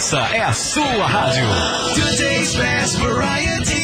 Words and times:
Essa 0.00 0.16
é 0.34 0.42
a 0.42 0.52
sua 0.54 1.06
rádio. 1.06 1.44
Today's 1.94 2.56
best 2.56 2.96
variety. 2.96 3.74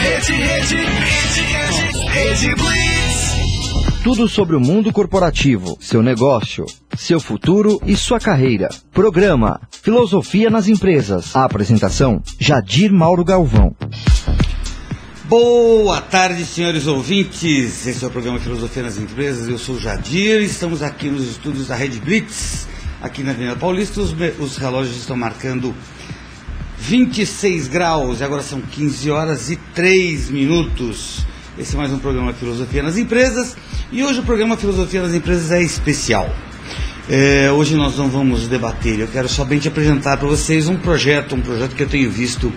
Rede, 0.00 0.32
rede, 0.32 0.74
rede, 0.74 2.08
rede 2.08 2.54
Blitz. 2.56 4.02
Tudo 4.02 4.28
sobre 4.28 4.56
o 4.56 4.60
mundo 4.60 4.92
corporativo, 4.92 5.78
seu 5.80 6.02
negócio, 6.02 6.66
seu 6.96 7.20
futuro 7.20 7.80
e 7.86 7.94
sua 7.96 8.18
carreira. 8.18 8.68
Programa 8.92 9.60
Filosofia 9.70 10.50
nas 10.50 10.66
Empresas. 10.66 11.36
A 11.36 11.44
apresentação: 11.44 12.20
Jadir 12.40 12.92
Mauro 12.92 13.24
Galvão. 13.24 13.76
Boa 15.26 16.02
tarde, 16.02 16.44
senhores 16.44 16.86
ouvintes. 16.86 17.86
Esse 17.86 18.04
é 18.04 18.06
o 18.06 18.10
programa 18.10 18.38
Filosofia 18.38 18.82
nas 18.82 18.98
Empresas. 18.98 19.48
Eu 19.48 19.56
sou 19.56 19.80
Jadir. 19.80 20.42
Estamos 20.42 20.82
aqui 20.82 21.08
nos 21.08 21.26
estúdios 21.26 21.68
da 21.68 21.74
Rede 21.74 21.98
Blitz, 21.98 22.68
aqui 23.00 23.22
na 23.22 23.30
Avenida 23.30 23.56
Paulista. 23.56 24.02
Os, 24.02 24.14
os 24.38 24.58
relógios 24.58 24.98
estão 24.98 25.16
marcando 25.16 25.74
26 26.78 27.68
graus 27.68 28.20
e 28.20 28.24
agora 28.24 28.42
são 28.42 28.60
15 28.60 29.10
horas 29.10 29.48
e 29.48 29.56
3 29.74 30.28
minutos. 30.28 31.24
Esse 31.58 31.74
é 31.74 31.78
mais 31.78 31.90
um 31.90 31.98
programa 31.98 32.34
Filosofia 32.34 32.82
nas 32.82 32.98
Empresas. 32.98 33.56
E 33.90 34.04
hoje 34.04 34.20
o 34.20 34.24
programa 34.24 34.58
Filosofia 34.58 35.00
nas 35.00 35.14
Empresas 35.14 35.50
é 35.50 35.62
especial. 35.62 36.30
É, 37.08 37.50
hoje 37.50 37.76
nós 37.76 37.96
não 37.96 38.08
vamos 38.08 38.46
debater, 38.46 38.98
eu 38.98 39.08
quero 39.08 39.28
somente 39.28 39.68
apresentar 39.68 40.16
para 40.16 40.26
vocês 40.26 40.68
um 40.68 40.76
projeto, 40.76 41.34
um 41.34 41.40
projeto 41.42 41.76
que 41.76 41.82
eu 41.82 41.88
tenho 41.88 42.10
visto 42.10 42.50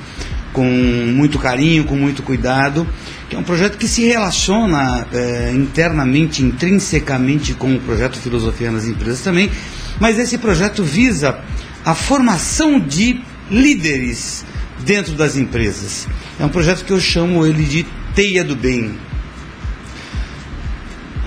com 0.54 0.66
muito 0.66 1.38
carinho, 1.40 1.84
com 1.84 1.96
muito 1.96 2.24
cuidado, 2.24 2.88
que 3.30 3.36
é 3.36 3.40
um 3.40 3.44
projeto 3.44 3.78
que 3.78 3.88
se 3.88 4.06
relaciona 4.06 5.08
é, 5.12 5.52
internamente, 5.54 6.44
intrinsecamente 6.44 7.54
com 7.54 7.76
o 7.76 7.80
projeto 7.80 8.18
Filosofia 8.18 8.72
nas 8.72 8.86
Empresas 8.86 9.22
também, 9.22 9.52
mas 10.00 10.18
esse 10.18 10.38
projeto 10.38 10.84
visa 10.84 11.40
a 11.86 11.94
formação 11.94 12.80
de 12.80 13.22
líderes 13.50 14.46
dentro 14.86 15.14
das 15.14 15.36
empresas. 15.36 16.08
É 16.40 16.46
um 16.46 16.50
projeto 16.50 16.84
que 16.86 16.92
eu 16.92 17.00
chamo 17.00 17.46
ele 17.46 17.64
de 17.64 17.86
Teia 18.14 18.44
do 18.44 18.56
Bem. 18.56 19.07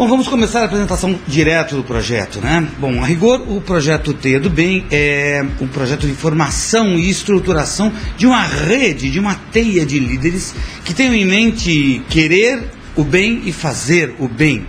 Bom, 0.01 0.09
vamos 0.09 0.29
começar 0.29 0.63
a 0.63 0.65
apresentação 0.65 1.21
direto 1.29 1.77
do 1.77 1.85
projeto, 1.85 2.41
né? 2.41 2.67
Bom, 2.79 3.03
a 3.03 3.07
rigor, 3.07 3.45
o 3.47 3.61
projeto 3.61 4.15
Teia 4.15 4.41
do 4.41 4.49
Bem 4.49 4.87
é 4.91 5.45
um 5.61 5.67
projeto 5.67 6.07
de 6.07 6.15
formação 6.15 6.99
e 6.99 7.11
estruturação 7.11 7.93
de 8.17 8.27
uma 8.27 8.43
rede, 8.43 9.11
de 9.11 9.21
uma 9.21 9.35
teia 9.35 9.85
de 9.85 9.99
líderes 9.99 10.55
que 10.87 10.95
tenham 10.95 11.15
em 11.15 11.27
mente 11.27 12.01
querer 12.09 12.63
o 12.97 13.05
bem 13.05 13.43
e 13.45 13.53
fazer 13.53 14.15
o 14.19 14.27
bem. 14.27 14.67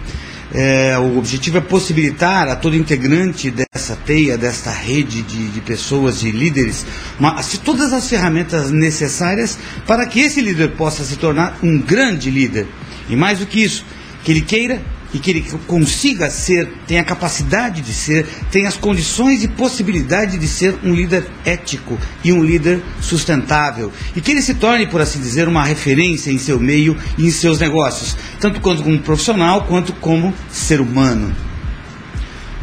É, 0.53 0.97
o 0.99 1.17
objetivo 1.17 1.59
é 1.59 1.61
possibilitar 1.61 2.49
a 2.49 2.57
todo 2.57 2.75
integrante 2.75 3.49
dessa 3.49 3.95
teia, 3.95 4.37
desta 4.37 4.69
rede 4.69 5.21
de, 5.21 5.47
de 5.47 5.61
pessoas, 5.61 6.19
de 6.19 6.29
líderes, 6.29 6.85
uma, 7.17 7.41
todas 7.63 7.93
as 7.93 8.09
ferramentas 8.09 8.69
necessárias 8.69 9.57
para 9.87 10.05
que 10.05 10.19
esse 10.19 10.41
líder 10.41 10.71
possa 10.71 11.05
se 11.05 11.15
tornar 11.15 11.57
um 11.63 11.79
grande 11.79 12.29
líder. 12.29 12.67
E 13.09 13.15
mais 13.15 13.39
do 13.39 13.45
que 13.45 13.63
isso, 13.63 13.85
que 14.25 14.31
ele 14.31 14.41
queira 14.41 14.81
e 15.13 15.19
que 15.19 15.29
ele 15.29 15.45
consiga 15.67 16.29
ser, 16.29 16.67
tenha 16.87 17.01
a 17.01 17.05
capacidade 17.05 17.81
de 17.81 17.93
ser, 17.93 18.25
tenha 18.49 18.67
as 18.67 18.77
condições 18.77 19.43
e 19.43 19.47
possibilidade 19.47 20.37
de 20.37 20.47
ser 20.47 20.75
um 20.83 20.93
líder 20.93 21.27
ético 21.45 21.97
e 22.23 22.31
um 22.31 22.43
líder 22.43 22.81
sustentável. 23.01 23.91
E 24.15 24.21
que 24.21 24.31
ele 24.31 24.41
se 24.41 24.53
torne, 24.53 24.87
por 24.87 25.01
assim 25.01 25.19
dizer, 25.19 25.47
uma 25.47 25.63
referência 25.63 26.31
em 26.31 26.37
seu 26.37 26.59
meio 26.59 26.97
e 27.17 27.25
em 27.25 27.31
seus 27.31 27.59
negócios, 27.59 28.15
tanto 28.39 28.61
quanto 28.61 28.83
como 28.83 28.99
profissional 28.99 29.65
quanto 29.65 29.93
como 29.93 30.33
ser 30.49 30.79
humano. 30.79 31.35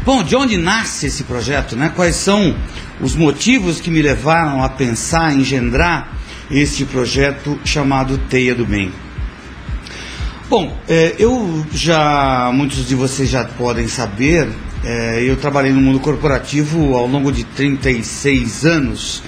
Bom, 0.04 0.22
de 0.22 0.34
onde 0.34 0.56
nasce 0.56 1.06
esse 1.06 1.24
projeto? 1.24 1.76
Né? 1.76 1.92
Quais 1.94 2.16
são 2.16 2.56
os 3.00 3.14
motivos 3.14 3.80
que 3.80 3.90
me 3.90 4.00
levaram 4.00 4.62
a 4.62 4.68
pensar, 4.68 5.26
a 5.26 5.34
engendrar 5.34 6.16
este 6.50 6.86
projeto 6.86 7.60
chamado 7.62 8.16
Teia 8.16 8.54
do 8.54 8.64
Bem? 8.64 8.90
Bom, 10.50 10.74
eh, 10.88 11.14
eu 11.18 11.66
já, 11.74 12.50
muitos 12.54 12.88
de 12.88 12.94
vocês 12.94 13.28
já 13.28 13.44
podem 13.44 13.86
saber, 13.86 14.48
eh, 14.82 15.22
eu 15.26 15.36
trabalhei 15.36 15.70
no 15.70 15.80
mundo 15.82 16.00
corporativo 16.00 16.94
ao 16.94 17.06
longo 17.06 17.30
de 17.30 17.44
36 17.44 18.64
anos 18.64 19.22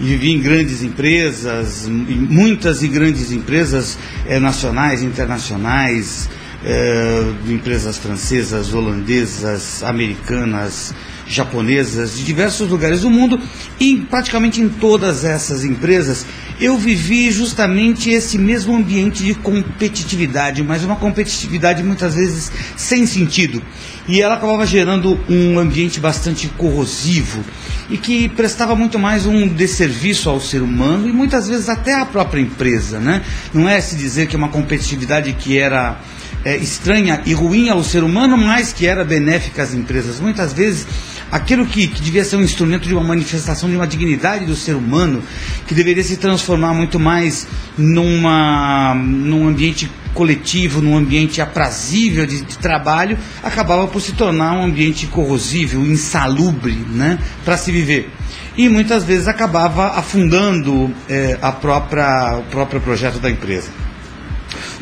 e 0.00 0.04
vivi 0.04 0.30
em 0.30 0.40
grandes 0.40 0.82
empresas, 0.82 1.86
em 1.86 1.90
muitas 1.90 2.82
e 2.82 2.88
grandes 2.88 3.30
empresas 3.32 3.98
eh, 4.26 4.40
nacionais, 4.40 5.02
internacionais, 5.02 6.30
eh, 6.64 7.22
empresas 7.50 7.98
francesas, 7.98 8.72
holandesas, 8.72 9.82
americanas, 9.82 10.94
japonesas, 11.26 12.16
de 12.16 12.24
diversos 12.24 12.68
lugares 12.68 13.02
do 13.02 13.10
mundo, 13.10 13.40
e 13.78 13.96
praticamente 13.96 14.60
em 14.60 14.68
todas 14.68 15.24
essas 15.24 15.64
empresas 15.64 16.26
eu 16.60 16.76
vivi 16.78 17.30
justamente 17.30 18.10
esse 18.10 18.38
mesmo 18.38 18.74
ambiente 18.76 19.24
de 19.24 19.34
competitividade, 19.34 20.62
mas 20.62 20.84
uma 20.84 20.94
competitividade 20.96 21.82
muitas 21.82 22.14
vezes 22.14 22.52
sem 22.76 23.04
sentido. 23.04 23.60
E 24.06 24.20
ela 24.20 24.34
acabava 24.34 24.64
gerando 24.64 25.18
um 25.28 25.58
ambiente 25.58 25.98
bastante 25.98 26.48
corrosivo 26.48 27.44
e 27.90 27.96
que 27.96 28.28
prestava 28.28 28.76
muito 28.76 28.98
mais 28.98 29.26
um 29.26 29.48
desserviço 29.48 30.28
ao 30.28 30.40
ser 30.40 30.62
humano 30.62 31.08
e 31.08 31.12
muitas 31.12 31.48
vezes 31.48 31.68
até 31.68 31.94
à 31.94 32.06
própria 32.06 32.40
empresa. 32.40 33.00
Né? 33.00 33.22
Não 33.52 33.68
é 33.68 33.80
se 33.80 33.96
dizer 33.96 34.28
que 34.28 34.36
é 34.36 34.38
uma 34.38 34.48
competitividade 34.48 35.32
que 35.32 35.58
era 35.58 36.00
é, 36.44 36.56
estranha 36.56 37.22
e 37.24 37.32
ruim 37.32 37.68
ao 37.68 37.82
ser 37.82 38.02
humano, 38.02 38.36
mas 38.36 38.72
que 38.72 38.86
era 38.86 39.04
benéfica 39.04 39.62
às 39.62 39.74
empresas. 39.74 40.20
Muitas 40.20 40.52
vezes, 40.52 40.86
aquilo 41.30 41.66
que, 41.66 41.86
que 41.86 42.02
devia 42.02 42.24
ser 42.24 42.36
um 42.36 42.42
instrumento 42.42 42.86
de 42.86 42.94
uma 42.94 43.04
manifestação 43.04 43.68
de 43.68 43.76
uma 43.76 43.86
dignidade 43.86 44.44
do 44.44 44.56
ser 44.56 44.74
humano, 44.74 45.22
que 45.66 45.74
deveria 45.74 46.02
se 46.02 46.16
transformar 46.16 46.74
muito 46.74 46.98
mais 46.98 47.46
numa, 47.76 48.94
num 48.94 49.48
ambiente 49.48 49.90
coletivo, 50.14 50.82
num 50.82 50.96
ambiente 50.96 51.40
aprazível 51.40 52.26
de, 52.26 52.42
de 52.42 52.58
trabalho, 52.58 53.18
acabava 53.42 53.86
por 53.86 54.00
se 54.00 54.12
tornar 54.12 54.52
um 54.52 54.64
ambiente 54.64 55.06
corrosivo, 55.06 55.80
insalubre, 55.86 56.76
né, 56.90 57.18
para 57.44 57.56
se 57.56 57.72
viver. 57.72 58.10
E 58.56 58.68
muitas 58.68 59.04
vezes 59.04 59.28
acabava 59.28 59.98
afundando 59.98 60.92
é, 61.08 61.38
a 61.40 61.50
própria, 61.50 62.36
o 62.38 62.42
próprio 62.50 62.80
projeto 62.80 63.18
da 63.18 63.30
empresa. 63.30 63.70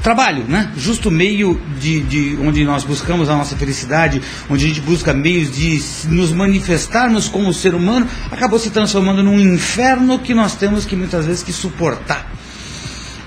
Trabalho, 0.03 0.45
né? 0.49 0.73
Justo 0.77 1.11
meio 1.11 1.61
de, 1.79 2.01
de 2.01 2.39
onde 2.41 2.65
nós 2.65 2.85
buscamos 2.85 3.29
a 3.29 3.37
nossa 3.37 3.55
felicidade, 3.55 4.23
onde 4.49 4.65
a 4.65 4.69
gente 4.69 4.81
busca 4.81 5.13
meios 5.13 5.51
de 5.51 5.79
nos 6.09 6.33
manifestarmos 6.33 7.29
como 7.29 7.53
ser 7.53 7.75
humano, 7.75 8.09
acabou 8.31 8.59
se 8.59 8.71
transformando 8.71 9.23
num 9.23 9.39
inferno 9.39 10.19
que 10.19 10.33
nós 10.33 10.55
temos 10.55 10.87
que 10.87 10.97
muitas 10.97 11.27
vezes 11.27 11.43
que 11.43 11.53
suportar. 11.53 12.33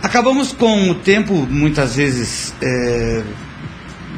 Acabamos 0.02 0.52
com 0.52 0.90
o 0.90 0.96
tempo, 0.96 1.48
muitas 1.50 1.96
vezes, 1.96 2.54
é, 2.62 3.24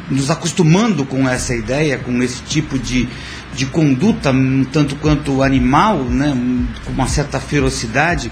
nos 0.09 0.31
acostumando 0.31 1.05
com 1.05 1.27
essa 1.27 1.53
ideia, 1.53 1.97
com 1.97 2.23
esse 2.23 2.41
tipo 2.43 2.79
de, 2.79 3.07
de 3.53 3.65
conduta, 3.65 4.33
tanto 4.71 4.95
quanto 4.95 5.43
animal, 5.43 6.03
né, 6.05 6.35
com 6.85 6.91
uma 6.91 7.07
certa 7.07 7.39
ferocidade. 7.39 8.31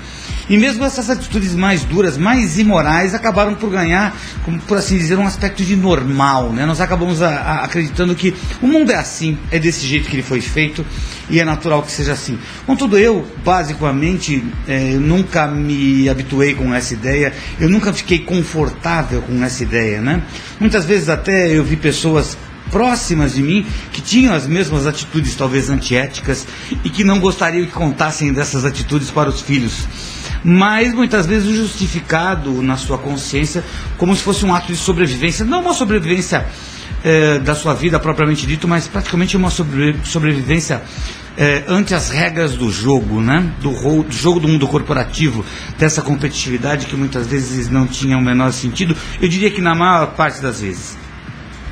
E 0.50 0.58
mesmo 0.58 0.84
essas 0.84 1.10
atitudes 1.10 1.56
mais 1.56 1.84
duras, 1.84 2.18
mais 2.18 2.58
imorais, 2.60 3.14
acabaram 3.14 3.56
por 3.56 3.70
ganhar, 3.70 4.16
como 4.44 4.60
por 4.60 4.78
assim 4.78 4.98
dizer, 4.98 5.18
um 5.18 5.26
aspecto 5.26 5.64
de 5.64 5.76
normal. 5.76 6.52
Né? 6.52 6.66
Nós 6.66 6.82
acabamos 6.82 7.22
a- 7.22 7.30
a- 7.30 7.64
acreditando 7.64 8.14
que 8.14 8.34
o 8.62 8.68
mundo 8.68 8.92
é 8.92 8.96
assim, 8.96 9.38
é 9.52 9.58
desse 9.58 9.86
jeito 9.88 10.10
que 10.10 10.16
ele 10.16 10.24
foi 10.24 10.42
feito 10.42 10.86
e 11.30 11.40
é 11.40 11.46
natural 11.46 11.82
que 11.82 11.92
seja 11.92 12.12
assim. 12.14 12.38
Contudo, 12.66 12.98
eu, 12.98 13.26
basicamente, 13.44 14.44
eu 14.68 15.00
nunca 15.00 15.48
me 15.48 16.10
habituei 16.10 16.54
com 16.54 16.74
essa 16.74 16.94
ideia, 16.94 17.34
eu 17.60 17.70
nunca 17.70 17.94
fiquei 17.94 18.20
confortável 18.20 19.22
com 19.22 19.42
essa 19.44 19.64
ideia. 19.64 20.02
Né? 20.02 20.22
Muitas 20.60 20.86
vezes 20.86 21.08
até 21.10 21.50
eu 21.56 21.64
vi 21.64 21.76
pessoas 21.78 22.38
próximas 22.70 23.34
de 23.36 23.42
mim 23.44 23.66
que 23.92 24.02
tinham 24.02 24.34
as 24.34 24.48
mesmas 24.48 24.88
atitudes, 24.88 25.36
talvez 25.36 25.70
antiéticas, 25.70 26.46
e 26.84 26.90
que 26.90 27.04
não 27.04 27.20
gostariam 27.20 27.66
que 27.66 27.72
contassem 27.72 28.34
dessas 28.34 28.66
atitudes 28.66 29.10
para 29.12 29.30
os 29.30 29.42
filhos. 29.42 29.88
Mas 30.44 30.94
muitas 30.94 31.26
vezes 31.26 31.56
justificado 31.56 32.62
na 32.62 32.76
sua 32.76 32.98
consciência 32.98 33.64
como 33.98 34.16
se 34.16 34.22
fosse 34.22 34.46
um 34.46 34.54
ato 34.54 34.68
de 34.68 34.78
sobrevivência, 34.78 35.46
não 35.46 35.62
uma 35.62 35.74
sobrevivência 35.74 36.46
eh, 37.04 37.40
da 37.40 37.56
sua 37.56 37.74
vida 37.74 38.00
propriamente 38.00 38.46
dito, 38.46 38.68
mas 38.68 38.88
praticamente 38.88 39.38
uma 39.38 39.50
sobre- 39.50 39.96
sobrevivência 40.04 40.82
eh, 41.38 41.64
ante 41.68 41.94
as 41.94 42.10
regras 42.10 42.56
do 42.56 42.72
jogo, 42.72 43.22
né? 43.22 43.52
do, 43.62 44.04
do 44.04 44.12
jogo 44.12 44.40
do 44.40 44.48
mundo 44.48 44.68
corporativo, 44.68 45.46
dessa 45.78 46.02
competitividade 46.02 46.86
que 46.86 46.96
muitas 46.96 47.28
vezes 47.28 47.70
não 47.70 47.88
tinha 47.88 48.18
o 48.18 48.22
menor 48.22 48.52
sentido, 48.52 48.96
eu 49.22 49.28
diria 49.28 49.50
que 49.50 49.62
na 49.62 49.74
maior 49.76 50.08
parte 50.08 50.42
das 50.42 50.62
vezes. 50.62 50.98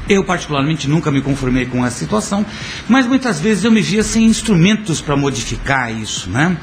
Eu, 0.10 0.24
particularmente, 0.24 0.90
nunca 0.90 1.12
me 1.12 1.22
conformei 1.22 1.66
com 1.66 1.86
essa 1.86 2.00
situação, 2.00 2.46
mas 2.90 3.06
muitas 3.06 3.40
vezes 3.40 3.64
eu 3.64 3.72
me 3.72 3.82
via 3.82 4.04
sem 4.04 4.26
instrumentos 4.26 5.00
para 5.00 5.16
modificar 5.16 5.94
isso, 5.94 6.30
né? 6.30 6.58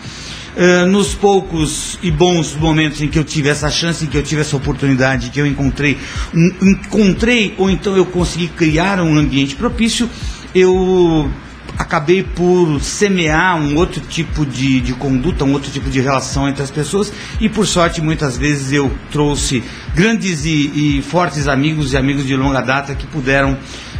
Uh, 0.56 0.86
nos 0.86 1.14
poucos 1.14 1.98
e 2.02 2.10
bons 2.10 2.54
momentos 2.54 3.00
em 3.00 3.06
que 3.06 3.18
eu 3.18 3.24
tive 3.24 3.48
essa 3.48 3.70
chance, 3.70 4.04
em 4.04 4.08
que 4.08 4.16
eu 4.16 4.22
tive 4.22 4.40
essa 4.40 4.56
oportunidade, 4.56 5.30
que 5.30 5.40
eu 5.40 5.46
encontrei, 5.46 5.96
um, 6.34 6.50
encontrei 6.62 7.54
ou 7.58 7.70
então 7.70 7.96
eu 7.96 8.06
consegui 8.06 8.48
criar 8.48 9.00
um 9.00 9.16
ambiente 9.16 9.54
propício, 9.54 10.08
eu 10.54 11.30
acabei 11.78 12.24
por 12.24 12.80
semear 12.80 13.56
um 13.56 13.76
outro 13.76 14.00
tipo 14.00 14.44
de, 14.44 14.80
de 14.80 14.94
conduta, 14.94 15.44
um 15.44 15.52
outro 15.52 15.70
tipo 15.70 15.88
de 15.88 16.00
relação 16.00 16.48
entre 16.48 16.62
as 16.62 16.70
pessoas 16.70 17.12
e 17.40 17.48
por 17.48 17.66
sorte 17.66 18.00
muitas 18.00 18.36
vezes 18.36 18.72
eu 18.72 18.90
trouxe 19.12 19.62
grandes 19.94 20.44
e, 20.44 20.98
e 20.98 21.02
fortes 21.02 21.46
amigos 21.46 21.92
e 21.92 21.96
amigos 21.96 22.26
de 22.26 22.34
longa 22.34 22.60
data 22.60 22.94
que 22.96 23.06
puderam 23.06 23.56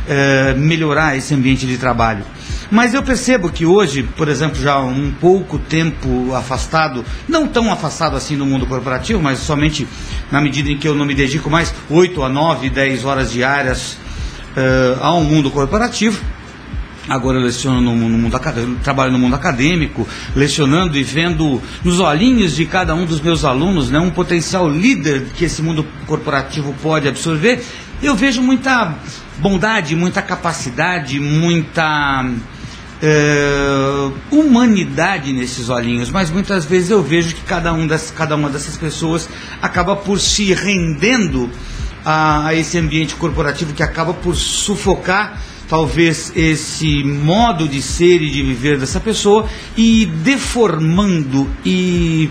eh, 0.09 0.55
melhorar 0.55 1.17
esse 1.17 1.35
ambiente 1.35 1.67
de 1.67 1.77
trabalho. 1.77 2.25
Mas 2.71 2.93
eu 2.93 3.03
percebo 3.03 3.51
que 3.51 3.65
hoje, 3.65 4.03
por 4.03 4.29
exemplo, 4.29 4.61
já 4.61 4.79
um 4.79 5.11
pouco 5.11 5.59
tempo 5.59 6.35
afastado, 6.35 7.05
não 7.27 7.47
tão 7.47 7.73
afastado 7.73 8.17
assim 8.17 8.37
do 8.37 8.45
mundo 8.45 8.67
corporativo, 8.67 9.23
mas 9.23 9.39
somente 9.39 9.89
na 10.31 10.41
medida 10.41 10.71
em 10.71 10.77
que 10.77 10.87
eu 10.87 10.95
não 10.95 11.07
me 11.07 11.15
dedico 11.15 11.49
mais 11.49 11.75
8 11.89 12.23
a 12.23 12.29
9, 12.29 12.69
10 12.69 13.05
horas 13.07 13.33
diárias 13.33 13.93
uh, 14.55 15.03
ao 15.03 15.23
mundo 15.23 15.51
corporativo, 15.51 16.21
Agora 17.09 17.39
eu 17.39 17.43
leciono 17.43 17.81
no, 17.81 17.97
no 17.97 18.19
mundo 18.19 18.37
acadêmico, 18.37 18.81
trabalho 18.83 19.11
no 19.11 19.19
mundo 19.19 19.35
acadêmico, 19.35 20.07
lecionando 20.37 20.95
e 20.99 21.03
vendo 21.03 21.63
nos 21.83 22.01
olhinhos 22.01 22.55
de 22.55 22.67
cada 22.67 22.95
um 22.95 23.07
dos 23.07 23.19
meus 23.19 23.47
alunos 23.47 23.89
né, 23.89 23.99
um 23.99 24.11
potencial 24.11 24.69
líder 24.69 25.25
que 25.35 25.47
esse 25.47 25.63
mundo 25.63 25.87
corporativo 26.07 26.75
pode 26.83 27.09
absorver. 27.09 27.65
Eu 28.03 28.15
vejo 28.15 28.43
muita 28.43 28.95
bondade, 29.39 29.97
muita 29.97 30.21
capacidade, 30.21 31.19
muita 31.19 32.27
é, 33.03 34.11
humanidade 34.31 35.33
nesses 35.33 35.69
olhinhos, 35.69 36.11
mas 36.11 36.31
muitas 36.31 36.65
vezes 36.65 36.91
eu 36.91 37.03
vejo 37.03 37.35
que 37.35 37.43
cada, 37.43 37.73
um 37.73 37.87
dessas, 37.87 38.11
cada 38.11 38.35
uma 38.35 38.51
dessas 38.51 38.77
pessoas 38.77 39.29
acaba 39.63 39.95
por 39.97 40.19
se 40.19 40.53
rendendo 40.53 41.51
a, 42.05 42.49
a 42.49 42.55
esse 42.55 42.79
ambiente 42.79 43.15
corporativo 43.15 43.73
que 43.73 43.83
acaba 43.83 44.13
por 44.15 44.35
sufocar 44.35 45.41
talvez 45.69 46.33
esse 46.35 47.05
modo 47.05 47.69
de 47.69 47.83
ser 47.83 48.23
e 48.23 48.31
de 48.31 48.43
viver 48.43 48.79
dessa 48.79 48.99
pessoa 48.99 49.47
e 49.77 50.07
deformando 50.07 51.49
e 51.65 52.31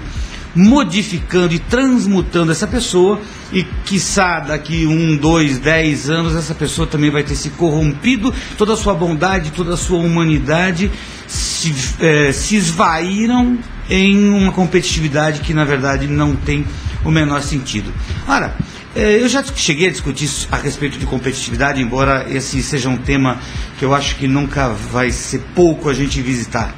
modificando 0.58 1.54
e 1.54 1.60
transmutando 1.60 2.52
essa 2.52 2.66
pessoa 2.66 3.22
e 3.54 3.64
quiçá 3.86 4.40
daqui 4.40 4.88
um, 4.88 5.16
dois, 5.16 5.60
dez 5.60 6.10
anos 6.10 6.36
essa 6.36 6.56
pessoa 6.56 6.88
também 6.88 7.12
vai 7.12 7.24
ter 7.24 7.36
se 7.36 7.52
corrompido, 7.52 8.34
toda 8.58 8.74
a 8.74 8.78
sua 8.78 8.96
bondade, 8.96 9.52
toda 9.52 9.76
a 9.76 9.78
sua 9.78 10.00
humanidade 10.00 10.92
se, 11.28 11.74
é, 12.00 12.32
se 12.32 12.56
esvaíram 12.56 13.58
em 13.90 14.30
uma 14.30 14.52
competitividade 14.52 15.42
que 15.42 15.54
na 15.54 15.64
verdade 15.64 16.08
não 16.08 16.36
tem 16.36 16.66
o 17.06 17.12
menor 17.12 17.42
sentido. 17.44 17.94
Ora, 18.28 18.56
é, 18.96 19.22
eu 19.22 19.30
já 19.30 19.44
cheguei 19.44 19.88
a 19.88 19.92
discutir 19.92 20.30
a 20.52 20.58
respeito 20.58 20.98
de 20.98 21.06
competitividade, 21.06 21.80
embora 21.80 22.26
esse 22.30 22.64
seja 22.64 22.90
um 22.90 22.98
tema 22.98 23.40
que 23.78 23.86
eu 23.86 23.94
acho 23.94 24.16
que 24.16 24.28
nunca 24.28 24.70
vai 24.70 25.12
ser 25.12 25.40
pouco 25.54 25.88
a 25.88 25.94
gente 25.94 26.20
visitar. 26.22 26.76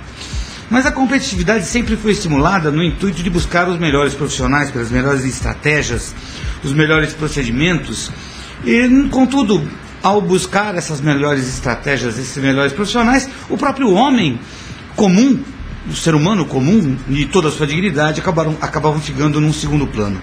Mas 0.70 0.86
a 0.86 0.92
competitividade 0.92 1.66
sempre 1.66 1.98
foi 1.98 2.12
estimulada 2.12 2.70
no 2.70 2.84
intuito 2.84 3.24
de 3.24 3.30
buscar 3.30 3.68
os 3.68 3.80
melhores 3.80 4.14
profissionais, 4.14 4.70
pelas 4.70 4.92
melhores 4.92 5.26
estratégias, 5.26 6.16
os 6.64 6.74
melhores 6.74 7.12
procedimentos. 7.14 8.12
E, 8.64 9.08
contudo, 9.10 9.68
ao 10.04 10.22
buscar 10.22 10.76
essas 10.76 11.02
melhores 11.02 11.48
estratégias, 11.48 12.20
esses 12.20 12.38
melhores 12.38 12.72
profissionais, 12.72 13.28
o 13.50 13.58
próprio 13.58 13.92
homem 13.92 14.40
comum, 14.96 15.40
o 15.90 15.96
ser 15.96 16.14
humano 16.14 16.46
comum 16.46 16.96
e 17.10 17.26
toda 17.26 17.48
a 17.48 17.52
sua 17.52 17.66
dignidade 17.66 18.20
acabaram, 18.20 18.56
acabavam 18.62 19.02
ficando 19.02 19.42
num 19.42 19.52
segundo 19.52 19.88
plano. 19.88 20.22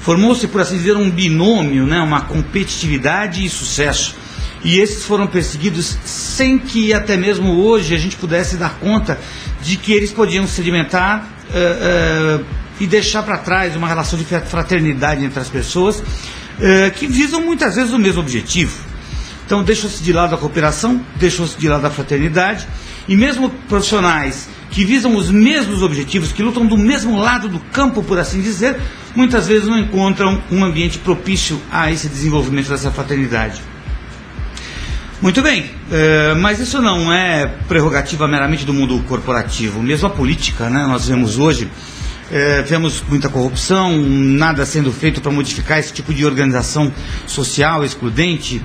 Formou-se, 0.00 0.46
por 0.46 0.60
assim 0.60 0.76
dizer, 0.76 0.96
um 0.96 1.10
binômio, 1.10 1.86
né, 1.86 2.00
uma 2.00 2.20
competitividade 2.22 3.44
e 3.44 3.48
sucesso. 3.48 4.16
E 4.64 4.80
esses 4.80 5.04
foram 5.04 5.26
perseguidos 5.26 5.96
sem 6.04 6.58
que 6.58 6.92
até 6.92 7.16
mesmo 7.16 7.64
hoje 7.64 7.94
a 7.94 7.98
gente 7.98 8.16
pudesse 8.16 8.56
dar 8.56 8.78
conta 8.78 9.18
de 9.62 9.76
que 9.76 9.92
eles 9.92 10.10
podiam 10.10 10.46
sedimentar 10.46 11.28
uh, 11.50 12.40
uh, 12.40 12.44
e 12.80 12.86
deixar 12.86 13.22
para 13.22 13.38
trás 13.38 13.76
uma 13.76 13.86
relação 13.86 14.18
de 14.18 14.24
fraternidade 14.24 15.24
entre 15.24 15.40
as 15.40 15.48
pessoas 15.48 16.00
uh, 16.00 16.90
que 16.96 17.06
visam 17.06 17.40
muitas 17.40 17.76
vezes 17.76 17.92
o 17.92 17.98
mesmo 17.98 18.20
objetivo. 18.20 18.76
Então 19.46 19.62
deixou-se 19.62 20.02
de 20.02 20.12
lado 20.12 20.34
a 20.34 20.38
cooperação, 20.38 21.00
deixou-se 21.16 21.58
de 21.58 21.68
lado 21.68 21.86
a 21.86 21.90
fraternidade 21.90 22.66
e 23.08 23.16
mesmo 23.16 23.48
profissionais 23.68 24.48
que 24.70 24.84
visam 24.84 25.16
os 25.16 25.30
mesmos 25.30 25.82
objetivos, 25.82 26.32
que 26.32 26.42
lutam 26.42 26.66
do 26.66 26.76
mesmo 26.76 27.16
lado 27.18 27.48
do 27.48 27.58
campo, 27.72 28.02
por 28.02 28.18
assim 28.18 28.42
dizer, 28.42 28.76
muitas 29.16 29.46
vezes 29.46 29.66
não 29.66 29.78
encontram 29.78 30.42
um 30.50 30.62
ambiente 30.62 30.98
propício 30.98 31.58
a 31.70 31.90
esse 31.90 32.08
desenvolvimento 32.08 32.68
dessa 32.68 32.90
fraternidade. 32.90 33.62
Muito 35.20 35.42
bem, 35.42 35.68
é, 35.90 36.32
mas 36.34 36.60
isso 36.60 36.80
não 36.80 37.12
é 37.12 37.44
prerrogativa 37.66 38.28
meramente 38.28 38.64
do 38.64 38.72
mundo 38.72 39.02
corporativo. 39.08 39.82
Mesmo 39.82 40.06
a 40.06 40.10
política, 40.10 40.70
né, 40.70 40.86
nós 40.86 41.08
vemos 41.08 41.40
hoje, 41.40 41.68
é, 42.30 42.62
vemos 42.62 43.02
muita 43.08 43.28
corrupção, 43.28 44.00
nada 44.00 44.64
sendo 44.64 44.92
feito 44.92 45.20
para 45.20 45.32
modificar 45.32 45.76
esse 45.76 45.92
tipo 45.92 46.14
de 46.14 46.24
organização 46.24 46.92
social 47.26 47.84
excludente. 47.84 48.62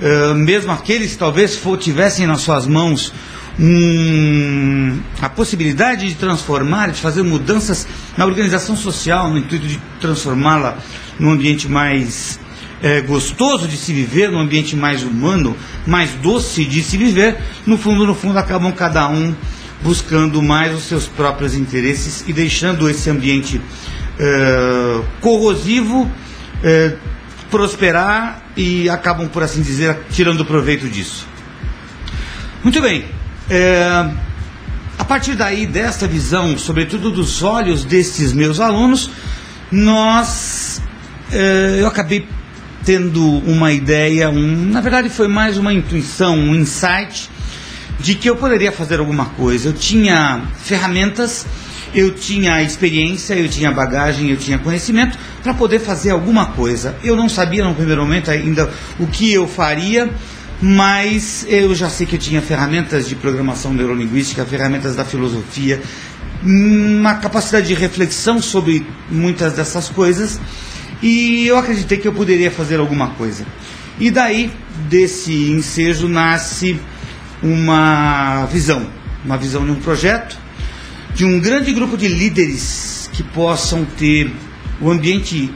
É, 0.00 0.32
mesmo 0.32 0.72
aqueles 0.72 1.12
que 1.12 1.18
talvez 1.18 1.60
tivessem 1.78 2.26
nas 2.26 2.40
suas 2.40 2.66
mãos 2.66 3.12
um, 3.58 4.98
a 5.20 5.28
possibilidade 5.28 6.08
de 6.08 6.14
transformar, 6.14 6.92
de 6.92 7.00
fazer 7.02 7.22
mudanças 7.22 7.86
na 8.16 8.24
organização 8.24 8.74
social, 8.74 9.28
no 9.28 9.36
intuito 9.36 9.66
de 9.66 9.78
transformá-la 10.00 10.78
num 11.18 11.30
ambiente 11.30 11.68
mais 11.68 12.39
é, 12.82 13.00
gostoso 13.00 13.68
de 13.68 13.76
se 13.76 13.92
viver, 13.92 14.30
num 14.30 14.40
ambiente 14.40 14.74
mais 14.74 15.02
humano, 15.02 15.56
mais 15.86 16.10
doce 16.12 16.64
de 16.64 16.82
se 16.82 16.96
viver, 16.96 17.36
no 17.66 17.76
fundo, 17.76 18.06
no 18.06 18.14
fundo, 18.14 18.38
acabam 18.38 18.72
cada 18.72 19.08
um 19.08 19.34
buscando 19.82 20.42
mais 20.42 20.74
os 20.74 20.84
seus 20.84 21.06
próprios 21.06 21.54
interesses 21.54 22.24
e 22.26 22.32
deixando 22.32 22.88
esse 22.88 23.08
ambiente 23.08 23.60
é, 24.18 25.02
corrosivo 25.20 26.10
é, 26.62 26.94
prosperar 27.50 28.42
e 28.56 28.88
acabam, 28.88 29.28
por 29.28 29.42
assim 29.42 29.62
dizer, 29.62 29.98
tirando 30.10 30.44
proveito 30.44 30.88
disso. 30.88 31.26
Muito 32.62 32.80
bem. 32.80 33.04
É, 33.48 34.10
a 34.98 35.04
partir 35.04 35.34
daí, 35.34 35.66
desta 35.66 36.06
visão, 36.06 36.56
sobretudo 36.58 37.10
dos 37.10 37.42
olhos 37.42 37.84
destes 37.84 38.32
meus 38.32 38.60
alunos, 38.60 39.10
nós, 39.72 40.80
é, 41.32 41.78
eu 41.80 41.86
acabei 41.86 42.28
tendo 42.84 43.22
uma 43.22 43.72
ideia, 43.72 44.30
um, 44.30 44.70
na 44.70 44.80
verdade 44.80 45.08
foi 45.08 45.28
mais 45.28 45.58
uma 45.58 45.72
intuição, 45.72 46.36
um 46.36 46.54
insight, 46.54 47.30
de 47.98 48.14
que 48.14 48.28
eu 48.28 48.36
poderia 48.36 48.72
fazer 48.72 48.98
alguma 48.98 49.26
coisa. 49.26 49.68
Eu 49.68 49.72
tinha 49.72 50.42
ferramentas, 50.62 51.46
eu 51.94 52.14
tinha 52.14 52.62
experiência, 52.62 53.34
eu 53.34 53.48
tinha 53.48 53.70
bagagem, 53.70 54.30
eu 54.30 54.36
tinha 54.36 54.58
conhecimento 54.58 55.18
para 55.42 55.52
poder 55.52 55.80
fazer 55.80 56.10
alguma 56.10 56.46
coisa. 56.46 56.96
Eu 57.02 57.16
não 57.16 57.28
sabia 57.28 57.64
no 57.64 57.74
primeiro 57.74 58.00
momento 58.02 58.30
ainda 58.30 58.70
o 58.98 59.06
que 59.06 59.32
eu 59.32 59.46
faria, 59.46 60.08
mas 60.62 61.44
eu 61.48 61.74
já 61.74 61.88
sei 61.90 62.06
que 62.06 62.16
eu 62.16 62.20
tinha 62.20 62.40
ferramentas 62.40 63.08
de 63.08 63.14
programação 63.14 63.72
neurolinguística, 63.72 64.44
ferramentas 64.44 64.96
da 64.96 65.04
filosofia, 65.04 65.82
uma 66.42 67.14
capacidade 67.14 67.66
de 67.66 67.74
reflexão 67.74 68.40
sobre 68.40 68.86
muitas 69.10 69.52
dessas 69.52 69.88
coisas, 69.88 70.40
e 71.02 71.46
eu 71.46 71.56
acreditei 71.56 71.98
que 71.98 72.06
eu 72.06 72.12
poderia 72.12 72.50
fazer 72.50 72.78
alguma 72.78 73.08
coisa. 73.10 73.46
E 73.98 74.10
daí, 74.10 74.50
desse 74.88 75.32
ensejo, 75.50 76.08
nasce 76.08 76.78
uma 77.42 78.46
visão, 78.46 78.86
uma 79.24 79.36
visão 79.36 79.64
de 79.64 79.70
um 79.70 79.76
projeto, 79.76 80.38
de 81.14 81.24
um 81.24 81.40
grande 81.40 81.72
grupo 81.72 81.96
de 81.96 82.08
líderes 82.08 83.10
que 83.12 83.22
possam 83.22 83.84
ter 83.84 84.30
o 84.80 84.90
ambiente 84.90 85.52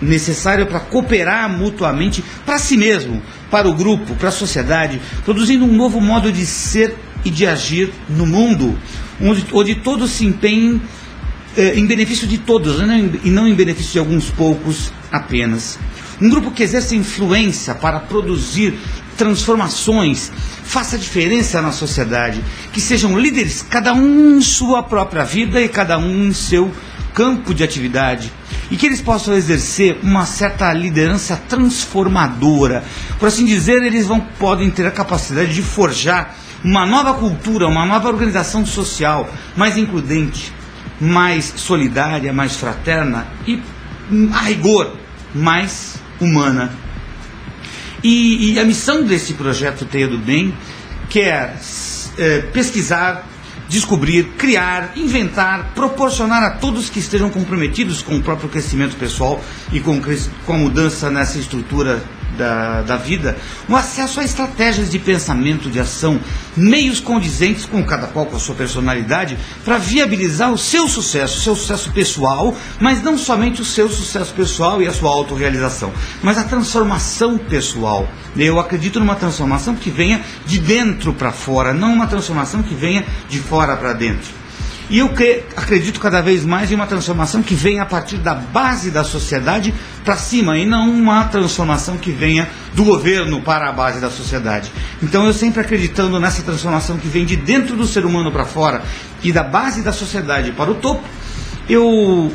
necessário 0.00 0.66
para 0.66 0.80
cooperar 0.80 1.48
mutuamente 1.48 2.22
para 2.44 2.58
si 2.58 2.76
mesmo, 2.76 3.22
para 3.50 3.68
o 3.68 3.74
grupo, 3.74 4.14
para 4.16 4.28
a 4.28 4.32
sociedade, 4.32 5.00
produzindo 5.24 5.64
um 5.64 5.72
novo 5.72 6.00
modo 6.00 6.30
de 6.30 6.44
ser 6.44 6.96
e 7.24 7.30
de 7.30 7.46
agir 7.46 7.92
no 8.08 8.26
mundo, 8.26 8.78
onde, 9.20 9.46
onde 9.52 9.74
todos 9.76 10.10
se 10.10 10.26
empenhem 10.26 10.80
eh, 11.56 11.78
em 11.78 11.86
benefício 11.86 12.26
de 12.26 12.38
todos 12.38 12.78
né, 12.78 13.10
e 13.24 13.30
não 13.30 13.46
em 13.46 13.54
benefício 13.54 13.92
de 13.92 13.98
alguns 13.98 14.30
poucos 14.30 14.92
apenas. 15.10 15.78
Um 16.20 16.28
grupo 16.30 16.50
que 16.50 16.62
exerce 16.62 16.96
influência 16.96 17.74
para 17.74 18.00
produzir 18.00 18.78
transformações, 19.16 20.30
faça 20.62 20.98
diferença 20.98 21.60
na 21.62 21.72
sociedade, 21.72 22.42
que 22.72 22.80
sejam 22.80 23.18
líderes, 23.18 23.62
cada 23.62 23.94
um 23.94 24.38
em 24.38 24.40
sua 24.42 24.82
própria 24.82 25.24
vida 25.24 25.60
e 25.60 25.68
cada 25.68 25.98
um 25.98 26.26
em 26.26 26.32
seu 26.32 26.70
campo 27.14 27.54
de 27.54 27.64
atividade 27.64 28.30
e 28.70 28.76
que 28.76 28.84
eles 28.84 29.00
possam 29.00 29.34
exercer 29.34 29.98
uma 30.02 30.26
certa 30.26 30.72
liderança 30.72 31.36
transformadora. 31.48 32.84
Por 33.18 33.28
assim 33.28 33.46
dizer, 33.46 33.82
eles 33.82 34.06
vão, 34.06 34.20
podem 34.38 34.70
ter 34.70 34.86
a 34.86 34.90
capacidade 34.90 35.54
de 35.54 35.62
forjar 35.62 36.36
uma 36.62 36.84
nova 36.84 37.14
cultura, 37.14 37.68
uma 37.68 37.86
nova 37.86 38.08
organização 38.08 38.66
social 38.66 39.30
mais 39.56 39.76
includente, 39.78 40.52
mais 41.00 41.52
solidária, 41.56 42.32
mais 42.32 42.56
fraterna 42.56 43.26
e, 43.46 43.60
a 44.32 44.40
rigor, 44.40 44.96
mais 45.34 45.96
humana. 46.20 46.72
E, 48.02 48.52
e 48.52 48.58
a 48.58 48.64
missão 48.64 49.04
desse 49.04 49.34
projeto 49.34 49.84
Teia 49.84 50.08
do 50.08 50.18
Bem 50.18 50.54
quer 51.08 51.56
é, 52.18 52.40
pesquisar, 52.52 53.26
descobrir, 53.68 54.24
criar, 54.38 54.92
inventar, 54.96 55.72
proporcionar 55.74 56.42
a 56.42 56.50
todos 56.52 56.88
que 56.88 56.98
estejam 56.98 57.30
comprometidos 57.30 58.02
com 58.02 58.16
o 58.16 58.22
próprio 58.22 58.48
crescimento 58.48 58.96
pessoal 58.96 59.42
e 59.72 59.80
com, 59.80 60.00
com 60.44 60.52
a 60.52 60.58
mudança 60.58 61.10
nessa 61.10 61.38
estrutura 61.38 62.02
da, 62.36 62.82
da 62.82 62.96
vida, 62.96 63.36
um 63.68 63.76
acesso 63.76 64.20
a 64.20 64.24
estratégias 64.24 64.90
de 64.90 64.98
pensamento, 64.98 65.70
de 65.70 65.80
ação, 65.80 66.20
meios 66.56 67.00
condizentes 67.00 67.64
com 67.64 67.82
cada 67.84 68.06
qual 68.06 68.26
com 68.26 68.36
a 68.36 68.40
sua 68.40 68.54
personalidade, 68.54 69.38
para 69.64 69.78
viabilizar 69.78 70.52
o 70.52 70.58
seu 70.58 70.88
sucesso, 70.88 71.38
o 71.38 71.42
seu 71.42 71.56
sucesso 71.56 71.90
pessoal, 71.92 72.56
mas 72.80 73.02
não 73.02 73.16
somente 73.16 73.62
o 73.62 73.64
seu 73.64 73.88
sucesso 73.88 74.32
pessoal 74.34 74.82
e 74.82 74.86
a 74.86 74.92
sua 74.92 75.10
autorrealização, 75.10 75.92
mas 76.22 76.38
a 76.38 76.44
transformação 76.44 77.38
pessoal. 77.38 78.08
Eu 78.36 78.60
acredito 78.60 79.00
numa 79.00 79.14
transformação 79.14 79.74
que 79.74 79.90
venha 79.90 80.20
de 80.44 80.58
dentro 80.58 81.12
para 81.12 81.32
fora, 81.32 81.72
não 81.72 81.92
uma 81.92 82.06
transformação 82.06 82.62
que 82.62 82.74
venha 82.74 83.04
de 83.28 83.38
fora 83.38 83.76
para 83.76 83.92
dentro. 83.92 84.35
E 84.88 84.98
eu 84.98 85.10
acredito 85.56 85.98
cada 85.98 86.20
vez 86.20 86.44
mais 86.44 86.70
em 86.70 86.76
uma 86.76 86.86
transformação 86.86 87.42
que 87.42 87.54
venha 87.54 87.82
a 87.82 87.86
partir 87.86 88.18
da 88.18 88.34
base 88.34 88.90
da 88.90 89.02
sociedade 89.02 89.74
para 90.04 90.16
cima, 90.16 90.56
e 90.56 90.64
não 90.64 90.88
uma 90.88 91.24
transformação 91.24 91.96
que 91.96 92.12
venha 92.12 92.48
do 92.72 92.84
governo 92.84 93.42
para 93.42 93.68
a 93.68 93.72
base 93.72 94.00
da 94.00 94.08
sociedade. 94.08 94.70
Então 95.02 95.26
eu 95.26 95.32
sempre 95.32 95.60
acreditando 95.60 96.20
nessa 96.20 96.42
transformação 96.42 96.98
que 96.98 97.08
vem 97.08 97.24
de 97.24 97.34
dentro 97.34 97.76
do 97.76 97.84
ser 97.84 98.06
humano 98.06 98.30
para 98.30 98.44
fora 98.44 98.84
e 99.24 99.32
da 99.32 99.42
base 99.42 99.82
da 99.82 99.92
sociedade 99.92 100.52
para 100.52 100.70
o 100.70 100.76
topo, 100.76 101.02
eu 101.68 102.32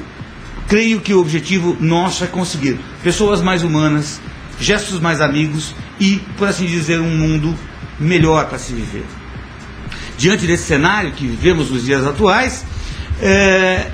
creio 0.68 1.00
que 1.00 1.14
o 1.14 1.22
objetivo 1.22 1.78
nosso 1.80 2.22
é 2.24 2.28
conseguir 2.28 2.78
pessoas 3.02 3.42
mais 3.42 3.64
humanas, 3.64 4.20
gestos 4.60 5.00
mais 5.00 5.22
amigos 5.22 5.74
e, 6.02 6.22
por 6.38 6.50
assim 6.50 6.66
dizer, 6.66 7.00
um 7.00 7.18
mundo 7.18 7.56
melhor 7.98 8.48
para 8.48 8.58
se 8.58 8.74
viver 8.74 9.21
diante 10.18 10.46
desse 10.46 10.64
cenário 10.64 11.12
que 11.12 11.28
vivemos 11.28 11.70
nos 11.70 11.86
dias 11.86 12.06
atuais, 12.06 12.66
é, 13.22 13.92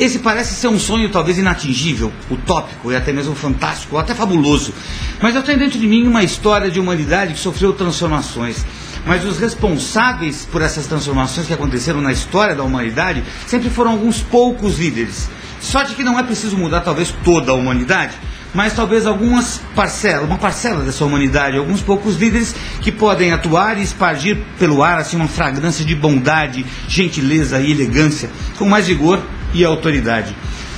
esse 0.00 0.20
parece 0.20 0.54
ser 0.54 0.68
um 0.68 0.78
sonho 0.78 1.10
talvez 1.10 1.36
inatingível, 1.36 2.10
utópico 2.30 2.90
e 2.90 2.96
até 2.96 3.12
mesmo 3.12 3.34
fantástico, 3.34 3.96
ou 3.96 4.00
até 4.00 4.14
fabuloso. 4.14 4.72
Mas 5.20 5.34
eu 5.34 5.42
tenho 5.42 5.58
dentro 5.58 5.78
de 5.78 5.86
mim 5.86 6.06
uma 6.06 6.22
história 6.22 6.70
de 6.70 6.80
humanidade 6.80 7.34
que 7.34 7.38
sofreu 7.38 7.74
transformações. 7.74 8.64
Mas 9.04 9.24
os 9.24 9.38
responsáveis 9.38 10.48
por 10.50 10.62
essas 10.62 10.86
transformações 10.86 11.46
que 11.46 11.52
aconteceram 11.52 12.00
na 12.00 12.12
história 12.12 12.54
da 12.54 12.62
humanidade 12.62 13.22
sempre 13.46 13.68
foram 13.68 13.92
alguns 13.92 14.22
poucos 14.22 14.78
líderes. 14.78 15.28
De 15.60 15.94
que 15.94 16.02
não 16.02 16.18
é 16.18 16.22
preciso 16.22 16.56
mudar 16.56 16.80
talvez 16.80 17.14
toda 17.22 17.52
a 17.52 17.54
humanidade, 17.54 18.14
mas 18.54 18.74
talvez 18.74 19.06
algumas 19.06 19.60
parcelas, 19.74 20.26
uma 20.26 20.38
parcela 20.38 20.84
dessa 20.84 21.04
humanidade, 21.04 21.56
alguns 21.56 21.80
poucos 21.80 22.16
líderes 22.16 22.54
que 22.80 22.90
podem 22.90 23.32
atuar 23.32 23.78
e 23.78 23.82
espargir 23.82 24.38
pelo 24.58 24.82
ar 24.82 24.98
assim 24.98 25.16
uma 25.16 25.28
fragrância 25.28 25.84
de 25.84 25.94
bondade, 25.94 26.64
gentileza 26.88 27.60
e 27.60 27.70
elegância, 27.70 28.30
com 28.58 28.68
mais 28.68 28.86
vigor 28.86 29.20
e 29.54 29.64
autoridade. 29.64 30.34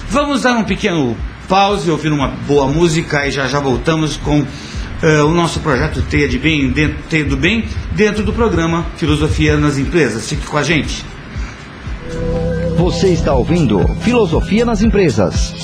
Vamos 0.08 0.42
dar 0.42 0.52
um 0.52 0.64
pequeno 0.64 1.16
pause, 1.48 1.90
ouvir 1.90 2.12
uma 2.12 2.28
boa 2.46 2.66
música 2.68 3.26
e 3.26 3.30
já 3.30 3.46
já 3.46 3.60
voltamos 3.60 4.16
com 4.16 4.40
uh, 4.40 5.26
o 5.26 5.34
nosso 5.34 5.60
projeto 5.60 6.02
Teia 6.02 6.28
de 6.28 6.38
Bem, 6.38 6.70
dentro, 6.70 6.98
Teia 7.08 7.24
do 7.24 7.36
Bem, 7.36 7.66
dentro 7.92 8.22
do 8.22 8.32
programa 8.32 8.86
Filosofia 8.96 9.56
nas 9.56 9.78
Empresas. 9.78 10.28
Fique 10.28 10.46
com 10.46 10.56
a 10.56 10.62
gente. 10.62 11.04
Você 12.76 13.08
está 13.08 13.34
ouvindo 13.34 13.86
Filosofia 14.00 14.64
nas 14.64 14.82
Empresas. 14.82 15.54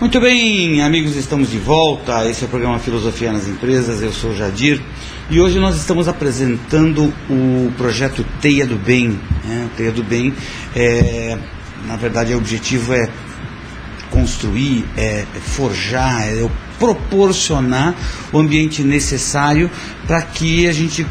Muito 0.00 0.18
bem, 0.18 0.80
amigos, 0.80 1.14
estamos 1.14 1.50
de 1.50 1.58
volta. 1.58 2.26
Esse 2.26 2.42
é 2.42 2.46
o 2.46 2.48
programa 2.48 2.78
Filosofia 2.78 3.34
nas 3.34 3.46
Empresas. 3.46 4.00
Eu 4.00 4.10
sou 4.10 4.34
Jadir 4.34 4.80
e 5.28 5.38
hoje 5.38 5.58
nós 5.58 5.76
estamos 5.76 6.08
apresentando 6.08 7.12
o 7.28 7.70
projeto 7.76 8.24
Teia 8.40 8.64
do 8.64 8.76
Bem. 8.76 9.20
Né? 9.44 9.68
Teia 9.76 9.92
do 9.92 10.02
Bem, 10.02 10.32
é, 10.74 11.36
na 11.86 11.96
verdade, 11.96 12.32
o 12.32 12.38
objetivo 12.38 12.94
é 12.94 13.10
construir, 14.10 14.86
é, 14.96 15.26
é 15.36 15.38
forjar, 15.38 16.22
é 16.22 16.48
proporcionar 16.78 17.94
o 18.32 18.38
ambiente 18.38 18.82
necessário 18.82 19.70
para 20.06 20.22
que 20.22 20.66
a 20.66 20.72
gente 20.72 21.06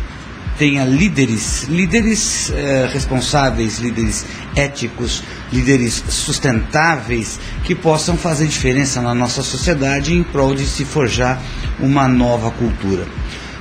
tenha 0.59 0.83
líderes, 0.83 1.63
líderes 1.69 2.51
eh, 2.53 2.89
responsáveis, 2.91 3.79
líderes 3.79 4.25
éticos, 4.57 5.23
líderes 5.53 6.03
sustentáveis 6.09 7.39
que 7.63 7.73
possam 7.73 8.17
fazer 8.17 8.45
diferença 8.45 9.01
na 9.01 9.15
nossa 9.15 9.41
sociedade 9.41 10.13
em 10.13 10.21
prol 10.21 10.53
de 10.53 10.65
se 10.65 10.83
forjar 10.83 11.41
uma 11.79 12.09
nova 12.09 12.51
cultura. 12.51 13.07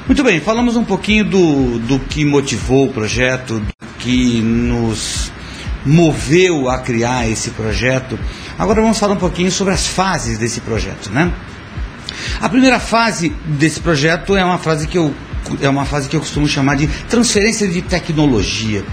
Muito 0.09 0.25
bem, 0.25 0.41
falamos 0.41 0.75
um 0.75 0.85
pouquinho 0.85 1.25
do, 1.25 1.79
do 1.79 2.01
que 2.01 2.25
motivou 2.25 2.87
o 2.87 2.93
projeto, 2.93 3.61
do 3.61 3.75
que 4.01 4.41
nos 4.41 5.31
moveu 5.87 6.69
a 6.69 6.79
criar 6.79 7.31
esse 7.31 7.51
projeto. 7.51 8.19
Agora 8.59 8.83
vamos 8.83 8.99
falar 8.99 9.15
um 9.15 9.19
pouquinho 9.19 9.53
sobre 9.53 9.73
as 9.73 9.87
fases 9.87 10.37
desse 10.37 10.61
projeto, 10.63 11.11
né? 11.11 11.33
A 12.41 12.49
primeira 12.49 12.81
fase 12.81 13.33
desse 13.47 13.79
projeto 13.79 14.37
é 14.37 14.45
uma 14.45 14.59
fase 14.59 14.89
que 14.89 14.99
eu 14.99 15.15
é 15.61 15.69
uma 15.69 15.85
fase 15.85 16.09
que 16.09 16.17
eu 16.17 16.21
costumo 16.21 16.47
chamar 16.47 16.77
de 16.77 16.87
transferência 17.09 17.69
de 17.69 17.83
tecnologia. 17.83 18.85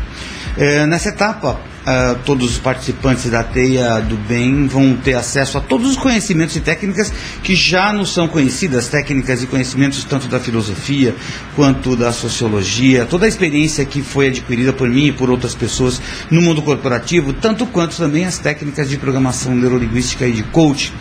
É, 0.57 0.85
nessa 0.85 1.09
etapa, 1.09 1.59
Uh, 1.85 2.17
todos 2.25 2.53
os 2.53 2.57
participantes 2.57 3.29
da 3.29 3.43
Teia 3.43 4.00
do 4.00 4.17
Bem 4.17 4.65
vão 4.65 4.97
ter 4.97 5.13
acesso 5.13 5.59
a 5.59 5.62
todos 5.62 5.91
os 5.91 5.95
conhecimentos 5.95 6.55
e 6.55 6.59
técnicas 6.59 7.13
que 7.43 7.53
já 7.55 7.93
nos 7.93 8.12
são 8.12 8.27
conhecidas, 8.27 8.88
técnicas 8.88 9.43
e 9.43 9.45
conhecimentos 9.45 10.03
tanto 10.03 10.27
da 10.27 10.39
filosofia 10.39 11.15
quanto 11.55 11.95
da 11.95 12.12
sociologia, 12.12 13.05
toda 13.05 13.27
a 13.27 13.29
experiência 13.29 13.85
que 13.85 14.01
foi 14.01 14.29
adquirida 14.29 14.74
por 14.74 14.89
mim 14.89 15.09
e 15.09 15.12
por 15.12 15.29
outras 15.29 15.53
pessoas 15.53 16.01
no 16.31 16.41
mundo 16.41 16.59
corporativo, 16.63 17.33
tanto 17.33 17.67
quanto 17.67 17.95
também 17.97 18.25
as 18.25 18.39
técnicas 18.39 18.89
de 18.89 18.97
programação 18.97 19.53
neurolinguística 19.53 20.25
e 20.25 20.31
de 20.31 20.41
coaching. 20.41 20.91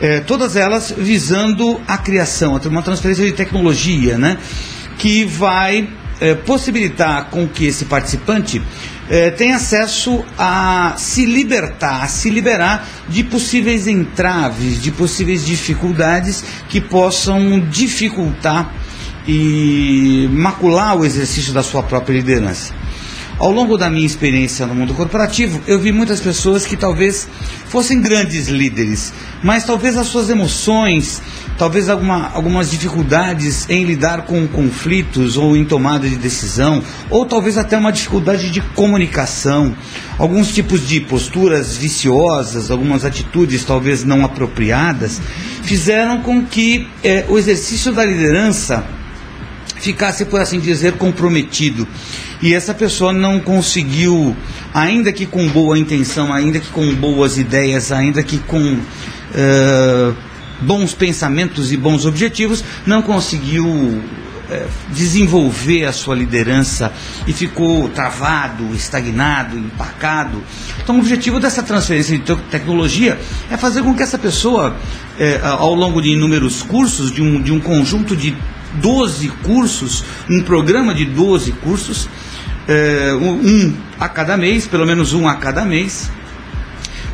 É, 0.00 0.18
todas 0.18 0.56
elas 0.56 0.92
visando 0.98 1.80
a 1.86 1.96
criação, 1.96 2.60
uma 2.66 2.82
transferência 2.82 3.24
de 3.24 3.32
tecnologia, 3.34 4.18
né? 4.18 4.36
Que 4.98 5.24
vai 5.24 5.88
é, 6.20 6.34
possibilitar 6.34 7.26
com 7.30 7.46
que 7.48 7.66
esse 7.66 7.84
participante 7.86 8.62
é, 9.08 9.30
tenha 9.30 9.56
acesso 9.56 10.24
a 10.38 10.94
se 10.96 11.26
libertar, 11.26 12.02
a 12.02 12.08
se 12.08 12.30
liberar 12.30 12.86
de 13.08 13.22
possíveis 13.24 13.86
entraves, 13.86 14.80
de 14.80 14.90
possíveis 14.90 15.44
dificuldades 15.44 16.44
que 16.68 16.80
possam 16.80 17.60
dificultar 17.60 18.72
e 19.26 20.28
macular 20.32 20.96
o 20.96 21.04
exercício 21.04 21.52
da 21.52 21.62
sua 21.62 21.82
própria 21.82 22.14
liderança. 22.14 22.74
Ao 23.36 23.50
longo 23.50 23.76
da 23.76 23.90
minha 23.90 24.06
experiência 24.06 24.64
no 24.64 24.74
mundo 24.74 24.94
corporativo, 24.94 25.60
eu 25.66 25.80
vi 25.80 25.90
muitas 25.90 26.20
pessoas 26.20 26.64
que 26.64 26.76
talvez 26.76 27.28
fossem 27.66 28.00
grandes 28.00 28.46
líderes, 28.46 29.12
mas 29.42 29.64
talvez 29.64 29.96
as 29.96 30.06
suas 30.06 30.30
emoções, 30.30 31.20
talvez 31.56 31.88
alguma, 31.88 32.30
algumas 32.30 32.70
dificuldades 32.70 33.68
em 33.68 33.84
lidar 33.84 34.22
com 34.22 34.46
conflitos 34.46 35.36
ou 35.36 35.56
em 35.56 35.64
tomada 35.64 36.08
de 36.08 36.16
decisão, 36.16 36.82
ou 37.10 37.24
talvez 37.26 37.56
até 37.56 37.76
uma 37.76 37.92
dificuldade 37.92 38.50
de 38.50 38.60
comunicação, 38.60 39.74
alguns 40.18 40.52
tipos 40.52 40.86
de 40.86 41.00
posturas 41.00 41.76
viciosas, 41.76 42.70
algumas 42.70 43.04
atitudes 43.04 43.64
talvez 43.64 44.04
não 44.04 44.24
apropriadas, 44.24 45.20
fizeram 45.62 46.20
com 46.20 46.44
que 46.44 46.86
eh, 47.02 47.24
o 47.28 47.38
exercício 47.38 47.92
da 47.92 48.04
liderança 48.04 48.84
ficasse, 49.76 50.24
por 50.24 50.40
assim 50.40 50.58
dizer, 50.58 50.94
comprometido. 50.94 51.86
E 52.42 52.54
essa 52.54 52.74
pessoa 52.74 53.12
não 53.12 53.38
conseguiu, 53.38 54.34
ainda 54.72 55.12
que 55.12 55.26
com 55.26 55.46
boa 55.48 55.78
intenção, 55.78 56.32
ainda 56.32 56.58
que 56.58 56.68
com 56.68 56.94
boas 56.94 57.38
ideias, 57.38 57.92
ainda 57.92 58.22
que 58.22 58.38
com 58.38 58.74
uh, 58.74 60.14
bons 60.60 60.94
pensamentos 60.94 61.72
e 61.72 61.76
bons 61.76 62.06
objetivos, 62.06 62.64
não 62.86 63.02
conseguiu 63.02 63.66
uh, 63.66 64.02
desenvolver 64.90 65.84
a 65.84 65.92
sua 65.92 66.14
liderança 66.14 66.92
e 67.26 67.32
ficou 67.32 67.88
travado, 67.88 68.74
estagnado, 68.74 69.58
empacado. 69.58 70.42
Então, 70.82 70.96
o 70.96 70.98
objetivo 70.98 71.40
dessa 71.40 71.62
transferência 71.62 72.18
de 72.18 72.36
tecnologia 72.50 73.18
é 73.50 73.56
fazer 73.56 73.82
com 73.82 73.94
que 73.94 74.02
essa 74.02 74.18
pessoa, 74.18 74.76
eh, 75.18 75.40
ao 75.42 75.74
longo 75.74 76.00
de 76.00 76.10
inúmeros 76.10 76.62
cursos, 76.62 77.10
de 77.10 77.22
um, 77.22 77.40
de 77.40 77.52
um 77.52 77.60
conjunto 77.60 78.16
de 78.16 78.36
12 78.74 79.28
cursos, 79.42 80.04
um 80.28 80.42
programa 80.42 80.94
de 80.94 81.04
12 81.04 81.52
cursos, 81.52 82.08
é, 82.66 83.12
um 83.14 83.74
a 84.00 84.08
cada 84.08 84.36
mês, 84.36 84.66
pelo 84.66 84.86
menos 84.86 85.12
um 85.12 85.28
a 85.28 85.36
cada 85.36 85.64
mês, 85.64 86.10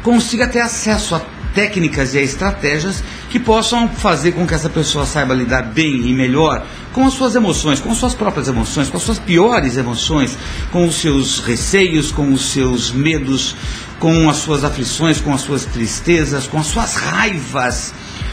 consiga 0.02 0.48
ter 0.48 0.60
acesso 0.60 1.14
a 1.14 1.20
técnicas 1.54 2.14
e 2.14 2.18
estratégias 2.18 3.02
que 3.28 3.38
possam 3.38 3.88
fazer 3.88 4.32
com 4.32 4.46
que 4.46 4.54
essa 4.54 4.68
pessoa 4.68 5.06
saiba 5.06 5.34
lidar 5.34 5.62
bem 5.62 6.08
e 6.08 6.14
melhor 6.14 6.64
com 6.92 7.06
as 7.06 7.14
suas 7.14 7.34
emoções, 7.34 7.80
com 7.80 7.90
as 7.90 7.98
suas 7.98 8.14
próprias 8.14 8.48
emoções, 8.48 8.88
com 8.88 8.96
as 8.96 9.02
suas 9.02 9.18
piores 9.18 9.76
emoções, 9.76 10.36
com 10.70 10.86
os 10.86 10.96
seus 10.96 11.40
receios, 11.40 12.10
com 12.10 12.32
os 12.32 12.52
seus 12.52 12.90
medos, 12.90 13.56
com 13.98 14.28
as 14.28 14.36
suas 14.36 14.64
aflições, 14.64 15.20
com 15.20 15.32
as 15.32 15.42
suas 15.42 15.64
tristezas, 15.64 16.46
com 16.46 16.58
as 16.58 16.66
suas 16.66 16.94
raivas 16.94 17.92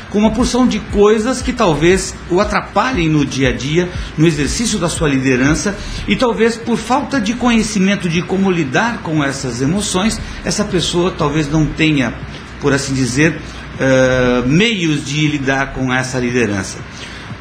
com 0.09 0.19
uma 0.19 0.31
porção 0.31 0.67
de 0.67 0.79
coisas 0.79 1.41
que 1.41 1.53
talvez 1.53 2.15
o 2.29 2.39
atrapalhem 2.39 3.09
no 3.09 3.25
dia 3.25 3.49
a 3.49 3.51
dia, 3.51 3.89
no 4.17 4.25
exercício 4.25 4.79
da 4.79 4.89
sua 4.89 5.09
liderança, 5.09 5.77
e 6.07 6.15
talvez 6.15 6.55
por 6.55 6.77
falta 6.77 7.19
de 7.19 7.33
conhecimento 7.33 8.07
de 8.07 8.21
como 8.21 8.49
lidar 8.49 8.99
com 9.01 9.23
essas 9.23 9.61
emoções, 9.61 10.19
essa 10.43 10.63
pessoa 10.63 11.11
talvez 11.11 11.49
não 11.49 11.65
tenha, 11.65 12.13
por 12.61 12.73
assim 12.73 12.93
dizer, 12.93 13.39
uh, 13.77 14.47
meios 14.47 15.05
de 15.05 15.27
lidar 15.27 15.73
com 15.73 15.93
essa 15.93 16.19
liderança. 16.19 16.77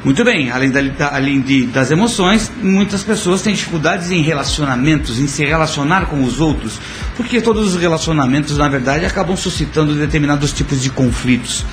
Muito 0.05 0.23
bem, 0.23 0.51
além, 0.53 0.71
da, 0.71 0.81
além 1.13 1.41
de, 1.41 1.67
das 1.67 1.91
emoções, 1.91 2.53
muitas 2.63 3.03
pessoas 3.03 3.43
têm 3.43 3.55
dificuldades 3.55 4.11
em 4.13 4.23
relacionamentos, 4.23 5.19
em 5.19 5.27
se 5.27 5.45
relacionar 5.45 6.07
com 6.07 6.23
os 6.23 6.39
outros, 6.39 6.79
porque 7.17 7.41
todos 7.41 7.75
os 7.75 7.81
relacionamentos, 7.81 8.57
na 8.57 8.69
verdade, 8.69 9.05
acabam 9.05 9.37
suscitando 9.37 9.95
determinados 9.95 10.53
tipos 10.53 10.81
de 10.81 10.91
conflitos. 10.91 11.65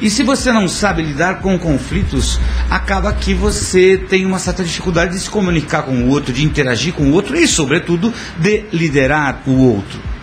E 0.00 0.08
se 0.08 0.22
você 0.22 0.50
não 0.50 0.66
sabe 0.66 1.02
lidar 1.02 1.40
com 1.40 1.58
conflitos, 1.58 2.40
acaba 2.70 3.12
que 3.12 3.34
você 3.34 3.98
tem 4.08 4.24
uma 4.24 4.38
certa 4.38 4.64
dificuldade 4.64 5.12
de 5.12 5.20
se 5.20 5.28
comunicar 5.28 5.82
com 5.82 6.04
o 6.04 6.08
outro, 6.08 6.32
de 6.32 6.42
interagir 6.42 6.94
com 6.94 7.04
o 7.04 7.12
outro 7.12 7.36
e, 7.36 7.46
sobretudo, 7.46 8.12
de 8.38 8.64
liderar 8.72 9.42
o 9.46 9.58
outro 9.58 10.13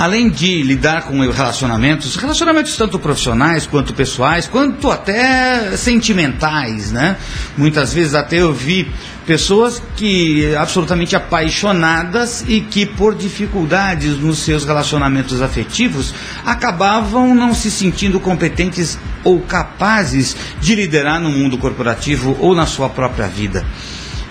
além 0.00 0.30
de 0.30 0.62
lidar 0.62 1.02
com 1.02 1.20
relacionamentos, 1.30 2.16
relacionamentos 2.16 2.74
tanto 2.74 2.98
profissionais 2.98 3.66
quanto 3.66 3.92
pessoais, 3.92 4.46
quanto 4.46 4.90
até 4.90 5.76
sentimentais, 5.76 6.90
né? 6.90 7.18
Muitas 7.54 7.92
vezes 7.92 8.14
até 8.14 8.36
eu 8.36 8.50
vi 8.50 8.90
pessoas 9.26 9.82
que 9.96 10.56
absolutamente 10.56 11.14
apaixonadas 11.14 12.42
e 12.48 12.62
que 12.62 12.86
por 12.86 13.14
dificuldades 13.14 14.16
nos 14.16 14.38
seus 14.38 14.64
relacionamentos 14.64 15.42
afetivos 15.42 16.14
acabavam 16.46 17.34
não 17.34 17.52
se 17.52 17.70
sentindo 17.70 18.18
competentes 18.18 18.98
ou 19.22 19.38
capazes 19.40 20.34
de 20.62 20.74
liderar 20.76 21.20
no 21.20 21.28
mundo 21.28 21.58
corporativo 21.58 22.38
ou 22.40 22.54
na 22.54 22.64
sua 22.64 22.88
própria 22.88 23.26
vida. 23.26 23.66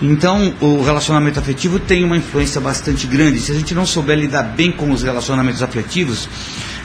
Então, 0.02 0.54
o 0.60 0.82
relacionamento 0.82 1.38
afetivo 1.38 1.78
tem 1.78 2.04
uma 2.04 2.16
influência 2.16 2.60
bastante 2.60 3.06
grande. 3.06 3.38
Se 3.40 3.52
a 3.52 3.54
gente 3.54 3.74
não 3.74 3.84
souber 3.84 4.18
lidar 4.18 4.42
bem 4.42 4.72
com 4.72 4.90
os 4.90 5.02
relacionamentos 5.02 5.62
afetivos, 5.62 6.28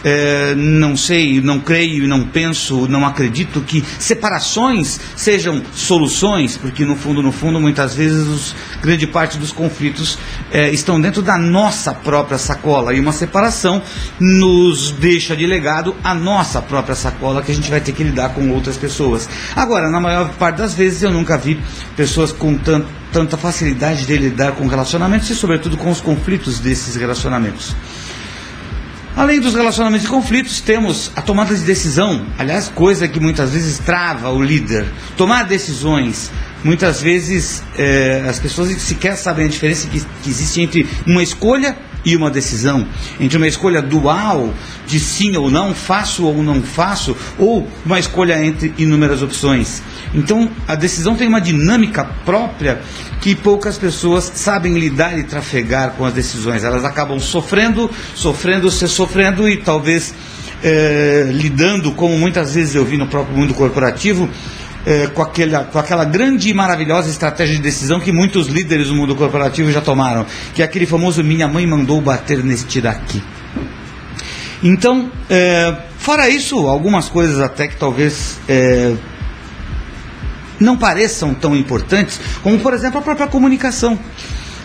é, 0.05 0.53
não 0.55 0.95
sei, 0.95 1.41
não 1.41 1.59
creio, 1.59 2.07
não 2.07 2.23
penso, 2.23 2.87
não 2.87 3.03
acredito 3.03 3.59
que 3.61 3.83
separações 3.97 4.99
sejam 5.15 5.63
soluções, 5.73 6.55
porque 6.57 6.85
no 6.85 6.95
fundo, 6.95 7.23
no 7.23 7.31
fundo, 7.31 7.59
muitas 7.59 7.95
vezes 7.95 8.27
os, 8.27 8.55
grande 8.83 9.07
parte 9.07 9.39
dos 9.39 9.51
conflitos 9.51 10.19
é, 10.51 10.69
estão 10.69 11.01
dentro 11.01 11.23
da 11.23 11.39
nossa 11.39 11.91
própria 11.91 12.37
sacola 12.37 12.93
e 12.93 12.99
uma 12.99 13.11
separação 13.11 13.81
nos 14.19 14.91
deixa 14.91 15.35
de 15.35 15.47
legado 15.47 15.95
a 16.03 16.13
nossa 16.13 16.61
própria 16.61 16.93
sacola 16.95 17.41
que 17.41 17.51
a 17.51 17.55
gente 17.55 17.69
vai 17.69 17.81
ter 17.81 17.93
que 17.93 18.03
lidar 18.03 18.29
com 18.29 18.51
outras 18.51 18.77
pessoas. 18.77 19.27
Agora, 19.55 19.89
na 19.89 19.99
maior 19.99 20.29
parte 20.33 20.57
das 20.57 20.75
vezes 20.75 21.01
eu 21.01 21.09
nunca 21.09 21.35
vi 21.35 21.59
pessoas 21.95 22.31
com 22.31 22.55
tanto 22.55 23.04
tanta 23.15 23.37
facilidade 23.37 24.05
de 24.05 24.17
lidar 24.17 24.51
com 24.51 24.67
relacionamentos 24.67 25.29
e, 25.29 25.35
sobretudo, 25.35 25.77
com 25.77 25.89
os 25.89 26.01
conflitos 26.01 26.59
desses 26.59 26.97
relacionamentos. 26.97 27.73
Além 29.15 29.39
dos 29.39 29.53
relacionamentos 29.53 30.05
e 30.05 30.09
conflitos, 30.09 30.59
temos 30.59 31.13
a 31.15 31.21
tomada 31.21 31.55
de 31.55 31.61
decisão, 31.61 32.25
aliás, 32.37 32.67
coisa 32.67 33.07
que 33.07 33.17
muitas 33.17 33.51
vezes 33.51 33.79
trava 33.79 34.29
o 34.31 34.43
líder. 34.43 34.85
Tomar 35.15 35.43
decisões. 35.43 36.29
Muitas 36.61 36.99
vezes 36.99 37.63
é, 37.77 38.25
as 38.27 38.37
pessoas 38.37 38.69
sequer 38.81 39.15
sabem 39.15 39.45
a 39.45 39.47
diferença 39.47 39.87
que, 39.87 40.01
que 40.01 40.29
existe 40.29 40.59
entre 40.59 40.85
uma 41.07 41.23
escolha 41.23 41.77
e 42.05 42.15
uma 42.15 42.29
decisão, 42.29 42.87
entre 43.19 43.37
uma 43.37 43.47
escolha 43.47 43.81
dual 43.81 44.53
de 44.85 44.99
sim 44.99 45.35
ou 45.35 45.49
não, 45.49 45.73
faço 45.73 46.25
ou 46.25 46.43
não 46.43 46.61
faço, 46.61 47.17
ou 47.37 47.67
uma 47.85 47.99
escolha 47.99 48.43
entre 48.45 48.73
inúmeras 48.77 49.21
opções. 49.21 49.81
Então, 50.13 50.49
a 50.67 50.75
decisão 50.75 51.15
tem 51.15 51.27
uma 51.27 51.41
dinâmica 51.41 52.05
própria 52.23 52.79
que 53.19 53.33
poucas 53.33 53.77
pessoas 53.77 54.31
sabem 54.35 54.77
lidar 54.77 55.17
e 55.17 55.23
trafegar 55.23 55.91
com 55.97 56.05
as 56.05 56.13
decisões. 56.13 56.63
Elas 56.63 56.85
acabam 56.85 57.19
sofrendo, 57.19 57.89
sofrendo, 58.13 58.69
se 58.69 58.87
sofrendo 58.87 59.49
e 59.49 59.57
talvez 59.57 60.13
é, 60.63 61.27
lidando, 61.31 61.91
como 61.91 62.17
muitas 62.17 62.55
vezes 62.55 62.75
eu 62.75 62.85
vi 62.85 62.97
no 62.97 63.07
próprio 63.07 63.37
mundo 63.37 63.53
corporativo, 63.53 64.29
é, 64.85 65.07
com, 65.07 65.21
aquela, 65.21 65.63
com 65.63 65.79
aquela 65.79 66.05
grande 66.05 66.49
e 66.49 66.53
maravilhosa 66.53 67.09
estratégia 67.09 67.55
de 67.55 67.61
decisão 67.61 67.99
que 67.99 68.11
muitos 68.11 68.47
líderes 68.47 68.87
do 68.87 68.95
mundo 68.95 69.15
corporativo 69.15 69.71
já 69.71 69.81
tomaram, 69.81 70.25
que 70.53 70.61
é 70.61 70.65
aquele 70.65 70.85
famoso 70.85 71.23
minha 71.23 71.47
mãe 71.47 71.65
mandou 71.65 71.99
bater 71.99 72.43
neste 72.43 72.79
daqui. 72.79 73.21
Então, 74.63 75.11
é, 75.29 75.75
fora 75.97 76.29
isso, 76.29 76.55
algumas 76.67 77.09
coisas 77.09 77.39
até 77.39 77.67
que 77.67 77.75
talvez 77.75 78.39
é, 78.47 78.93
não 80.59 80.77
pareçam 80.77 81.33
tão 81.33 81.55
importantes, 81.55 82.19
como 82.41 82.59
por 82.59 82.73
exemplo 82.73 82.99
a 82.99 83.01
própria 83.01 83.27
comunicação. 83.27 83.99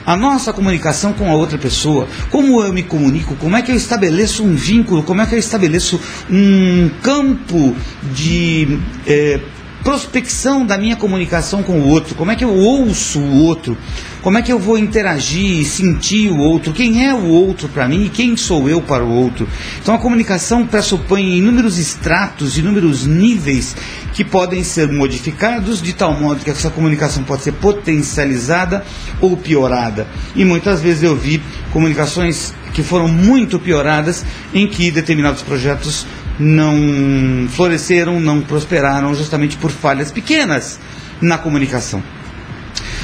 A 0.07 0.17
nossa 0.17 0.53
comunicação 0.53 1.13
com 1.13 1.31
a 1.31 1.35
outra 1.35 1.59
pessoa, 1.59 2.09
como 2.31 2.63
eu 2.63 2.73
me 2.73 2.83
comunico, 2.83 3.37
como 3.37 3.57
é 3.57 3.63
que 3.63 3.71
eu 3.71 3.77
estabeleço 3.77 4.43
um 4.43 4.55
vínculo, 4.55 5.03
como 5.03 5.21
é 5.21 5.27
que 5.27 5.35
eu 5.35 5.39
estabeleço 5.39 6.01
um 6.31 6.91
campo 7.03 7.77
de 8.15 8.79
é, 9.07 9.39
prospecção 9.83 10.65
da 10.65 10.77
minha 10.77 10.97
comunicação 10.97 11.63
com 11.63 11.81
o 11.81 11.89
outro, 11.89 12.15
como 12.15 12.31
é 12.31 12.37
que 12.37 12.45
eu 12.45 12.55
ouço 12.55 13.19
o 13.19 13.45
outro, 13.45 13.77
como 14.23 14.37
é 14.37 14.43
que 14.43 14.53
eu 14.53 14.59
vou 14.59 14.77
interagir, 14.77 15.65
sentir 15.65 16.31
o 16.31 16.39
outro, 16.39 16.73
quem 16.73 17.07
é 17.07 17.15
o 17.15 17.25
outro 17.25 17.69
para 17.69 17.89
mim 17.89 18.05
e 18.05 18.09
quem 18.09 18.37
sou 18.37 18.69
eu 18.69 18.83
para 18.83 19.05
o 19.05 19.11
outro. 19.11 19.49
Então 19.81 19.95
a 19.95 19.99
comunicação 19.99 20.67
pressupõe 20.67 21.39
inúmeros 21.39 21.79
estratos, 21.79 22.59
inúmeros 22.59 23.07
níveis 23.07 23.75
que 24.13 24.25
podem 24.25 24.63
ser 24.63 24.91
modificados 24.91 25.81
de 25.81 25.93
tal 25.93 26.13
modo 26.19 26.45
que 26.45 26.51
essa 26.51 26.71
comunicação 26.71 27.23
pode 27.23 27.43
ser 27.43 27.53
potencializada 27.53 28.85
ou 29.21 29.37
piorada. 29.37 30.07
E 30.37 30.45
muitas 30.45 30.81
vezes 30.83 31.03
eu 31.03 31.17
vi 31.17 31.43
comunicações 31.73 32.53
que 32.75 32.83
foram 32.83 33.09
muito 33.09 33.59
pioradas 33.59 34.25
em 34.55 34.67
que 34.67 34.91
determinados 34.91 35.43
projetos 35.43 36.07
não 36.41 37.47
floresceram, 37.51 38.19
não 38.19 38.41
prosperaram, 38.41 39.15
justamente 39.15 39.59
por 39.59 39.71
falhas 39.71 40.11
pequenas 40.11 40.81
na 41.21 41.37
comunicação. 41.37 42.03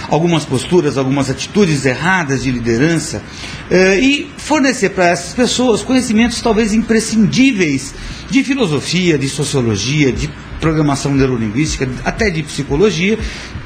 Algumas 0.08 0.44
posturas, 0.44 0.96
algumas 0.96 1.28
atitudes 1.28 1.84
erradas 1.84 2.42
de 2.42 2.50
liderança 2.50 3.22
eh, 3.70 3.98
e 3.98 4.30
fornecer 4.38 4.90
para 4.90 5.08
essas 5.08 5.34
pessoas 5.34 5.82
conhecimentos 5.82 6.40
talvez 6.40 6.72
imprescindíveis 6.72 7.92
de 8.30 8.42
filosofia, 8.44 9.18
de 9.18 9.28
sociologia, 9.28 10.12
de 10.12 10.30
programação 10.60 11.12
neurolinguística, 11.12 11.88
até 12.04 12.30
de 12.30 12.42
psicologia, 12.44 13.18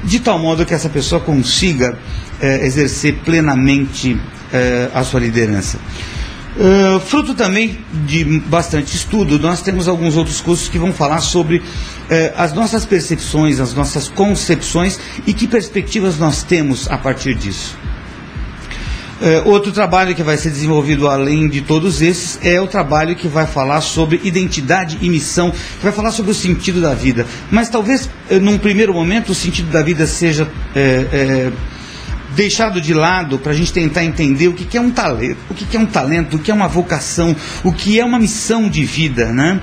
de 0.03 0.19
tal 0.19 0.39
modo 0.39 0.65
que 0.65 0.73
essa 0.73 0.89
pessoa 0.89 1.21
consiga 1.21 1.97
eh, 2.41 2.65
exercer 2.65 3.19
plenamente 3.23 4.19
eh, 4.51 4.89
a 4.93 5.03
sua 5.03 5.19
liderança. 5.19 5.77
Uh, 6.53 6.99
fruto 6.99 7.33
também 7.33 7.79
de 8.05 8.25
bastante 8.41 8.93
estudo, 8.93 9.39
nós 9.39 9.61
temos 9.61 9.87
alguns 9.87 10.17
outros 10.17 10.41
cursos 10.41 10.67
que 10.67 10.77
vão 10.77 10.91
falar 10.91 11.21
sobre 11.21 11.57
uh, 11.59 11.63
as 12.35 12.51
nossas 12.51 12.85
percepções, 12.85 13.61
as 13.61 13.73
nossas 13.73 14.09
concepções 14.09 14.99
e 15.25 15.33
que 15.33 15.47
perspectivas 15.47 16.19
nós 16.19 16.43
temos 16.43 16.91
a 16.91 16.97
partir 16.97 17.35
disso. 17.35 17.77
Uh, 19.21 19.47
outro 19.49 19.71
trabalho 19.71 20.13
que 20.13 20.23
vai 20.23 20.35
ser 20.35 20.49
desenvolvido 20.49 21.07
além 21.07 21.47
de 21.47 21.61
todos 21.61 22.01
esses 22.01 22.37
é 22.43 22.59
o 22.59 22.67
trabalho 22.67 23.15
que 23.15 23.29
vai 23.29 23.47
falar 23.47 23.79
sobre 23.79 24.19
identidade 24.21 24.97
e 24.99 25.09
missão, 25.09 25.51
que 25.51 25.83
vai 25.83 25.93
falar 25.93 26.11
sobre 26.11 26.31
o 26.31 26.35
sentido 26.35 26.81
da 26.81 26.93
vida. 26.93 27.25
Mas 27.49 27.69
talvez, 27.69 28.09
num 28.41 28.57
primeiro 28.57 28.93
momento, 28.93 29.31
o 29.31 29.35
sentido 29.35 29.71
da 29.71 29.81
vida 29.81 30.05
seja 30.05 30.49
deixado 32.35 32.79
de 32.79 32.93
lado 32.93 33.37
para 33.39 33.51
a 33.51 33.55
gente 33.55 33.73
tentar 33.73 34.03
entender 34.03 34.47
o 34.47 34.53
que, 34.53 34.65
que 34.65 34.77
é 34.77 34.81
um 34.81 34.91
talento, 34.91 35.39
o 35.49 35.53
que, 35.53 35.65
que 35.65 35.77
é 35.77 35.79
um 35.79 35.85
talento, 35.85 36.37
o 36.37 36.39
que 36.39 36.51
é 36.51 36.53
uma 36.53 36.67
vocação, 36.67 37.35
o 37.63 37.71
que 37.71 37.99
é 37.99 38.05
uma 38.05 38.19
missão 38.19 38.69
de 38.69 38.83
vida, 38.83 39.31
né? 39.31 39.61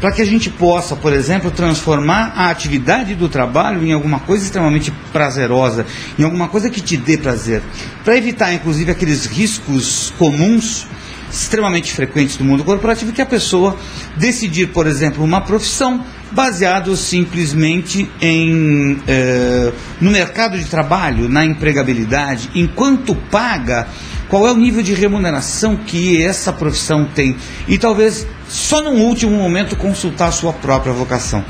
Para 0.00 0.12
que 0.12 0.22
a 0.22 0.24
gente 0.24 0.48
possa, 0.48 0.94
por 0.94 1.12
exemplo, 1.12 1.50
transformar 1.50 2.32
a 2.36 2.50
atividade 2.50 3.16
do 3.16 3.28
trabalho 3.28 3.84
em 3.84 3.92
alguma 3.92 4.20
coisa 4.20 4.44
extremamente 4.44 4.92
prazerosa, 5.12 5.84
em 6.16 6.22
alguma 6.22 6.48
coisa 6.48 6.70
que 6.70 6.80
te 6.80 6.96
dê 6.96 7.18
prazer. 7.18 7.62
Para 8.04 8.16
evitar, 8.16 8.52
inclusive, 8.52 8.92
aqueles 8.92 9.26
riscos 9.26 10.12
comuns 10.16 10.86
extremamente 11.30 11.92
frequentes 11.92 12.36
do 12.36 12.44
mundo 12.44 12.64
corporativo 12.64 13.12
que 13.12 13.22
a 13.22 13.26
pessoa 13.26 13.76
decidir, 14.16 14.68
por 14.68 14.86
exemplo, 14.86 15.22
uma 15.22 15.40
profissão 15.40 16.04
baseado 16.30 16.96
simplesmente 16.96 18.08
em 18.20 18.98
eh, 19.06 19.72
no 20.00 20.10
mercado 20.10 20.58
de 20.58 20.64
trabalho, 20.64 21.28
na 21.28 21.44
empregabilidade, 21.44 22.50
enquanto 22.54 23.14
paga 23.14 23.88
qual 24.28 24.46
é 24.46 24.52
o 24.52 24.56
nível 24.56 24.82
de 24.82 24.92
remuneração 24.94 25.76
que 25.76 26.22
essa 26.22 26.52
profissão 26.52 27.06
tem 27.14 27.36
e 27.66 27.78
talvez 27.78 28.26
só 28.46 28.82
num 28.82 29.02
último 29.02 29.32
momento 29.32 29.76
consultar 29.76 30.28
a 30.28 30.32
sua 30.32 30.52
própria 30.52 30.92
vocação. 30.92 31.44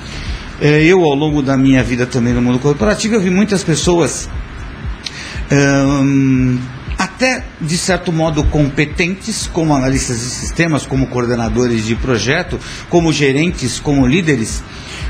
É, 0.61 0.83
eu, 0.83 1.05
ao 1.05 1.15
longo 1.15 1.41
da 1.41 1.57
minha 1.57 1.83
vida 1.85 2.05
também 2.07 2.33
no 2.33 2.43
mundo 2.43 2.59
corporativo, 2.59 3.15
eu 3.15 3.21
vi 3.21 3.31
muitas 3.31 3.63
pessoas 3.63 4.29
até 7.19 7.43
de 7.61 7.77
certo 7.77 8.13
modo 8.13 8.45
competentes, 8.45 9.51
como 9.53 9.75
analistas 9.75 10.21
de 10.21 10.27
sistemas, 10.27 10.87
como 10.87 11.09
coordenadores 11.09 11.85
de 11.85 11.97
projeto, 11.97 12.61
como 12.89 13.13
gerentes, 13.13 13.81
como 13.81 14.07
líderes, 14.07 14.63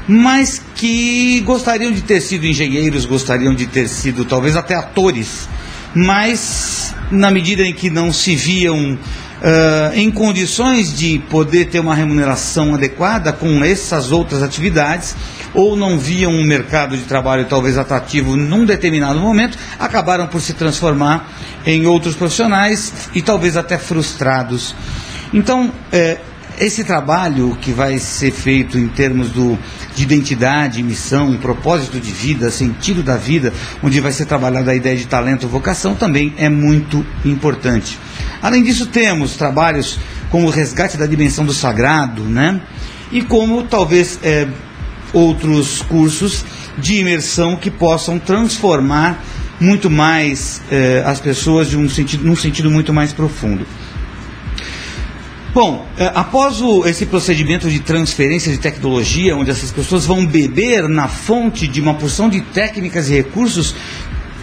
mas 0.08 0.62
que 0.74 1.38
gostariam 1.40 1.92
de 1.92 2.00
ter 2.00 2.22
sido 2.22 2.46
engenheiros, 2.46 3.04
gostariam 3.04 3.54
de 3.54 3.66
ter 3.66 3.88
sido 3.88 4.24
talvez 4.24 4.56
até 4.56 4.74
atores, 4.74 5.46
mas 5.94 6.94
na 7.10 7.30
medida 7.30 7.62
em 7.62 7.74
que 7.74 7.90
não 7.90 8.10
se 8.10 8.34
viam 8.34 8.98
Uh, 9.38 9.94
em 9.94 10.10
condições 10.10 10.92
de 10.92 11.20
poder 11.30 11.66
ter 11.66 11.78
uma 11.78 11.94
remuneração 11.94 12.74
adequada 12.74 13.32
com 13.32 13.62
essas 13.62 14.10
outras 14.10 14.42
atividades, 14.42 15.14
ou 15.54 15.76
não 15.76 15.98
viam 15.98 16.32
um 16.32 16.44
mercado 16.44 16.96
de 16.96 17.04
trabalho 17.04 17.46
talvez 17.46 17.78
atrativo 17.78 18.36
num 18.36 18.64
determinado 18.64 19.18
momento, 19.18 19.58
acabaram 19.78 20.26
por 20.26 20.40
se 20.40 20.52
transformar 20.52 21.30
em 21.66 21.86
outros 21.86 22.14
profissionais 22.14 23.10
e 23.14 23.22
talvez 23.22 23.56
até 23.56 23.78
frustrados. 23.78 24.74
Então, 25.32 25.72
é, 25.92 26.18
esse 26.60 26.82
trabalho 26.84 27.56
que 27.60 27.70
vai 27.70 27.98
ser 27.98 28.32
feito 28.32 28.76
em 28.78 28.88
termos 28.88 29.30
do, 29.30 29.58
de 29.94 30.02
identidade, 30.02 30.82
missão, 30.82 31.36
propósito 31.36 32.00
de 32.00 32.10
vida, 32.10 32.50
sentido 32.50 33.02
da 33.02 33.16
vida, 33.16 33.52
onde 33.82 34.00
vai 34.00 34.12
ser 34.12 34.26
trabalhada 34.26 34.70
a 34.70 34.74
ideia 34.74 34.96
de 34.96 35.06
talento, 35.06 35.46
vocação, 35.46 35.94
também 35.94 36.34
é 36.36 36.48
muito 36.48 37.04
importante. 37.24 37.98
Além 38.42 38.62
disso, 38.62 38.86
temos 38.86 39.36
trabalhos 39.36 39.98
como 40.30 40.46
o 40.46 40.50
resgate 40.50 40.96
da 40.96 41.06
dimensão 41.06 41.44
do 41.44 41.54
sagrado, 41.54 42.22
né? 42.22 42.60
E 43.10 43.22
como 43.22 43.62
talvez 43.62 44.18
é, 44.22 44.46
outros 45.12 45.82
cursos 45.82 46.44
de 46.76 46.96
imersão 46.96 47.56
que 47.56 47.70
possam 47.70 48.18
transformar 48.18 49.24
muito 49.60 49.90
mais 49.90 50.62
é, 50.70 51.02
as 51.04 51.20
pessoas 51.20 51.68
de 51.68 51.76
um 51.76 51.88
sentido, 51.88 52.24
num 52.24 52.36
sentido 52.36 52.70
muito 52.70 52.92
mais 52.92 53.12
profundo. 53.12 53.66
Bom, 55.52 55.86
é, 55.96 56.12
após 56.14 56.60
o, 56.60 56.86
esse 56.86 57.06
procedimento 57.06 57.68
de 57.68 57.80
transferência 57.80 58.52
de 58.52 58.58
tecnologia, 58.58 59.34
onde 59.34 59.50
essas 59.50 59.72
pessoas 59.72 60.06
vão 60.06 60.24
beber 60.24 60.88
na 60.88 61.08
fonte 61.08 61.66
de 61.66 61.80
uma 61.80 61.94
porção 61.94 62.28
de 62.28 62.40
técnicas 62.40 63.08
e 63.08 63.14
recursos 63.14 63.74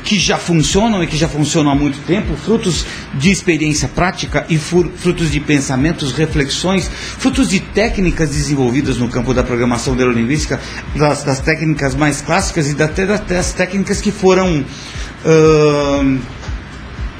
que 0.06 0.20
já 0.20 0.38
funcionam 0.38 1.04
e 1.04 1.08
que 1.08 1.18
já 1.18 1.28
funcionam 1.28 1.72
há 1.72 1.76
muito 1.76 1.98
tempo, 2.06 2.38
frutos 2.38 2.86
de 3.16 3.32
experiência 3.32 3.88
prática 3.88 4.46
e 4.48 4.58
frutos 4.58 5.32
de 5.32 5.40
pensamentos, 5.40 6.14
reflexões, 6.14 6.88
frutos 6.88 7.50
de 7.50 7.60
técnicas 7.60 8.30
desenvolvidas 8.30 8.98
no 8.98 9.10
campo 9.10 9.34
da 9.34 9.44
programação 9.44 9.96
neurolinguística, 9.96 10.62
das, 10.96 11.24
das 11.24 11.40
técnicas 11.40 11.96
mais 11.96 12.22
clássicas 12.22 12.72
e 12.72 12.82
até 12.82 13.06
das 13.06 13.52
técnicas 13.54 14.00
que 14.00 14.12
foram 14.12 14.64
uh, 15.26 16.20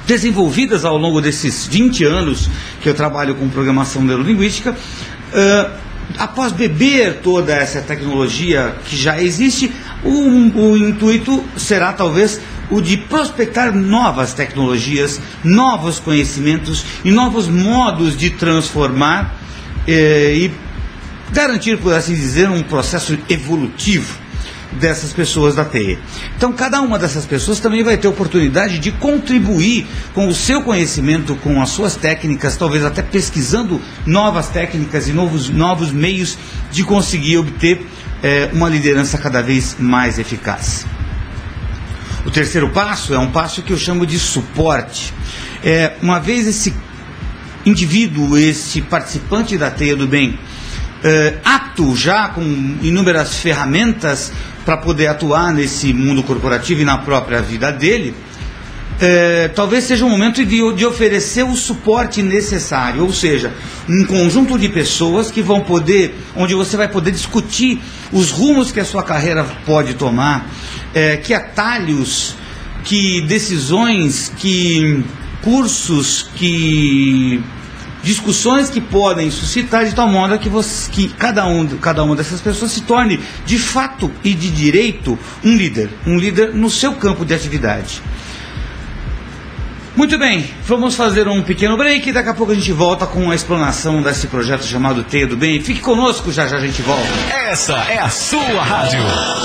desenvolvidas 0.06 0.86
ao 0.86 0.96
longo 0.96 1.20
desses 1.20 1.66
20 1.66 2.04
anos 2.04 2.48
que 2.82 2.88
eu 2.88 2.94
trabalho 2.94 3.34
com 3.34 3.50
programação 3.50 4.04
neurolinguística. 4.04 4.72
Uh, 4.72 5.86
após 6.20 6.52
beber 6.52 7.16
toda 7.24 7.52
essa 7.52 7.82
tecnologia 7.82 8.76
que 8.86 8.96
já 8.96 9.20
existe, 9.20 9.72
o, 10.04 10.12
o 10.12 10.78
intuito 10.78 11.44
será 11.58 11.92
talvez 11.92 12.40
o 12.70 12.82
de 12.82 12.98
prospectar 12.98 13.74
novas 13.76 14.34
tecnologias, 14.34 15.20
novos 15.44 16.00
conhecimentos 16.00 16.84
e 17.04 17.12
novos 17.12 17.48
modos 17.48 18.16
de 18.16 18.30
transformar 18.32 19.36
eh, 19.88 20.34
e 20.36 20.52
garantir, 21.32 21.78
por 21.78 21.94
assim 21.94 22.14
dizer, 22.14 22.50
um 22.50 22.64
processo 22.64 23.18
evolutivo 23.30 24.26
dessas 24.80 25.14
pessoas 25.14 25.56
da 25.56 25.64
TE. 25.64 25.98
Então, 26.36 26.52
cada 26.52 26.82
uma 26.82 27.00
dessas 27.00 27.26
pessoas 27.26 27.60
também 27.60 27.84
vai 27.84 27.98
ter 27.98 28.08
oportunidade 28.08 28.80
de 28.80 28.92
contribuir 28.92 29.88
com 30.14 30.28
o 30.28 30.34
seu 30.34 30.62
conhecimento, 30.62 31.36
com 31.38 31.62
as 31.62 31.70
suas 31.70 31.96
técnicas, 31.96 32.58
talvez 32.58 32.84
até 32.84 33.02
pesquisando 33.02 33.82
novas 34.06 34.50
técnicas 34.50 35.08
e 35.08 35.14
novos, 35.14 35.50
novos 35.50 35.92
meios 35.92 36.38
de 36.72 36.84
conseguir 36.84 37.38
obter 37.38 37.86
eh, 38.22 38.50
uma 38.54 38.70
liderança 38.70 39.18
cada 39.18 39.42
vez 39.42 39.78
mais 39.80 40.20
eficaz. 40.20 40.86
O 42.26 42.32
terceiro 42.32 42.70
passo 42.70 43.14
é 43.14 43.20
um 43.20 43.32
passo 43.32 43.62
que 43.62 43.72
eu 43.72 43.78
chamo 43.78 44.06
de 44.06 44.18
suporte. 44.18 45.14
É, 45.64 45.94
uma 46.02 46.20
vez 46.20 46.48
esse 46.48 46.74
indivíduo, 47.66 48.38
esse 48.38 48.82
participante 48.82 49.58
da 49.58 49.70
teia 49.70 49.96
do 49.96 50.08
bem, 50.08 50.40
é, 51.04 51.36
apto 51.46 51.96
já 51.96 52.30
com 52.30 52.42
inúmeras 52.82 53.36
ferramentas 53.36 54.34
para 54.66 54.78
poder 54.78 55.08
atuar 55.08 55.54
nesse 55.54 55.94
mundo 55.94 56.24
corporativo 56.24 56.82
e 56.82 56.86
na 56.86 56.98
própria 56.98 57.42
vida 57.42 57.72
dele, 57.72 58.16
é, 59.00 59.50
talvez 59.50 59.84
seja 59.84 60.06
o 60.06 60.10
momento 60.10 60.44
de, 60.46 60.74
de, 60.74 60.86
oferecer 60.86 61.44
o 61.44 61.56
suporte 61.56 62.22
necessário, 62.22 63.04
ou 63.04 63.12
seja, 63.12 63.54
um 63.90 64.06
conjunto 64.06 64.58
de 64.58 64.70
pessoas 64.70 65.30
que 65.30 65.42
vão 65.42 65.62
poder, 65.62 66.16
onde 66.36 66.54
você 66.54 66.78
vai 66.78 66.88
poder 66.88 67.12
discutir 67.12 67.82
os 68.12 68.32
rumos 68.32 68.72
que 68.72 68.80
a 68.80 68.86
sua 68.86 69.04
carreira 69.04 69.44
pode 69.66 69.96
tomar, 69.96 70.50
é, 70.94 71.18
que 71.18 71.34
atalhos, 71.34 72.36
que 72.84 73.22
decisões, 73.22 74.32
que 74.38 75.04
cursos, 75.42 76.30
que 76.36 77.44
discussões 78.02 78.70
que 78.70 78.80
podem 78.80 79.32
suscitar 79.32 79.84
de 79.84 79.94
tal 79.94 80.08
modo 80.08 80.38
que, 80.38 80.48
você, 80.48 80.90
que 80.92 81.08
cada, 81.08 81.46
um, 81.48 81.66
cada 81.78 82.04
uma 82.04 82.16
dessas 82.16 82.40
pessoas 82.40 82.72
se 82.72 82.82
torne 82.82 83.20
de 83.46 83.58
fato 83.58 84.12
e 84.24 84.34
de 84.34 84.52
direito 84.52 85.18
um 85.44 85.56
líder, 85.56 85.90
um 86.06 86.18
líder 86.18 86.54
no 86.54 86.70
seu 86.70 86.94
campo 86.94 87.26
de 87.26 87.34
atividade. 87.34 88.02
Muito 89.96 90.18
bem, 90.18 90.46
vamos 90.66 90.94
fazer 90.94 91.26
um 91.26 91.42
pequeno 91.42 91.78
break 91.78 92.10
e 92.10 92.12
daqui 92.12 92.28
a 92.28 92.34
pouco 92.34 92.52
a 92.52 92.56
gente 92.56 92.74
volta 92.74 93.08
com 93.08 93.32
a 93.32 93.36
explanação 93.36 94.02
desse 94.02 94.28
projeto 94.28 94.66
chamado 94.66 95.06
Teia 95.06 95.26
do 95.26 95.38
Bem. 95.38 95.62
Fique 95.62 95.80
conosco, 95.80 96.34
já 96.34 96.46
já 96.48 96.58
a 96.58 96.60
gente 96.60 96.82
volta. 96.82 97.08
Essa 97.50 97.76
é 97.90 98.00
a 98.00 98.10
sua 98.10 98.62
rádio. 98.62 99.00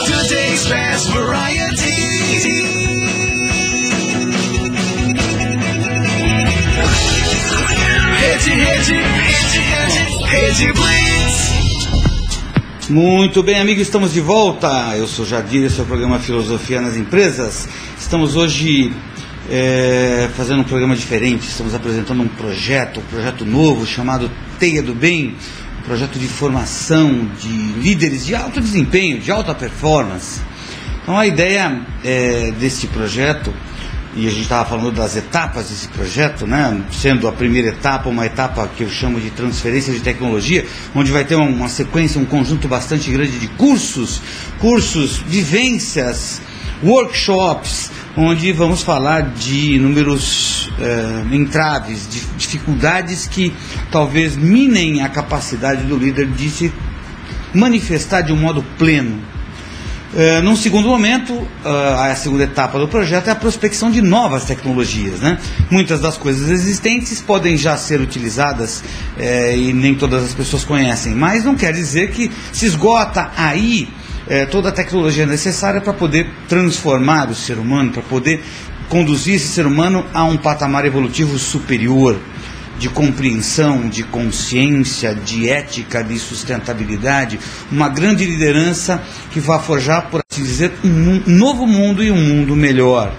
Today's 0.07 0.67
Best 0.67 1.09
Variety. 1.13 2.11
Rede, 8.19 8.51
rede, 8.51 8.95
rede, 8.95 9.59
rede, 9.61 10.25
rede 10.25 10.73
Blitz. 10.73 11.51
Muito 12.89 13.41
bem, 13.45 13.61
amigos, 13.61 13.83
estamos 13.83 14.13
de 14.13 14.21
volta. 14.21 14.97
Eu 14.97 15.07
sou 15.07 15.25
Jadir, 15.25 15.67
esse 15.67 15.79
é 15.79 15.83
o 15.85 15.87
programa 15.87 16.19
Filosofia 16.19 16.81
nas 16.81 16.97
Empresas. 16.97 17.69
Estamos 17.97 18.35
hoje 18.35 18.93
é, 19.51 20.31
fazendo 20.37 20.61
um 20.61 20.65
programa 20.65 20.95
diferente. 20.95 21.49
Estamos 21.49 21.75
apresentando 21.75 22.23
um 22.23 22.29
projeto, 22.29 23.01
um 23.01 23.03
projeto 23.03 23.45
novo 23.45 23.85
chamado 23.85 24.31
Teia 24.59 24.83
do 24.83 24.95
Bem, 24.95 25.35
um 25.81 25.83
projeto 25.83 26.19
de 26.19 26.29
formação 26.29 27.29
de 27.39 27.49
líderes 27.49 28.25
de 28.25 28.35
alto 28.35 28.61
desempenho, 28.61 29.19
de 29.19 29.31
alta 29.33 29.53
performance. 29.53 30.41
Então 31.03 31.19
a 31.19 31.27
ideia 31.27 31.81
é, 32.05 32.53
desse 32.61 32.87
projeto, 32.87 33.53
e 34.15 34.27
a 34.27 34.31
gente 34.31 34.43
estava 34.43 34.69
falando 34.69 34.93
das 34.93 35.17
etapas 35.17 35.69
desse 35.69 35.89
projeto, 35.89 36.47
né? 36.47 36.81
sendo 36.93 37.27
a 37.27 37.33
primeira 37.33 37.69
etapa 37.69 38.09
uma 38.09 38.27
etapa 38.27 38.69
que 38.77 38.85
eu 38.85 38.91
chamo 38.91 39.21
de 39.21 39.31
transferência 39.31 39.93
de 39.93 40.01
tecnologia, 40.01 40.65
onde 40.95 41.11
vai 41.11 41.25
ter 41.25 41.35
uma 41.35 41.69
sequência, 41.69 42.21
um 42.21 42.25
conjunto 42.25 42.69
bastante 42.69 43.11
grande 43.11 43.39
de 43.39 43.49
cursos, 43.49 44.21
cursos, 44.61 45.19
vivências, 45.19 46.41
workshops, 46.83 47.91
onde 48.17 48.53
vamos 48.53 48.83
falar 48.83 49.23
de 49.23 49.77
inúmeros 49.77 50.69
uh, 50.69 51.35
entraves, 51.35 52.09
de 52.09 52.21
dificuldades 52.37 53.27
que 53.27 53.53
talvez 53.91 54.37
minem 54.37 55.03
a 55.03 55.09
capacidade 55.09 55.85
do 55.85 55.97
líder 55.97 56.27
de 56.27 56.51
se 56.51 56.73
manifestar 57.55 58.23
de 58.23 58.33
um 58.33 58.37
modo 58.37 58.65
pleno. 58.79 59.19
Uh, 60.13 60.43
num 60.43 60.57
segundo 60.57 60.89
momento, 60.89 61.47
a 61.65 62.13
segunda 62.17 62.43
etapa 62.43 62.81
do 62.81 62.89
projeto 62.89 63.29
é 63.29 63.31
a 63.31 63.37
prospecção 63.37 63.93
de 63.93 64.03
novas 64.03 64.45
tecnologias. 64.45 65.21
Né? 65.21 65.39
Muitas 65.71 66.01
das 66.01 66.17
coisas 66.17 66.51
existentes 66.51 67.21
podem 67.21 67.57
já 67.57 67.77
ser 67.77 68.01
utilizadas 68.01 68.83
uh, 69.17 69.57
e 69.57 69.73
nem 69.73 69.95
todas 69.95 70.25
as 70.25 70.35
pessoas 70.35 70.65
conhecem, 70.65 71.15
mas 71.15 71.45
não 71.45 71.55
quer 71.55 71.73
dizer 71.73 72.11
que 72.11 72.29
se 72.53 72.67
esgota 72.67 73.31
aí 73.37 73.89
é, 74.31 74.47
toda 74.47 74.69
a 74.69 74.73
tecnologia 74.73 75.27
necessária 75.27 75.81
para 75.81 75.93
poder 75.93 76.31
transformar 76.49 77.29
o 77.29 77.35
ser 77.35 77.59
humano, 77.59 77.91
para 77.91 78.03
poder 78.03 78.41
conduzir 78.89 79.35
esse 79.35 79.49
ser 79.49 79.67
humano 79.67 80.07
a 80.15 80.23
um 80.23 80.37
patamar 80.37 80.87
evolutivo 80.87 81.37
superior 81.37 82.17
de 82.79 82.89
compreensão, 82.89 83.89
de 83.89 84.05
consciência, 84.05 85.15
de 85.15 85.49
ética, 85.49 86.03
de 86.03 86.19
sustentabilidade, 86.19 87.39
uma 87.71 87.89
grande 87.89 88.25
liderança 88.25 89.03
que 89.33 89.41
vai 89.41 89.61
forjar, 89.61 90.09
por 90.11 90.23
assim 90.31 90.43
dizer, 90.43 90.73
um 90.83 91.23
novo 91.27 91.67
mundo 91.67 92.03
e 92.03 92.11
um 92.11 92.17
mundo 92.17 92.55
melhor. 92.55 93.13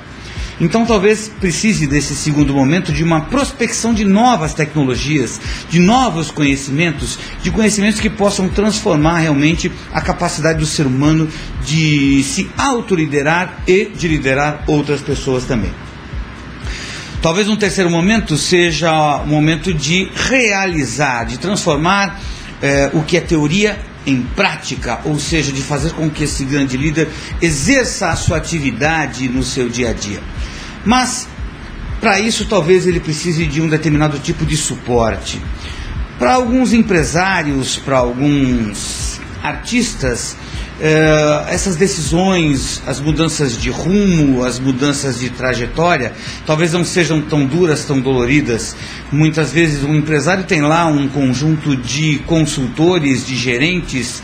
Então 0.62 0.86
talvez 0.86 1.28
precise 1.28 1.88
desse 1.88 2.16
segundo 2.16 2.54
momento 2.54 2.94
de 2.94 3.04
uma 3.04 3.22
prospecção 3.22 3.96
de 3.96 4.06
novas 4.06 4.54
tecnologias, 4.54 5.42
de 5.68 5.80
novos 5.80 6.30
conhecimentos, 6.30 7.18
de 7.42 7.50
conhecimentos 7.50 8.00
que 8.00 8.12
possam 8.12 8.48
transformar 8.48 9.18
realmente 9.18 9.72
a 9.92 10.00
capacidade 10.00 10.60
do 10.60 10.66
ser 10.68 10.86
humano 10.86 11.28
de 11.66 12.22
se 12.22 12.48
autoliderar 12.56 13.64
e 13.68 13.86
de 13.86 14.08
liderar 14.08 14.64
outras 14.68 15.02
pessoas 15.02 15.46
também. 15.46 15.72
Talvez 17.24 17.50
um 17.50 17.56
terceiro 17.56 17.90
momento 17.90 18.38
seja 18.38 19.18
o 19.18 19.28
momento 19.28 19.74
de 19.74 20.12
realizar, 20.14 21.24
de 21.26 21.40
transformar 21.40 22.22
eh, 22.62 22.92
o 22.94 23.02
que 23.02 23.18
é 23.18 23.22
teoria 23.22 23.80
em 24.06 24.22
prática, 24.22 25.00
ou 25.06 25.20
seja, 25.20 25.52
de 25.52 25.62
fazer 25.62 25.92
com 25.94 26.10
que 26.10 26.24
esse 26.24 26.44
grande 26.46 26.78
líder 26.78 27.10
exerça 27.42 28.10
a 28.10 28.16
sua 28.16 28.38
atividade 28.38 29.28
no 29.28 29.44
seu 29.44 29.70
dia 29.70 29.90
a 29.90 29.94
dia. 29.94 30.20
Mas, 30.86 31.28
para 32.00 32.20
isso, 32.20 32.46
talvez 32.46 32.88
ele 32.88 33.00
precise 33.00 33.46
de 33.46 33.62
um 33.62 33.68
determinado 33.68 34.20
tipo 34.20 34.46
de 34.46 34.58
suporte. 34.58 35.42
Para 36.18 36.34
alguns 36.34 36.74
empresários, 36.74 37.78
para 37.78 37.98
alguns 37.98 39.20
artistas, 39.44 40.36
eh, 40.80 41.46
essas 41.48 41.76
decisões, 41.76 42.82
as 42.88 43.00
mudanças 43.00 43.56
de 43.56 43.70
rumo, 43.70 44.44
as 44.44 44.60
mudanças 44.60 45.20
de 45.20 45.30
trajetória, 45.30 46.14
talvez 46.46 46.74
não 46.74 46.84
sejam 46.84 47.22
tão 47.22 47.46
duras, 47.46 47.86
tão 47.86 48.00
doloridas. 48.00 48.76
Muitas 49.12 49.52
vezes 49.52 49.84
um 49.84 49.96
empresário 49.96 50.44
tem 50.44 50.62
lá 50.62 50.88
um 50.88 51.08
conjunto 51.08 51.76
de 51.76 52.20
consultores, 52.26 53.26
de 53.26 53.36
gerentes 53.36 54.24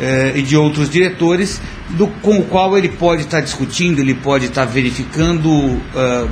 eh, 0.00 0.32
e 0.36 0.42
de 0.42 0.56
outros 0.56 0.90
diretores 0.90 1.60
do, 1.92 2.06
com 2.06 2.38
o 2.38 2.44
qual 2.44 2.76
ele 2.76 2.88
pode 2.88 3.22
estar 3.22 3.40
discutindo, 3.40 4.00
ele 4.00 4.14
pode 4.14 4.46
estar 4.46 4.64
verificando 4.64 5.48
uh, 5.50 5.80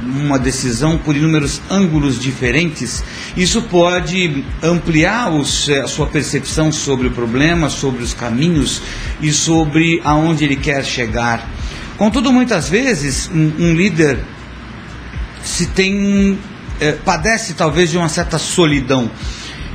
uma 0.05 0.39
decisão 0.39 0.99
por 0.99 1.17
inúmeros 1.17 1.61
ângulos 1.71 2.19
diferentes. 2.19 3.05
Isso 3.37 3.63
pode 3.63 4.45
ampliar 4.63 5.33
os, 5.33 5.69
a 5.69 5.87
sua 5.87 6.07
percepção 6.07 6.73
sobre 6.73 7.09
o 7.09 7.11
problema, 7.11 7.69
sobre 7.69 8.03
os 8.03 8.15
caminhos 8.15 8.81
e 9.21 9.33
sobre 9.33 10.01
aonde 10.05 10.45
ele 10.45 10.57
quer 10.57 10.85
chegar. 10.85 11.49
Contudo, 11.97 12.33
muitas 12.33 12.69
vezes, 12.69 13.31
um, 13.33 13.53
um 13.59 13.75
líder 13.75 14.19
se 15.43 15.67
tem 15.67 16.39
eh, 16.81 16.93
padece 17.05 17.53
talvez 17.55 17.91
de 17.91 17.99
uma 17.99 18.09
certa 18.09 18.39
solidão. 18.39 19.11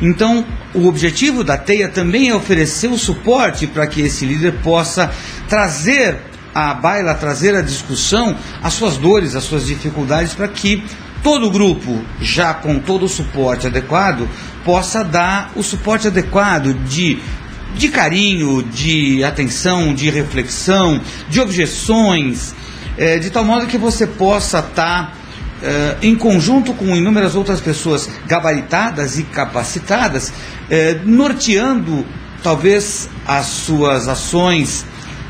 Então, 0.01 0.45
o 0.73 0.88
objetivo 0.88 1.43
da 1.43 1.58
TEIA 1.58 1.88
também 1.88 2.29
é 2.29 2.36
oferecer 2.36 2.88
o 2.88 2.97
suporte 2.97 3.65
para 3.65 3.88
que 3.88 4.01
esse 4.01 4.25
líder 4.25 4.60
possa 4.62 5.12
trazer 5.47 6.17
à 6.53 6.73
baila, 6.73 7.13
trazer 7.13 7.55
à 7.55 7.62
discussão 7.62 8.36
as 8.62 8.73
suas 8.73 8.97
dores, 8.97 9.36
as 9.36 9.43
suas 9.43 9.65
dificuldades, 9.65 10.34
para 10.34 10.47
que 10.47 10.84
todo 11.23 11.47
o 11.47 11.51
grupo, 11.51 12.03
já 12.21 12.53
com 12.53 12.77
todo 12.77 13.05
o 13.05 13.10
suporte 13.10 13.67
adequado, 13.67 14.27
possa 14.63 15.03
dar 15.03 15.51
o 15.55 15.63
suporte 15.63 16.08
adequado 16.08 16.73
de, 16.86 17.19
de 17.75 17.89
carinho, 17.89 18.63
de 18.63 19.23
atenção, 19.23 19.93
de 19.93 20.10
reflexão, 20.10 21.01
de 21.29 21.39
objeções, 21.39 22.53
é, 22.97 23.17
de 23.17 23.29
tal 23.29 23.43
modo 23.45 23.65
que 23.65 23.77
você 23.77 24.05
possa 24.05 24.60
estar. 24.60 25.12
Tá 25.12 25.25
eh, 25.65 25.97
em 26.04 26.15
conjunto 26.15 26.75
com 26.75 26.95
inúmeras 26.95 27.34
outras 27.34 27.60
pessoas 27.60 28.08
gabaritadas 28.28 29.17
e 29.17 29.23
capacitadas, 29.23 30.32
eh, 30.69 30.99
norteando 31.04 32.06
talvez 32.43 33.10
as 33.25 33.47
suas 33.47 34.08
ações, 34.08 34.86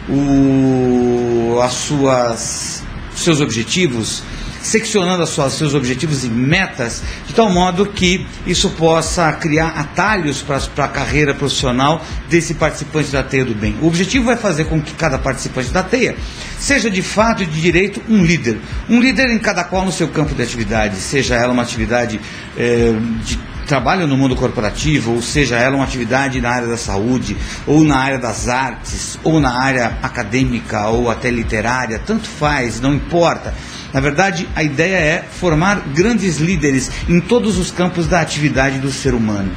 o, 0.10 1.58
as 1.64 1.72
suas 1.72 2.84
seus 3.16 3.40
objetivos, 3.40 4.24
seccionando 4.66 5.24
os 5.24 5.30
seus 5.30 5.74
objetivos 5.74 6.24
e 6.24 6.30
metas, 6.30 7.04
de 7.28 7.34
tal 7.34 7.50
modo 7.50 7.86
que 7.86 8.26
isso 8.46 8.72
possa 8.72 9.32
criar 9.34 9.68
atalhos 9.68 10.42
para 10.42 10.86
a 10.86 10.88
carreira 10.88 11.34
profissional 11.34 12.04
desse 12.30 12.56
participante 12.56 13.12
da 13.12 13.24
teia 13.24 13.46
do 13.46 13.54
bem. 13.54 13.76
O 13.82 13.88
objetivo 13.88 14.32
é 14.32 14.36
fazer 14.36 14.66
com 14.66 14.82
que 14.82 14.94
cada 14.94 15.18
participante 15.20 15.70
da 15.70 15.84
teia 15.84 16.16
seja 16.60 16.90
de 16.90 17.02
fato 17.02 17.44
e 17.44 17.46
de 17.46 17.62
direito 17.62 18.02
um 18.10 18.24
líder. 18.24 18.58
Um 18.90 19.00
líder 19.00 19.30
em 19.30 19.40
cada 19.40 19.64
qual 19.64 19.86
no 19.86 19.92
seu 19.92 20.08
campo 20.08 20.34
de 20.34 20.42
atividade, 20.42 20.96
seja 20.98 21.36
ela 21.36 21.54
uma 21.54 21.62
atividade 21.62 22.20
é, 22.58 22.94
de 23.24 23.38
trabalho 23.66 24.08
no 24.08 24.16
mundo 24.16 24.36
corporativo, 24.36 25.14
ou 25.14 25.22
seja 25.22 25.58
ela 25.58 25.76
uma 25.76 25.84
atividade 25.84 26.40
na 26.40 26.50
área 26.50 26.68
da 26.68 26.78
saúde, 26.78 27.36
ou 27.66 27.84
na 27.84 27.98
área 27.98 28.20
das 28.20 28.48
artes, 28.48 29.20
ou 29.24 29.40
na 29.40 29.60
área 29.60 29.98
acadêmica, 30.02 30.88
ou 30.88 31.10
até 31.10 31.30
literária, 31.30 32.00
tanto 32.00 32.28
faz, 32.28 32.80
não 32.80 32.94
importa. 32.94 33.54
Na 33.94 34.00
verdade, 34.00 34.48
a 34.56 34.64
ideia 34.64 34.98
é 34.98 35.24
formar 35.24 35.82
grandes 35.94 36.38
líderes 36.38 36.92
em 37.08 37.20
todos 37.20 37.58
os 37.58 37.72
campos 37.72 38.08
da 38.08 38.22
atividade 38.22 38.80
do 38.80 38.92
ser 38.92 39.14
humano. 39.14 39.52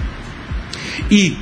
E 1.10 1.38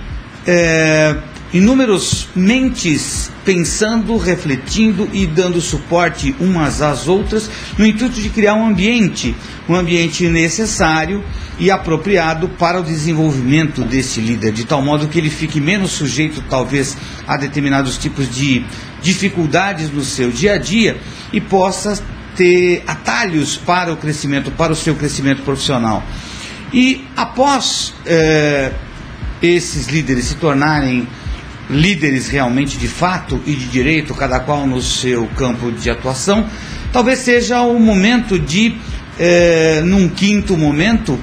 é, 0.47 1.17
inúmeros 1.53 2.29
mentes 2.35 3.31
pensando, 3.45 4.17
refletindo 4.17 5.09
e 5.13 5.27
dando 5.27 5.61
suporte 5.61 6.35
umas 6.41 6.83
às 6.83 7.07
outras 7.07 7.49
no 7.79 7.87
intuito 7.87 8.21
de 8.21 8.29
criar 8.29 8.55
um 8.55 8.67
ambiente, 8.67 9.35
um 9.69 9.75
ambiente 9.75 10.29
necessário 10.29 11.25
e 11.59 11.71
apropriado 11.71 12.49
para 12.49 12.81
o 12.81 12.83
desenvolvimento 12.83 13.83
desse 13.83 14.21
líder, 14.21 14.53
de 14.53 14.65
tal 14.65 14.83
modo 14.83 15.09
que 15.09 15.19
ele 15.19 15.31
fique 15.31 15.61
menos 15.61 15.93
sujeito 15.93 16.43
talvez 16.51 16.97
a 17.27 17.37
determinados 17.37 17.97
tipos 17.97 18.29
de 18.29 18.65
dificuldades 19.01 19.91
no 19.91 20.03
seu 20.03 20.31
dia 20.31 20.55
a 20.55 20.59
dia 20.59 20.99
e 21.33 21.41
possa 21.41 22.03
ter 22.37 22.83
atalhos 22.87 23.57
para 23.57 23.93
o 23.93 23.97
crescimento, 23.97 24.51
para 24.51 24.73
o 24.73 24.77
seu 24.77 24.95
crescimento 24.95 25.43
profissional. 25.43 26.05
E 26.73 27.05
após 27.17 27.95
é, 28.05 28.73
esses 29.43 29.87
líderes 29.87 30.27
se 30.27 30.35
tornarem 30.37 31.09
líderes 31.69 32.29
realmente 32.29 32.79
de 32.79 32.89
fato 32.89 33.41
e 33.47 33.55
de 33.55 33.67
direito, 33.67 34.15
cada 34.15 34.41
qual 34.41 34.67
no 34.67 34.81
seu 34.81 35.27
campo 35.37 35.73
de 35.73 35.91
atuação, 35.91 36.47
talvez 36.93 37.21
seja 37.21 37.63
o 37.63 37.79
momento 37.79 38.39
de, 38.39 38.77
é, 39.19 39.81
num 39.85 40.09
quinto 40.09 40.57
momento, 40.57 41.19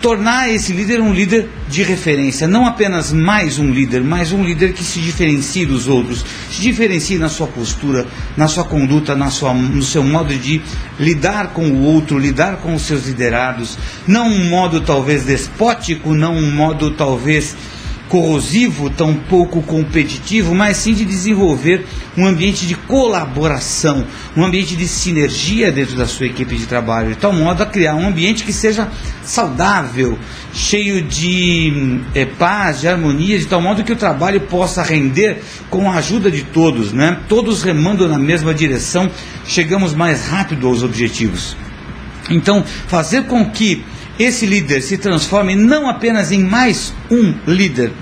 tornar 0.00 0.48
esse 0.50 0.72
líder 0.72 1.00
um 1.00 1.12
líder 1.12 1.48
de 1.68 1.82
referência, 1.82 2.46
não 2.46 2.66
apenas 2.66 3.12
mais 3.12 3.58
um 3.58 3.70
líder, 3.70 4.02
mas 4.02 4.32
um 4.32 4.44
líder 4.44 4.72
que 4.72 4.84
se 4.84 5.00
diferencie 5.00 5.66
dos 5.66 5.88
outros, 5.88 6.24
se 6.50 6.62
diferencie 6.62 7.18
na 7.18 7.28
sua 7.28 7.46
postura, 7.46 8.06
na 8.36 8.48
sua 8.48 8.64
conduta, 8.64 9.14
na 9.14 9.30
sua, 9.30 9.52
no 9.52 9.82
seu 9.82 10.02
modo 10.02 10.34
de 10.34 10.62
lidar 10.98 11.48
com 11.48 11.68
o 11.68 11.82
outro, 11.82 12.18
lidar 12.18 12.56
com 12.58 12.74
os 12.74 12.82
seus 12.82 13.06
liderados, 13.06 13.76
não 14.06 14.28
um 14.28 14.48
modo 14.48 14.80
talvez 14.80 15.24
despótico, 15.24 16.14
não 16.14 16.36
um 16.36 16.50
modo 16.50 16.92
talvez 16.92 17.56
corrosivo, 18.08 18.90
tão 18.90 19.14
pouco 19.14 19.62
competitivo, 19.62 20.54
mas 20.54 20.78
sim 20.78 20.94
de 20.94 21.04
desenvolver 21.04 21.86
um 22.16 22.26
ambiente 22.26 22.66
de 22.66 22.74
colaboração, 22.74 24.04
um 24.36 24.44
ambiente 24.44 24.74
de 24.74 24.88
sinergia 24.88 25.70
dentro 25.70 25.96
da 25.96 26.06
sua 26.06 26.26
equipe 26.26 26.56
de 26.56 26.66
trabalho, 26.66 27.10
de 27.10 27.16
tal 27.16 27.32
modo 27.32 27.62
a 27.62 27.66
criar 27.66 27.94
um 27.94 28.06
ambiente 28.06 28.44
que 28.44 28.52
seja 28.52 28.88
saudável, 29.22 30.18
cheio 30.52 31.02
de 31.02 32.00
é, 32.14 32.24
paz, 32.24 32.80
de 32.80 32.88
harmonia, 32.88 33.38
de 33.38 33.46
tal 33.46 33.60
modo 33.60 33.84
que 33.84 33.92
o 33.92 33.96
trabalho 33.96 34.40
possa 34.42 34.82
render 34.82 35.42
com 35.70 35.90
a 35.90 35.96
ajuda 35.96 36.30
de 36.30 36.42
todos, 36.42 36.92
né? 36.92 37.18
todos 37.28 37.62
remando 37.62 38.08
na 38.08 38.18
mesma 38.18 38.54
direção, 38.54 39.10
chegamos 39.46 39.94
mais 39.94 40.26
rápido 40.26 40.66
aos 40.66 40.82
objetivos. 40.82 41.56
Então, 42.30 42.64
fazer 42.86 43.24
com 43.24 43.48
que 43.50 43.84
esse 44.18 44.46
líder 44.46 44.82
se 44.82 44.98
transforme 44.98 45.54
não 45.54 45.88
apenas 45.88 46.32
em 46.32 46.42
mais 46.42 46.92
um 47.10 47.34
líder. 47.46 47.92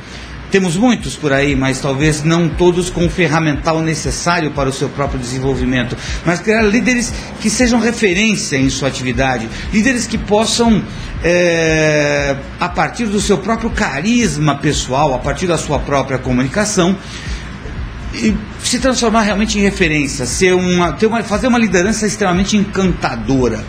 Temos 0.51 0.77
muitos 0.77 1.17
por 1.17 1.33
aí, 1.33 1.57
mas 1.57 1.81
talvez 1.81 2.23
não 2.23 2.49
todos 2.49 2.89
com 2.89 3.05
o 3.05 3.11
ferramental 3.11 3.83
necessário 3.83 4.53
para 4.53 4.69
o 4.69 4.73
seu 4.73 4.89
próprio 4.89 5.19
desenvolvimento. 5.19 5.97
Mas 6.25 6.41
criar 6.41 6.63
líderes 6.63 7.13
que 7.41 7.51
sejam 7.51 7.81
referência 7.81 8.57
em 8.57 8.71
sua 8.71 8.89
atividade, 8.89 9.49
líderes 9.73 10.07
que 10.07 10.17
possam, 10.17 10.83
é, 11.23 12.37
a 12.61 12.69
partir 12.69 13.07
do 13.07 13.21
seu 13.21 13.39
próprio 13.39 13.71
carisma 13.71 14.55
pessoal, 14.55 15.15
a 15.15 15.19
partir 15.19 15.47
da 15.49 15.59
sua 15.59 15.81
própria 15.81 16.17
comunicação, 16.17 16.97
se 18.63 18.79
transformar 18.79 19.23
realmente 19.23 19.59
em 19.59 19.63
referência, 19.63 20.25
ser 20.27 20.55
uma, 20.55 20.93
ter 20.93 21.07
uma, 21.07 21.23
fazer 21.23 21.49
uma 21.49 21.59
liderança 21.59 22.07
extremamente 22.07 22.57
encantadora. 22.57 23.65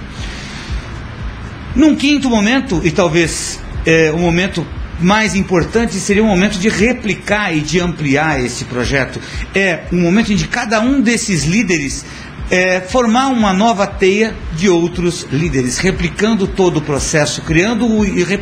Num 1.75 1.95
quinto 1.95 2.29
momento, 2.29 2.81
e 2.83 2.91
talvez 2.91 3.59
é, 3.85 4.11
o 4.11 4.17
momento 4.17 4.65
mais 4.99 5.35
importante 5.35 5.93
seria 5.95 6.23
o 6.23 6.25
momento 6.25 6.57
de 6.57 6.69
replicar 6.69 7.55
e 7.55 7.61
de 7.61 7.79
ampliar 7.79 8.43
esse 8.43 8.65
projeto. 8.65 9.19
É 9.53 9.81
um 9.91 10.01
momento 10.01 10.33
em 10.33 10.37
que 10.37 10.47
cada 10.47 10.81
um 10.81 10.99
desses 11.01 11.43
líderes 11.45 12.03
é, 12.49 12.79
formar 12.79 13.27
uma 13.27 13.51
nova 13.53 13.85
teia 13.85 14.33
de 14.55 14.69
outros 14.69 15.27
líderes, 15.31 15.77
replicando 15.77 16.47
todo 16.47 16.77
o 16.77 16.81
processo, 16.81 17.41
criando 17.41 17.85
o, 17.85 18.05
e 18.05 18.23
re- 18.23 18.39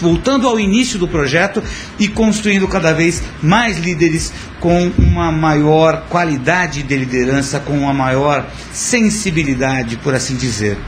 voltando 0.00 0.46
ao 0.46 0.58
início 0.58 0.98
do 0.98 1.08
projeto 1.08 1.62
e 1.98 2.08
construindo 2.08 2.66
cada 2.68 2.92
vez 2.92 3.20
mais 3.42 3.76
líderes 3.78 4.32
com 4.60 4.90
uma 4.96 5.30
maior 5.32 6.06
qualidade 6.08 6.82
de 6.84 6.96
liderança, 6.96 7.58
com 7.58 7.76
uma 7.76 7.92
maior 7.92 8.48
sensibilidade, 8.72 9.96
por 9.96 10.14
assim 10.14 10.36
dizer. 10.36 10.78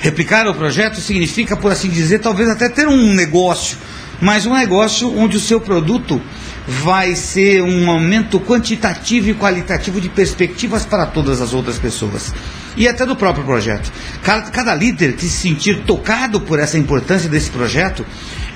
Replicar 0.00 0.48
o 0.48 0.54
projeto 0.54 0.98
significa, 0.98 1.56
por 1.56 1.70
assim 1.70 1.88
dizer, 1.88 2.20
talvez 2.20 2.48
até 2.48 2.70
ter 2.70 2.88
um 2.88 3.12
negócio, 3.12 3.76
mas 4.20 4.46
um 4.46 4.54
negócio 4.54 5.14
onde 5.14 5.36
o 5.36 5.40
seu 5.40 5.60
produto 5.60 6.20
vai 6.66 7.14
ser 7.14 7.62
um 7.62 7.90
aumento 7.90 8.40
quantitativo 8.40 9.28
e 9.28 9.34
qualitativo 9.34 10.00
de 10.00 10.08
perspectivas 10.08 10.86
para 10.86 11.04
todas 11.04 11.42
as 11.42 11.52
outras 11.52 11.78
pessoas. 11.78 12.32
E 12.76 12.88
até 12.88 13.04
do 13.04 13.16
próprio 13.16 13.44
projeto. 13.44 13.90
Cada, 14.22 14.50
cada 14.50 14.74
líder 14.74 15.14
que 15.14 15.22
se 15.22 15.48
sentir 15.48 15.82
tocado 15.82 16.40
por 16.40 16.58
essa 16.58 16.78
importância 16.78 17.28
desse 17.28 17.50
projeto, 17.50 18.04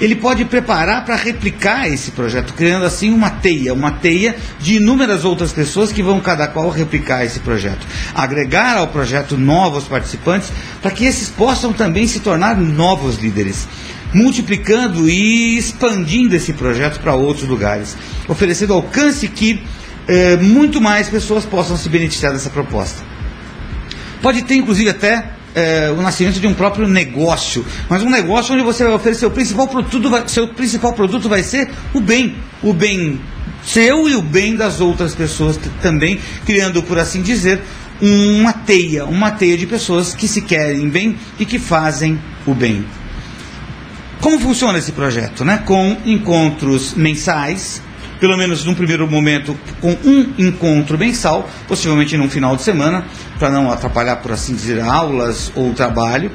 ele 0.00 0.14
pode 0.14 0.44
preparar 0.44 1.04
para 1.04 1.16
replicar 1.16 1.88
esse 1.88 2.10
projeto, 2.10 2.54
criando 2.54 2.84
assim 2.84 3.10
uma 3.10 3.30
teia, 3.30 3.72
uma 3.72 3.92
teia 3.92 4.36
de 4.60 4.76
inúmeras 4.76 5.24
outras 5.24 5.52
pessoas 5.52 5.92
que 5.92 6.02
vão 6.02 6.20
cada 6.20 6.46
qual 6.46 6.68
replicar 6.70 7.24
esse 7.24 7.40
projeto. 7.40 7.86
Agregar 8.14 8.76
ao 8.76 8.88
projeto 8.88 9.36
novos 9.36 9.84
participantes 9.84 10.50
para 10.80 10.90
que 10.90 11.04
esses 11.04 11.28
possam 11.28 11.72
também 11.72 12.06
se 12.06 12.20
tornar 12.20 12.56
novos 12.56 13.18
líderes 13.18 13.66
multiplicando 14.12 15.08
e 15.08 15.58
expandindo 15.58 16.36
esse 16.36 16.52
projeto 16.52 17.00
para 17.00 17.14
outros 17.14 17.48
lugares, 17.48 17.96
oferecendo 18.28 18.72
alcance 18.72 19.26
que 19.26 19.60
eh, 20.06 20.36
muito 20.36 20.80
mais 20.80 21.08
pessoas 21.08 21.44
possam 21.44 21.76
se 21.76 21.88
beneficiar 21.88 22.32
dessa 22.32 22.48
proposta. 22.48 23.02
Pode 24.24 24.40
ter, 24.40 24.54
inclusive, 24.54 24.88
até 24.88 25.32
eh, 25.54 25.92
o 25.94 26.00
nascimento 26.00 26.40
de 26.40 26.46
um 26.46 26.54
próprio 26.54 26.88
negócio, 26.88 27.62
mas 27.90 28.02
um 28.02 28.08
negócio 28.08 28.54
onde 28.54 28.64
você 28.64 28.82
vai 28.82 28.94
oferecer 28.94 29.26
o 29.26 29.30
principal 29.30 29.68
produto, 29.68 30.30
seu 30.30 30.48
principal 30.48 30.94
produto 30.94 31.28
vai 31.28 31.42
ser 31.42 31.68
o 31.92 32.00
bem, 32.00 32.34
o 32.62 32.72
bem 32.72 33.20
seu 33.62 34.08
e 34.08 34.16
o 34.16 34.22
bem 34.22 34.56
das 34.56 34.80
outras 34.80 35.14
pessoas 35.14 35.60
também, 35.82 36.18
criando, 36.46 36.82
por 36.82 36.98
assim 36.98 37.20
dizer, 37.20 37.60
uma 38.00 38.54
teia, 38.54 39.04
uma 39.04 39.30
teia 39.30 39.58
de 39.58 39.66
pessoas 39.66 40.14
que 40.14 40.26
se 40.26 40.40
querem 40.40 40.88
bem 40.88 41.18
e 41.38 41.44
que 41.44 41.58
fazem 41.58 42.18
o 42.46 42.54
bem. 42.54 42.82
Como 44.22 44.40
funciona 44.40 44.78
esse 44.78 44.92
projeto? 44.92 45.44
Né? 45.44 45.62
Com 45.66 45.98
encontros 46.06 46.94
mensais, 46.94 47.82
pelo 48.24 48.38
menos 48.38 48.64
num 48.64 48.74
primeiro 48.74 49.06
momento, 49.06 49.54
com 49.82 49.90
um 50.02 50.32
encontro 50.38 50.96
mensal, 50.96 51.46
possivelmente 51.68 52.16
num 52.16 52.30
final 52.30 52.56
de 52.56 52.62
semana, 52.62 53.04
para 53.38 53.50
não 53.50 53.70
atrapalhar, 53.70 54.16
por 54.16 54.32
assim 54.32 54.54
dizer, 54.54 54.80
aulas 54.80 55.52
ou 55.54 55.74
trabalho. 55.74 56.30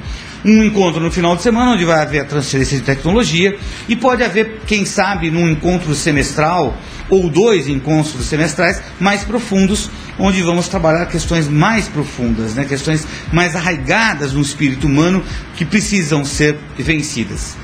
Um 0.46 0.64
encontro 0.64 1.02
no 1.02 1.10
final 1.10 1.36
de 1.36 1.42
semana, 1.42 1.72
onde 1.72 1.84
vai 1.86 2.00
haver 2.00 2.20
a 2.20 2.26
transferência 2.26 2.78
de 2.78 2.84
tecnologia, 2.84 3.58
e 3.88 3.96
pode 3.96 4.24
haver, 4.24 4.60
quem 4.68 4.86
sabe, 4.86 5.32
num 5.32 5.50
encontro 5.50 5.96
semestral 5.96 6.78
ou 7.10 7.28
dois 7.28 7.68
encontros 7.68 8.24
semestrais 8.24 8.80
mais 9.00 9.24
profundos, 9.24 9.90
onde 10.20 10.44
vamos 10.44 10.68
trabalhar 10.68 11.08
questões 11.08 11.48
mais 11.48 11.88
profundas, 11.88 12.54
né? 12.54 12.66
questões 12.66 13.08
mais 13.34 13.56
arraigadas 13.56 14.32
no 14.34 14.42
espírito 14.42 14.86
humano 14.86 15.24
que 15.56 15.66
precisam 15.66 16.24
ser 16.24 16.56
vencidas. 16.78 17.58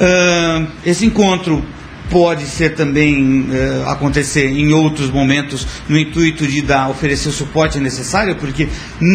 Ah, 0.00 0.66
esse 0.86 1.04
encontro 1.04 1.62
pode 2.10 2.44
ser 2.46 2.74
também 2.74 3.46
eh, 3.50 3.84
acontecer 3.86 4.46
em 4.46 4.72
outros 4.72 5.10
momentos 5.10 5.66
no 5.88 5.98
intuito 5.98 6.46
de 6.46 6.60
dar, 6.62 6.90
oferecer 6.90 7.28
o 7.28 7.32
suporte 7.32 7.80
necessário, 7.80 8.36
porque 8.36 8.68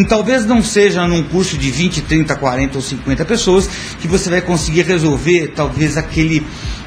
talvez 0.08 0.44
não 0.44 0.62
seja 0.62 1.06
num 1.06 1.22
curso 1.22 1.56
de 1.56 1.70
20, 1.70 2.02
30, 2.02 2.34
40 2.34 2.78
ou 2.78 2.82
50 2.82 3.24
pessoas 3.24 3.68
que 4.00 4.08
você 4.08 4.28
vai 4.28 4.40
conseguir 4.40 4.82
resolver 4.82 5.52
talvez 5.54 5.96
aquele 5.96 6.44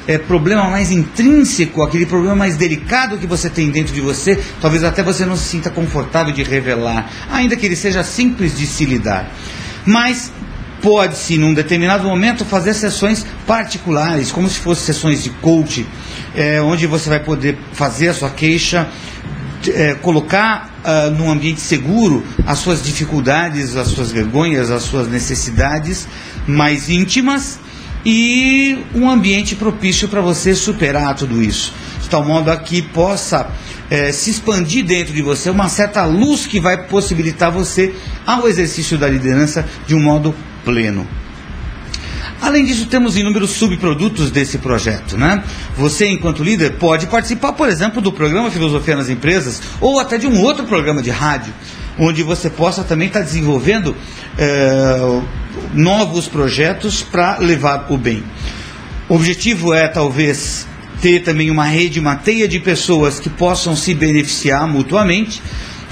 eh, 0.08 0.18
problema 0.18 0.70
mais 0.70 0.92
intrínseco, 0.92 1.82
aquele 1.82 2.06
problema 2.06 2.36
mais 2.36 2.58
delicado 2.58 3.18
que 3.18 3.26
você 3.26 3.50
tem 3.50 3.70
dentro 3.70 3.94
de 3.94 4.02
você, 4.02 4.40
talvez 4.62 4.84
até 4.84 5.02
você 5.02 5.26
não 5.26 5.38
se 5.38 5.46
sinta 5.46 5.70
confortável 5.70 6.34
de 6.34 6.44
revelar, 6.44 7.10
ainda 7.32 7.56
que 7.56 7.66
ele 7.66 7.76
seja 7.76 8.04
simples 8.04 8.58
de 8.58 8.68
se 8.68 8.86
lidar. 8.86 9.32
Mas 9.86 10.32
pode-se, 10.84 11.38
num 11.38 11.54
determinado 11.54 12.06
momento, 12.06 12.44
fazer 12.44 12.74
sessões 12.74 13.26
particulares, 13.48 14.34
como 14.34 14.50
se 14.50 14.60
fossem 14.60 14.84
sessões 14.84 15.24
de 15.24 15.30
coach, 15.30 15.88
eh, 16.36 16.62
onde 16.62 16.86
você 16.86 17.10
vai 17.10 17.22
poder 17.22 17.58
fazer 17.72 18.10
a 18.10 18.14
sua 18.14 18.30
queixa, 18.30 18.90
eh, 19.66 19.96
colocar 20.02 20.70
ah, 20.84 21.10
num 21.10 21.32
ambiente 21.32 21.62
seguro 21.62 22.22
as 22.46 22.60
suas 22.60 22.84
dificuldades, 22.84 23.78
as 23.78 23.88
suas 23.88 24.12
vergonhas, 24.12 24.70
as 24.70 24.84
suas 24.84 25.08
necessidades 25.08 26.06
mais 26.46 26.90
íntimas 26.90 27.58
e 28.06 28.78
um 28.94 29.10
ambiente 29.10 29.56
propício 29.56 30.10
para 30.10 30.20
você 30.20 30.54
superar 30.54 31.16
tudo 31.16 31.42
isso. 31.42 31.74
De 32.02 32.10
tal 32.10 32.26
modo 32.26 32.52
a 32.52 32.58
que 32.58 32.82
possa 32.82 33.48
eh, 33.90 34.12
se 34.12 34.32
expandir 34.32 34.84
dentro 34.84 35.14
de 35.14 35.22
você 35.22 35.50
uma 35.50 35.70
certa 35.70 36.04
luz 36.04 36.46
que 36.46 36.60
vai 36.60 36.86
possibilitar 36.88 37.50
você 37.50 37.96
ao 38.28 38.46
exercício 38.50 38.98
da 38.98 39.08
liderança 39.08 39.66
de 39.88 39.96
um 39.96 40.02
modo 40.02 40.36
pleno. 40.64 41.08
Além 42.42 42.66
disso, 42.66 42.88
temos 42.88 43.16
inúmeros 43.16 43.52
subprodutos 43.52 44.30
desse 44.30 44.58
projeto. 44.58 45.18
Né? 45.18 45.42
Você, 45.78 46.10
enquanto 46.10 46.44
líder, 46.44 46.74
pode 46.74 47.08
participar, 47.08 47.54
por 47.54 47.70
exemplo, 47.70 48.02
do 48.02 48.12
programa 48.12 48.52
Filosofia 48.52 48.98
nas 48.98 49.10
Empresas 49.10 49.62
ou 49.80 50.00
até 50.00 50.18
de 50.18 50.28
um 50.28 50.42
outro 50.42 50.66
programa 50.66 51.02
de 51.02 51.10
rádio, 51.10 51.54
onde 51.98 52.22
você 52.22 52.50
possa 52.50 52.84
também 52.84 53.08
estar 53.08 53.22
desenvolvendo 53.22 53.96
eh, 54.38 55.22
novos 55.74 56.28
projetos 56.28 57.02
para 57.02 57.38
levar 57.38 57.88
o 57.90 57.98
bem. 57.98 58.24
O 59.08 59.16
objetivo 59.16 59.74
é, 59.74 59.88
talvez, 59.88 60.68
ter 61.02 61.22
também 61.22 61.50
uma 61.50 61.66
rede, 61.66 62.00
uma 62.00 62.16
teia 62.16 62.48
de 62.48 62.60
pessoas 62.60 63.20
que 63.20 63.30
possam 63.30 63.76
se 63.76 63.94
beneficiar 63.94 64.68
mutuamente. 64.68 65.42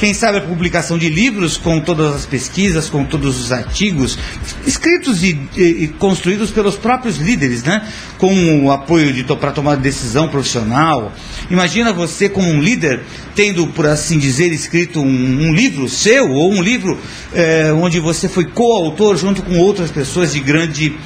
Quem 0.02 0.16
sabe 0.16 0.40
a 0.40 0.42
publicação 0.42 0.98
de 0.98 1.10
livros 1.10 1.58
com 1.58 1.80
todas 1.80 2.16
as 2.16 2.26
pesquisas, 2.26 2.90
com 2.90 3.06
todos 3.06 3.40
os 3.40 3.52
artigos, 3.52 4.18
escritos 4.66 5.22
e, 5.22 5.40
e- 5.56 5.84
e 5.84 5.88
construídos 5.90 6.50
pelos 6.50 6.76
próprios 6.76 7.18
líderes, 7.18 7.62
né? 7.62 7.88
com 8.18 8.66
o 8.66 8.72
apoio 8.72 9.14
de, 9.14 9.24
para 9.24 9.52
tomar 9.52 9.76
decisão 9.78 10.28
profissional. 10.28 11.14
Imagina 11.52 11.94
você, 11.94 12.28
como 12.28 12.50
um 12.50 12.60
líder, 12.60 13.02
tendo, 13.36 13.68
por 13.68 13.86
assim 13.86 14.18
dizer, 14.18 14.52
escrito 14.52 15.00
um, 15.00 15.06
um 15.50 15.54
livro 15.54 15.88
seu, 15.88 16.32
ou 16.32 16.52
um 16.52 16.64
livro 16.64 17.00
eh, 17.32 17.72
onde 17.72 18.00
você 18.00 18.28
foi 18.28 18.46
coautor 18.46 19.16
junto 19.18 19.44
com 19.44 19.60
outras 19.60 19.92
pessoas 19.92 20.34
de 20.34 20.40
grande 20.40 20.98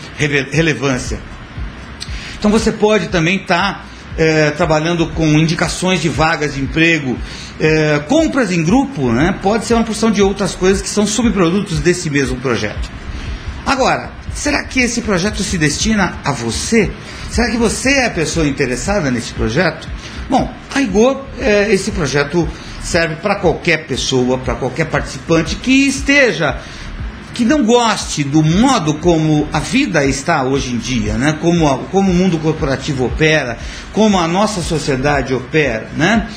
relevância. 0.54 1.20
Então 2.40 2.50
você 2.50 2.72
pode 2.72 3.10
também 3.10 3.42
estar 3.42 3.86
eh, 4.18 4.52
trabalhando 4.52 5.08
com 5.08 5.28
indicações 5.38 6.02
de 6.02 6.08
vagas 6.08 6.54
de 6.56 6.62
emprego, 6.62 7.18
eh, 7.60 8.02
compras 8.08 8.52
em 8.52 8.64
grupo, 8.64 9.12
né? 9.12 9.36
pode 9.42 9.66
ser 9.66 9.74
uma 9.74 9.84
porção 9.84 10.12
de 10.12 10.22
outras 10.22 10.56
coisas 10.56 10.82
que 10.82 10.90
são 10.90 11.06
subprodutos 11.08 11.80
desse 11.80 12.10
mesmo 12.10 12.38
projeto. 12.38 12.90
Agora, 13.66 14.12
será 14.34 14.64
que 14.64 14.80
esse 14.80 15.02
projeto 15.02 15.42
se 15.42 15.58
destina 15.58 16.20
a 16.24 16.32
você? 16.32 16.92
Será 17.30 17.50
que 17.50 17.58
você 17.58 17.94
é 17.94 18.06
a 18.06 18.12
pessoa 18.12 18.48
interessada 18.48 19.10
nesse 19.10 19.34
projeto? 19.34 19.90
Bom, 20.30 20.54
a 20.74 20.80
rigor, 20.80 21.26
eh, 21.40 21.68
esse 21.72 21.92
projeto 21.92 22.48
serve 22.84 23.16
para 23.16 23.36
qualquer 23.36 23.88
pessoa, 23.88 24.38
para 24.38 24.56
qualquer 24.56 24.86
participante 24.86 25.56
que 25.56 25.88
esteja 25.88 26.60
que 27.34 27.44
não 27.44 27.66
goste 27.66 28.24
do 28.24 28.42
modo 28.42 28.94
como 28.96 29.46
a 29.52 29.60
vida 29.60 30.06
está 30.06 30.44
hoje 30.44 30.72
em 30.72 30.78
dia, 30.78 31.16
né? 31.16 31.38
como, 31.42 31.68
como 31.92 32.10
o 32.10 32.14
mundo 32.14 32.38
corporativo 32.40 33.06
opera, 33.06 33.58
como 33.92 34.18
a 34.18 34.28
nossa 34.28 34.62
sociedade 34.62 35.34
opera, 35.34 35.90
né? 35.98 36.30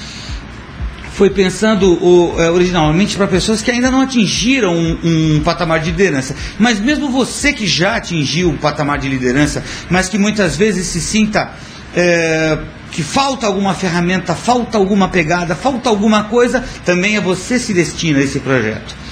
Foi 1.18 1.30
pensando 1.30 1.98
o, 2.00 2.40
é, 2.40 2.48
originalmente 2.48 3.16
para 3.16 3.26
pessoas 3.26 3.60
que 3.60 3.72
ainda 3.72 3.90
não 3.90 4.02
atingiram 4.02 4.72
um, 4.72 4.98
um 5.36 5.42
patamar 5.42 5.80
de 5.80 5.90
liderança. 5.90 6.32
Mas 6.60 6.78
mesmo 6.78 7.10
você 7.10 7.52
que 7.52 7.66
já 7.66 7.96
atingiu 7.96 8.50
o 8.50 8.56
patamar 8.56 9.00
de 9.00 9.08
liderança, 9.08 9.64
mas 9.90 10.08
que 10.08 10.16
muitas 10.16 10.56
vezes 10.56 10.86
se 10.86 11.00
sinta 11.00 11.50
é, 11.92 12.56
que 12.92 13.02
falta 13.02 13.48
alguma 13.48 13.74
ferramenta, 13.74 14.32
falta 14.32 14.78
alguma 14.78 15.08
pegada, 15.08 15.56
falta 15.56 15.88
alguma 15.88 16.22
coisa, 16.22 16.64
também 16.84 17.16
é 17.16 17.20
você 17.20 17.58
se 17.58 17.74
destina 17.74 18.20
a 18.20 18.22
esse 18.22 18.38
projeto 18.38 19.07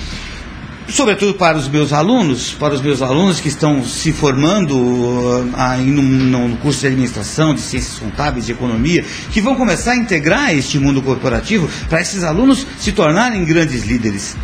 sobretudo 0.88 1.34
para 1.34 1.56
os 1.56 1.68
meus 1.68 1.92
alunos, 1.92 2.52
para 2.52 2.74
os 2.74 2.80
meus 2.80 3.02
alunos 3.02 3.40
que 3.40 3.48
estão 3.48 3.84
se 3.84 4.12
formando 4.12 4.76
uh, 4.76 5.44
no, 5.84 6.48
no 6.48 6.56
curso 6.58 6.80
de 6.80 6.86
administração, 6.88 7.54
de 7.54 7.60
ciências 7.60 7.98
contábeis, 7.98 8.46
de 8.46 8.52
economia, 8.52 9.04
que 9.30 9.40
vão 9.40 9.54
começar 9.54 9.92
a 9.92 9.96
integrar 9.96 10.54
este 10.54 10.78
mundo 10.78 11.02
corporativo, 11.02 11.68
para 11.88 12.00
esses 12.00 12.22
alunos 12.22 12.66
se 12.78 12.92
tornarem 12.92 13.44
grandes 13.44 13.84
líderes. 13.84 14.36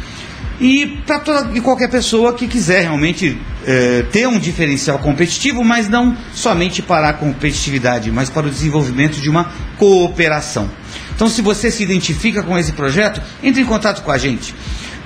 E 0.61 0.99
para 1.07 1.19
toda 1.19 1.57
e 1.57 1.61
qualquer 1.61 1.91
pessoa 1.91 2.35
que 2.35 2.47
quiser 2.47 2.83
realmente 2.83 3.37
eh, 3.67 4.05
ter 4.13 4.29
um 4.29 4.39
diferencial 4.39 4.99
competitivo, 4.99 5.65
mas 5.65 5.89
não 5.89 6.17
somente 6.35 6.81
para 6.81 7.09
a 7.09 7.13
competitividade, 7.13 8.13
mas 8.13 8.31
para 8.31 8.47
o 8.47 8.51
desenvolvimento 8.51 9.21
de 9.21 9.29
uma 9.29 9.51
cooperação. 9.77 10.71
Então, 11.15 11.29
se 11.29 11.43
você 11.43 11.71
se 11.71 11.83
identifica 11.83 12.43
com 12.43 12.57
esse 12.57 12.73
projeto, 12.73 13.21
entre 13.43 13.63
em 13.63 13.65
contato 13.65 14.03
com 14.03 14.13
a 14.13 14.19
gente. 14.19 14.55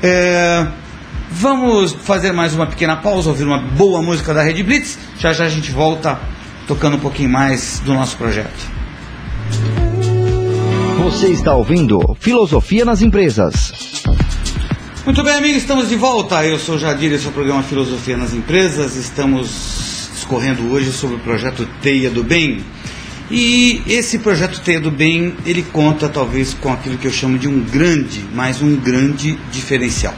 É, 0.02 0.66
vamos 1.30 1.92
fazer 1.92 2.32
mais 2.32 2.54
uma 2.54 2.66
pequena 2.66 2.96
pausa, 2.96 3.30
ouvir 3.30 3.44
uma 3.44 3.58
boa 3.58 4.02
música 4.02 4.32
da 4.32 4.42
Red 4.42 4.62
Blitz. 4.62 4.98
Já 5.18 5.32
já 5.32 5.44
a 5.44 5.48
gente 5.48 5.70
volta 5.70 6.18
tocando 6.66 6.96
um 6.96 7.00
pouquinho 7.00 7.30
mais 7.30 7.80
do 7.84 7.94
nosso 7.94 8.16
projeto. 8.16 8.76
Você 11.04 11.28
está 11.28 11.54
ouvindo 11.54 12.16
Filosofia 12.20 12.84
nas 12.84 13.00
Empresas. 13.00 13.72
Muito 15.04 15.22
bem, 15.22 15.34
amigos, 15.34 15.58
estamos 15.58 15.88
de 15.88 15.94
volta. 15.94 16.44
Eu 16.44 16.58
sou 16.58 16.76
Jadir, 16.78 17.12
esse 17.12 17.26
é 17.26 17.28
o 17.28 17.32
programa 17.32 17.62
Filosofia 17.62 18.16
nas 18.16 18.34
Empresas. 18.34 18.96
Estamos 18.96 20.10
discorrendo 20.12 20.72
hoje 20.72 20.90
sobre 20.90 21.16
o 21.16 21.20
projeto 21.20 21.68
Teia 21.80 22.10
do 22.10 22.24
Bem. 22.24 22.64
E 23.30 23.82
esse 23.86 24.18
projeto 24.18 24.60
Teia 24.60 24.80
do 24.80 24.90
Bem, 24.90 25.36
ele 25.46 25.62
conta 25.62 26.08
talvez 26.08 26.54
com 26.54 26.72
aquilo 26.72 26.98
que 26.98 27.06
eu 27.06 27.12
chamo 27.12 27.38
de 27.38 27.48
um 27.48 27.60
grande, 27.60 28.24
mas 28.34 28.60
um 28.60 28.74
grande 28.74 29.38
diferencial. 29.52 30.14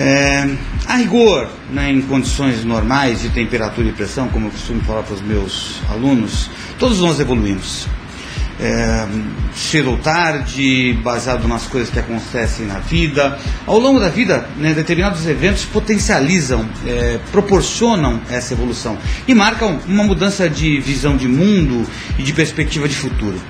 É, 0.00 0.48
a 0.86 0.96
rigor, 0.96 1.46
né, 1.70 1.92
em 1.92 2.00
condições 2.00 2.64
normais 2.64 3.20
de 3.20 3.28
temperatura 3.28 3.86
e 3.86 3.92
pressão, 3.92 4.28
como 4.28 4.46
eu 4.46 4.50
costumo 4.50 4.80
falar 4.80 5.02
para 5.02 5.14
os 5.14 5.20
meus 5.20 5.78
alunos, 5.90 6.48
todos 6.78 7.00
nós 7.00 7.20
evoluímos. 7.20 7.86
É, 8.58 9.06
cedo 9.54 9.90
ou 9.90 9.96
tarde, 9.98 10.92
baseado 11.02 11.48
nas 11.48 11.66
coisas 11.66 11.88
que 11.88 11.98
acontecem 11.98 12.66
na 12.66 12.78
vida. 12.78 13.38
Ao 13.66 13.78
longo 13.78 13.98
da 13.98 14.10
vida, 14.10 14.46
né, 14.58 14.74
determinados 14.74 15.26
eventos 15.26 15.64
potencializam, 15.64 16.66
é, 16.86 17.18
proporcionam 17.30 18.20
essa 18.30 18.52
evolução 18.52 18.98
e 19.26 19.34
marcam 19.34 19.78
uma 19.86 20.04
mudança 20.04 20.48
de 20.48 20.78
visão 20.78 21.16
de 21.16 21.26
mundo 21.26 21.86
e 22.18 22.22
de 22.22 22.32
perspectiva 22.34 22.86
de 22.86 22.96
futuro. 22.96 23.40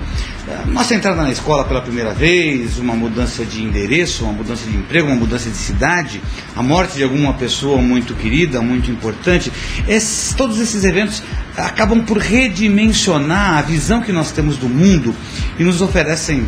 Nossa 0.67 0.95
entrada 0.95 1.21
na 1.21 1.31
escola 1.31 1.63
pela 1.63 1.81
primeira 1.81 2.13
vez, 2.13 2.79
uma 2.79 2.95
mudança 2.95 3.45
de 3.45 3.61
endereço, 3.61 4.23
uma 4.23 4.33
mudança 4.33 4.67
de 4.67 4.75
emprego, 4.75 5.07
uma 5.07 5.15
mudança 5.15 5.49
de 5.49 5.55
cidade, 5.55 6.21
a 6.55 6.63
morte 6.63 6.95
de 6.95 7.03
alguma 7.03 7.33
pessoa 7.33 7.81
muito 7.81 8.15
querida, 8.15 8.61
muito 8.61 8.89
importante, 8.89 9.51
esses, 9.87 10.33
todos 10.33 10.59
esses 10.59 10.83
eventos 10.83 11.21
acabam 11.55 12.03
por 12.03 12.17
redimensionar 12.17 13.59
a 13.59 13.61
visão 13.61 14.01
que 14.01 14.11
nós 14.11 14.31
temos 14.31 14.57
do 14.57 14.67
mundo 14.67 15.15
e 15.59 15.63
nos 15.63 15.81
oferecem, 15.81 16.47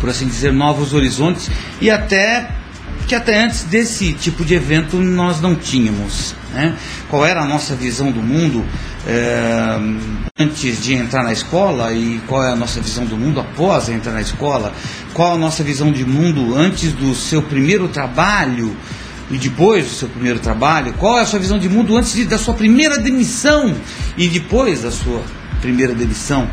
por 0.00 0.08
assim 0.08 0.26
dizer, 0.26 0.52
novos 0.52 0.94
horizontes 0.94 1.50
e 1.80 1.90
até 1.90 2.48
que 3.06 3.14
até 3.14 3.42
antes 3.42 3.64
desse 3.64 4.12
tipo 4.12 4.44
de 4.44 4.54
evento 4.54 4.96
nós 4.96 5.40
não 5.40 5.54
tínhamos. 5.54 6.34
Né? 6.52 6.76
Qual 7.08 7.24
era 7.24 7.42
a 7.42 7.46
nossa 7.46 7.74
visão 7.74 8.10
do 8.10 8.22
mundo 8.22 8.64
é, 9.06 9.78
antes 10.38 10.82
de 10.82 10.94
entrar 10.94 11.22
na 11.22 11.32
escola 11.32 11.92
e 11.92 12.20
qual 12.26 12.42
é 12.42 12.52
a 12.52 12.56
nossa 12.56 12.80
visão 12.80 13.04
do 13.04 13.16
mundo 13.16 13.40
após 13.40 13.88
entrar 13.88 14.12
na 14.12 14.20
escola? 14.20 14.72
Qual 15.12 15.34
a 15.34 15.38
nossa 15.38 15.62
visão 15.62 15.92
de 15.92 16.04
mundo 16.04 16.56
antes 16.56 16.92
do 16.92 17.14
seu 17.14 17.42
primeiro 17.42 17.88
trabalho 17.88 18.74
e 19.30 19.36
depois 19.36 19.84
do 19.84 19.90
seu 19.90 20.08
primeiro 20.08 20.38
trabalho? 20.38 20.94
Qual 20.94 21.18
é 21.18 21.22
a 21.22 21.26
sua 21.26 21.38
visão 21.38 21.58
de 21.58 21.68
mundo 21.68 21.96
antes 21.96 22.14
de, 22.14 22.24
da 22.24 22.38
sua 22.38 22.54
primeira 22.54 22.98
demissão 22.98 23.74
e 24.16 24.28
depois 24.28 24.82
da 24.82 24.90
sua 24.90 25.22
primeira 25.60 25.94
demissão? 25.94 26.48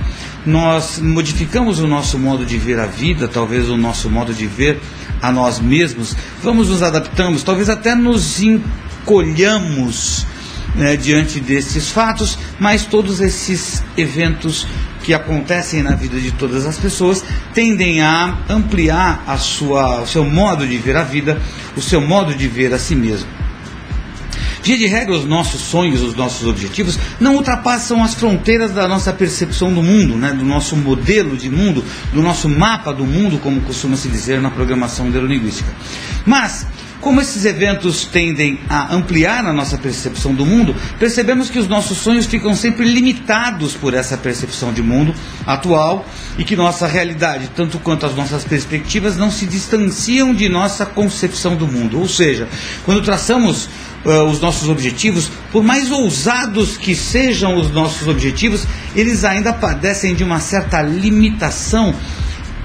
Nós 0.46 1.00
modificamos 1.00 1.80
o 1.80 1.88
nosso 1.88 2.18
modo 2.18 2.46
de 2.46 2.58
ver 2.58 2.80
a 2.80 2.88
vida, 2.88 3.28
talvez 3.28 3.70
o 3.70 3.78
nosso 3.78 4.10
modo 4.10 4.34
de 4.34 4.48
ver 4.48 4.80
a 5.22 5.32
nós 5.32 5.60
mesmos, 5.60 6.16
vamos 6.42 6.70
nos 6.70 6.82
adaptamos, 6.82 7.44
talvez 7.44 7.70
até 7.70 7.94
nos 7.94 8.42
encolhamos 8.42 10.26
né, 10.76 10.96
diante 10.96 11.40
desses 11.40 11.90
fatos, 11.90 12.40
mas 12.60 12.86
todos 12.86 13.20
esses 13.20 13.84
eventos 13.96 14.66
que 15.04 15.14
acontecem 15.14 15.84
na 15.84 15.96
vida 15.96 16.20
de 16.20 16.32
todas 16.32 16.66
as 16.66 16.78
pessoas 16.78 17.24
tendem 17.54 18.02
a 18.02 18.38
ampliar 18.50 19.24
a 19.28 19.38
sua, 19.38 20.02
o 20.02 20.08
seu 20.08 20.24
modo 20.24 20.66
de 20.66 20.78
ver 20.78 20.96
a 20.96 21.04
vida, 21.04 21.40
o 21.76 21.82
seu 21.82 22.02
modo 22.02 22.34
de 22.34 22.48
ver 22.48 22.74
a 22.74 22.80
si 22.80 22.96
mesmo. 22.96 23.41
Via 24.64 24.78
de 24.78 24.86
regra, 24.86 25.14
os 25.16 25.26
nossos 25.26 25.62
sonhos, 25.62 26.02
os 26.02 26.16
nossos 26.16 26.48
objetivos 26.48 27.00
não 27.20 27.36
ultrapassam 27.36 28.04
as 28.04 28.14
fronteiras 28.14 28.72
da 28.72 28.88
nossa 28.88 29.12
percepção 29.12 29.74
do 29.74 29.82
mundo, 29.82 30.16
né, 30.16 30.32
do 30.34 30.46
nosso 30.46 30.76
modelo 30.76 31.36
de 31.36 31.50
mundo, 31.50 31.84
do 32.14 32.22
nosso 32.22 32.48
mapa 32.48 32.94
do 32.94 33.06
mundo, 33.06 33.40
como 33.40 33.62
costuma 33.62 33.96
se 33.96 34.08
dizer 34.08 34.40
na 34.40 34.52
programação 34.52 35.10
neurolinguística. 35.10 35.72
Mas, 36.26 36.68
como 37.02 37.20
esses 37.20 37.46
eventos 37.46 38.06
tendem 38.06 38.60
a 38.70 38.94
ampliar 38.94 39.44
a 39.48 39.52
nossa 39.52 39.76
percepção 39.76 40.36
do 40.36 40.46
mundo, 40.46 40.76
percebemos 41.00 41.50
que 41.50 41.58
os 41.58 41.68
nossos 41.68 41.98
sonhos 41.98 42.28
ficam 42.28 42.56
sempre 42.56 42.86
limitados 42.86 43.74
por 43.74 43.96
essa 43.96 44.16
percepção 44.16 44.72
de 44.72 44.84
mundo 44.84 45.12
atual 45.48 46.06
e 46.38 46.44
que 46.44 46.56
nossa 46.56 46.86
realidade, 46.86 47.50
tanto 47.56 47.80
quanto 47.80 48.06
as 48.06 48.14
nossas 48.14 48.44
perspectivas, 48.44 49.18
não 49.18 49.32
se 49.32 49.48
distanciam 49.48 50.32
de 50.36 50.48
nossa 50.48 50.86
concepção 50.86 51.56
do 51.56 51.68
mundo. 51.68 52.00
Ou 52.00 52.08
seja, 52.08 52.48
quando 52.86 53.02
traçamos 53.02 53.68
uh, 54.06 54.24
os 54.24 54.40
nossos 54.40 54.70
objetivos, 54.70 55.30
por 55.52 55.64
mais 55.64 55.92
ousados 55.92 56.78
que 56.78 56.96
sejam 56.96 57.56
os 57.56 57.72
nossos 57.72 58.08
objetivos, 58.08 58.66
eles 58.96 59.24
ainda 59.24 59.54
padecem 59.54 60.16
de 60.16 60.24
uma 60.24 60.40
certa 60.40 60.82
limitação 60.82 61.96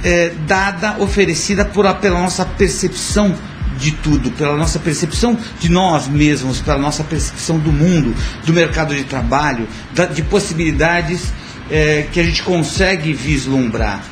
eh, 0.04 0.32
dada, 0.46 0.96
oferecida 0.98 1.64
por, 1.64 1.92
pela 1.94 2.20
nossa 2.20 2.44
percepção 2.44 3.34
de 3.78 3.90
tudo, 3.90 4.30
pela 4.30 4.56
nossa 4.56 4.78
percepção 4.78 5.38
de 5.58 5.68
nós 5.68 6.06
mesmos, 6.06 6.60
pela 6.60 6.78
nossa 6.78 7.04
percepção 7.04 7.58
do 7.58 7.72
mundo, 7.72 8.14
do 8.44 8.52
mercado 8.52 8.94
de 8.94 9.04
trabalho, 9.04 9.66
da, 9.94 10.06
de 10.06 10.22
possibilidades 10.22 11.32
é, 11.70 12.06
que 12.12 12.20
a 12.20 12.22
gente 12.22 12.42
consegue 12.42 13.12
vislumbrar. 13.12 14.02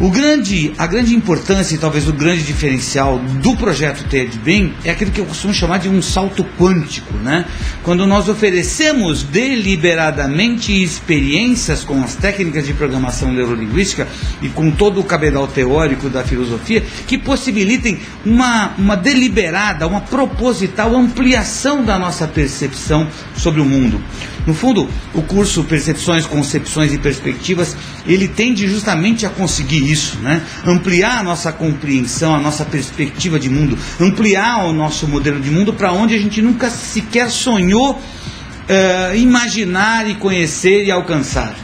O 0.00 0.10
grande, 0.10 0.72
a 0.76 0.88
grande 0.88 1.14
importância 1.14 1.76
e 1.76 1.78
talvez 1.78 2.08
o 2.08 2.12
grande 2.12 2.42
diferencial 2.42 3.16
do 3.40 3.56
projeto 3.56 4.02
TED 4.08 4.38
Bem 4.38 4.74
é 4.84 4.90
aquilo 4.90 5.12
que 5.12 5.20
eu 5.20 5.24
costumo 5.24 5.54
chamar 5.54 5.78
de 5.78 5.88
um 5.88 6.02
salto 6.02 6.44
quântico, 6.58 7.14
né? 7.18 7.44
Quando 7.84 8.04
nós 8.04 8.28
oferecemos 8.28 9.22
deliberadamente 9.22 10.82
experiências 10.82 11.84
com 11.84 12.02
as 12.02 12.16
técnicas 12.16 12.66
de 12.66 12.74
programação 12.74 13.32
neurolinguística 13.32 14.08
e 14.42 14.48
com 14.48 14.68
todo 14.72 14.98
o 14.98 15.04
cabedal 15.04 15.46
teórico 15.46 16.08
da 16.08 16.24
filosofia 16.24 16.82
que 17.06 17.16
possibilitem 17.16 18.00
uma, 18.26 18.74
uma 18.76 18.96
deliberada, 18.96 19.86
uma 19.86 20.00
proposital 20.00 20.96
ampliação 20.96 21.84
da 21.84 21.96
nossa 22.00 22.26
percepção 22.26 23.06
sobre 23.36 23.60
o 23.60 23.64
mundo. 23.64 24.02
No 24.46 24.52
fundo, 24.52 24.88
o 25.14 25.22
curso 25.22 25.64
Percepções, 25.64 26.26
Concepções 26.26 26.92
e 26.92 26.98
Perspectivas, 26.98 27.74
ele 28.06 28.28
tende 28.28 28.68
justamente 28.68 29.24
a 29.24 29.30
conseguir 29.30 29.83
isso, 29.90 30.18
né? 30.18 30.42
ampliar 30.66 31.18
a 31.18 31.22
nossa 31.22 31.52
compreensão, 31.52 32.34
a 32.34 32.40
nossa 32.40 32.64
perspectiva 32.64 33.38
de 33.38 33.48
mundo, 33.48 33.78
ampliar 34.00 34.64
o 34.66 34.72
nosso 34.72 35.06
modelo 35.06 35.40
de 35.40 35.50
mundo 35.50 35.72
para 35.72 35.92
onde 35.92 36.14
a 36.14 36.18
gente 36.18 36.40
nunca 36.42 36.70
sequer 36.70 37.30
sonhou 37.30 37.92
uh, 37.92 39.16
imaginar 39.16 40.08
e 40.08 40.14
conhecer 40.14 40.84
e 40.84 40.90
alcançar. 40.90 41.54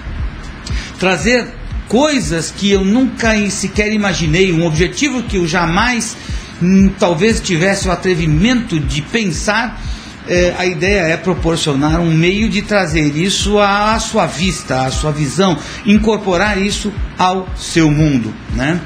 Trazer 0.98 1.48
coisas 1.88 2.52
que 2.56 2.70
eu 2.70 2.84
nunca 2.84 3.34
sequer 3.50 3.92
imaginei, 3.92 4.52
um 4.52 4.64
objetivo 4.64 5.22
que 5.22 5.36
eu 5.36 5.46
jamais 5.46 6.16
hum, 6.62 6.90
talvez 6.98 7.40
tivesse 7.40 7.88
o 7.88 7.90
atrevimento 7.90 8.78
de 8.78 9.02
pensar 9.02 9.80
é, 10.28 10.54
a 10.58 10.66
ideia 10.66 11.00
é 11.02 11.16
proporcionar 11.16 12.00
um 12.00 12.12
meio 12.12 12.48
de 12.48 12.62
trazer 12.62 13.16
isso 13.16 13.58
à 13.58 13.98
sua 13.98 14.26
vista, 14.26 14.82
à 14.82 14.90
sua 14.90 15.12
visão, 15.12 15.56
incorporar 15.84 16.60
isso 16.60 16.92
ao 17.18 17.48
seu 17.56 17.90
mundo, 17.90 18.32
né? 18.54 18.80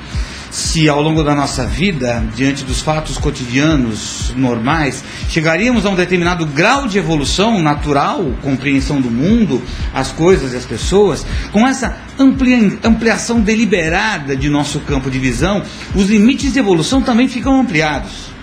Se 0.50 0.88
ao 0.88 1.02
longo 1.02 1.24
da 1.24 1.34
nossa 1.34 1.66
vida, 1.66 2.24
diante 2.36 2.62
dos 2.62 2.80
fatos 2.80 3.18
cotidianos 3.18 4.32
normais, 4.36 5.02
chegaríamos 5.28 5.84
a 5.84 5.90
um 5.90 5.96
determinado 5.96 6.46
grau 6.46 6.86
de 6.86 6.96
evolução 6.96 7.60
natural, 7.60 8.24
compreensão 8.40 9.00
do 9.00 9.10
mundo, 9.10 9.60
as 9.92 10.12
coisas 10.12 10.52
e 10.52 10.56
as 10.56 10.64
pessoas, 10.64 11.26
com 11.50 11.66
essa 11.66 11.96
amplia, 12.16 12.78
ampliação 12.84 13.40
deliberada 13.40 14.36
de 14.36 14.48
nosso 14.48 14.78
campo 14.78 15.10
de 15.10 15.18
visão, 15.18 15.60
os 15.92 16.08
limites 16.08 16.52
de 16.52 16.60
evolução 16.60 17.02
também 17.02 17.26
ficam 17.26 17.60
ampliados. 17.60 18.33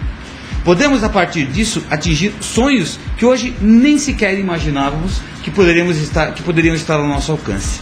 Podemos, 0.64 1.04
a 1.04 1.10
partir 1.10 1.46
disso, 1.46 1.84
atingir 1.90 2.34
sonhos 2.40 3.00
que 3.18 3.26
hoje 3.26 3.56
nem 3.60 3.98
sequer 3.98 4.38
imaginávamos 4.38 5.20
que, 5.44 5.50
poderíamos 5.50 5.98
estar, 5.98 6.34
que 6.34 6.44
poderiam 6.44 6.76
estar 6.76 6.96
ao 6.96 7.08
nosso 7.08 7.32
alcance. 7.32 7.82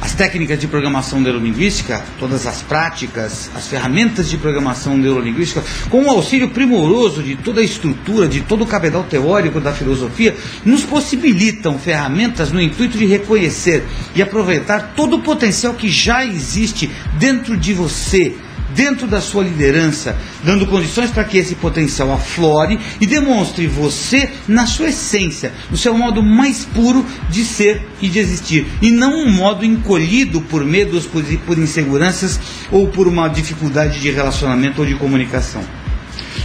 As 0.00 0.14
técnicas 0.14 0.60
de 0.60 0.68
programação 0.68 1.20
neurolinguística, 1.20 2.04
todas 2.18 2.46
as 2.46 2.62
práticas, 2.62 3.50
as 3.56 3.66
ferramentas 3.66 4.30
de 4.30 4.38
programação 4.38 4.96
neurolinguística, 4.96 5.62
com 5.90 6.04
o 6.04 6.10
auxílio 6.10 6.50
primoroso 6.50 7.22
de 7.24 7.34
toda 7.34 7.60
a 7.60 7.64
estrutura, 7.64 8.28
de 8.28 8.42
todo 8.42 8.62
o 8.62 8.66
cabedal 8.66 9.02
teórico 9.02 9.60
da 9.60 9.72
filosofia, 9.72 10.36
nos 10.64 10.84
possibilitam 10.84 11.76
ferramentas 11.76 12.52
no 12.52 12.60
intuito 12.60 12.96
de 12.96 13.06
reconhecer 13.06 13.84
e 14.14 14.22
aproveitar 14.22 14.92
todo 14.94 15.16
o 15.16 15.22
potencial 15.22 15.74
que 15.74 15.88
já 15.88 16.24
existe 16.24 16.88
dentro 17.18 17.56
de 17.56 17.74
você, 17.74 18.36
dentro 18.74 19.06
da 19.06 19.20
sua 19.20 19.44
liderança, 19.44 20.16
dando 20.42 20.66
condições 20.66 21.10
para 21.10 21.24
que 21.24 21.38
esse 21.38 21.54
potencial 21.54 22.12
aflore 22.12 22.78
e 23.00 23.06
demonstre 23.06 23.66
você 23.66 24.30
na 24.46 24.66
sua 24.66 24.88
essência, 24.88 25.52
no 25.70 25.76
seu 25.76 25.96
modo 25.96 26.22
mais 26.22 26.64
puro 26.64 27.04
de 27.30 27.44
ser 27.44 27.86
e 28.00 28.08
de 28.08 28.18
existir, 28.18 28.66
e 28.80 28.90
não 28.90 29.12
um 29.24 29.30
modo 29.30 29.64
encolhido 29.64 30.40
por 30.40 30.64
medos, 30.64 31.06
por, 31.06 31.22
por 31.46 31.58
inseguranças 31.58 32.40
ou 32.70 32.88
por 32.88 33.06
uma 33.06 33.28
dificuldade 33.28 34.00
de 34.00 34.10
relacionamento 34.10 34.80
ou 34.80 34.86
de 34.86 34.94
comunicação. 34.94 35.77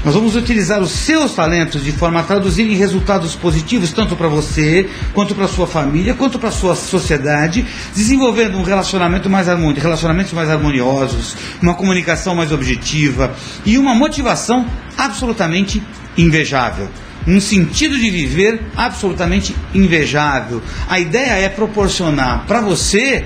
Nós 0.03 0.15
vamos 0.15 0.35
utilizar 0.35 0.81
os 0.81 0.91
seus 0.91 1.33
talentos 1.33 1.81
de 1.81 1.93
forma 1.93 2.19
a 2.19 2.23
traduzir 2.23 2.63
em 2.63 2.75
resultados 2.75 3.35
positivos, 3.35 3.93
tanto 3.93 4.17
para 4.17 4.27
você, 4.27 4.89
quanto 5.13 5.33
para 5.33 5.47
sua 5.47 5.65
família, 5.65 6.13
quanto 6.13 6.37
para 6.37 6.51
sua 6.51 6.75
sociedade, 6.75 7.65
desenvolvendo 7.95 8.57
um 8.57 8.63
relacionamento 8.63 9.29
mais 9.29 9.47
harmônico, 9.47 9.79
relacionamentos 9.79 10.33
mais 10.33 10.49
harmoniosos, 10.49 11.37
uma 11.61 11.73
comunicação 11.73 12.35
mais 12.35 12.51
objetiva 12.51 13.33
e 13.65 13.77
uma 13.77 13.95
motivação 13.95 14.65
absolutamente 14.97 15.81
invejável 16.17 16.89
um 17.25 17.39
sentido 17.39 17.97
de 17.97 18.09
viver 18.09 18.61
absolutamente 18.75 19.55
invejável. 19.73 20.61
A 20.89 20.99
ideia 20.99 21.39
é 21.39 21.47
proporcionar 21.47 22.45
para 22.45 22.59
você, 22.59 23.23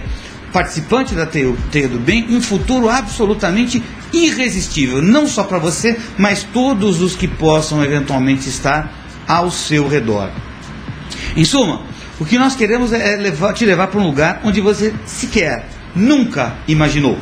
participante 0.53 1.15
da 1.15 1.25
Teia 1.25 1.88
do 1.88 1.99
Bem, 1.99 2.28
um 2.30 2.39
futuro 2.39 2.89
absolutamente 2.89 3.82
irresistível, 4.14 5.01
não 5.01 5.28
só 5.28 5.43
para 5.43 5.60
você, 5.60 5.97
mas 6.18 6.43
todos 6.43 7.01
os 7.01 7.16
que 7.16 7.28
possam 7.28 7.84
eventualmente 7.84 8.49
estar 8.49 9.08
ao 9.28 9.51
seu 9.51 9.88
redor. 9.88 10.32
Em 11.36 11.43
suma, 11.43 11.82
o 12.20 12.26
que 12.26 12.38
nós 12.38 12.55
queremos 12.55 12.91
é 12.93 13.16
levar, 13.16 13.53
te 13.53 13.66
levar 13.66 13.88
para 13.88 13.99
um 13.99 14.05
lugar 14.05 14.41
onde 14.43 14.62
você 14.62 14.93
sequer, 15.05 15.68
nunca 15.95 16.55
imaginou, 16.68 17.18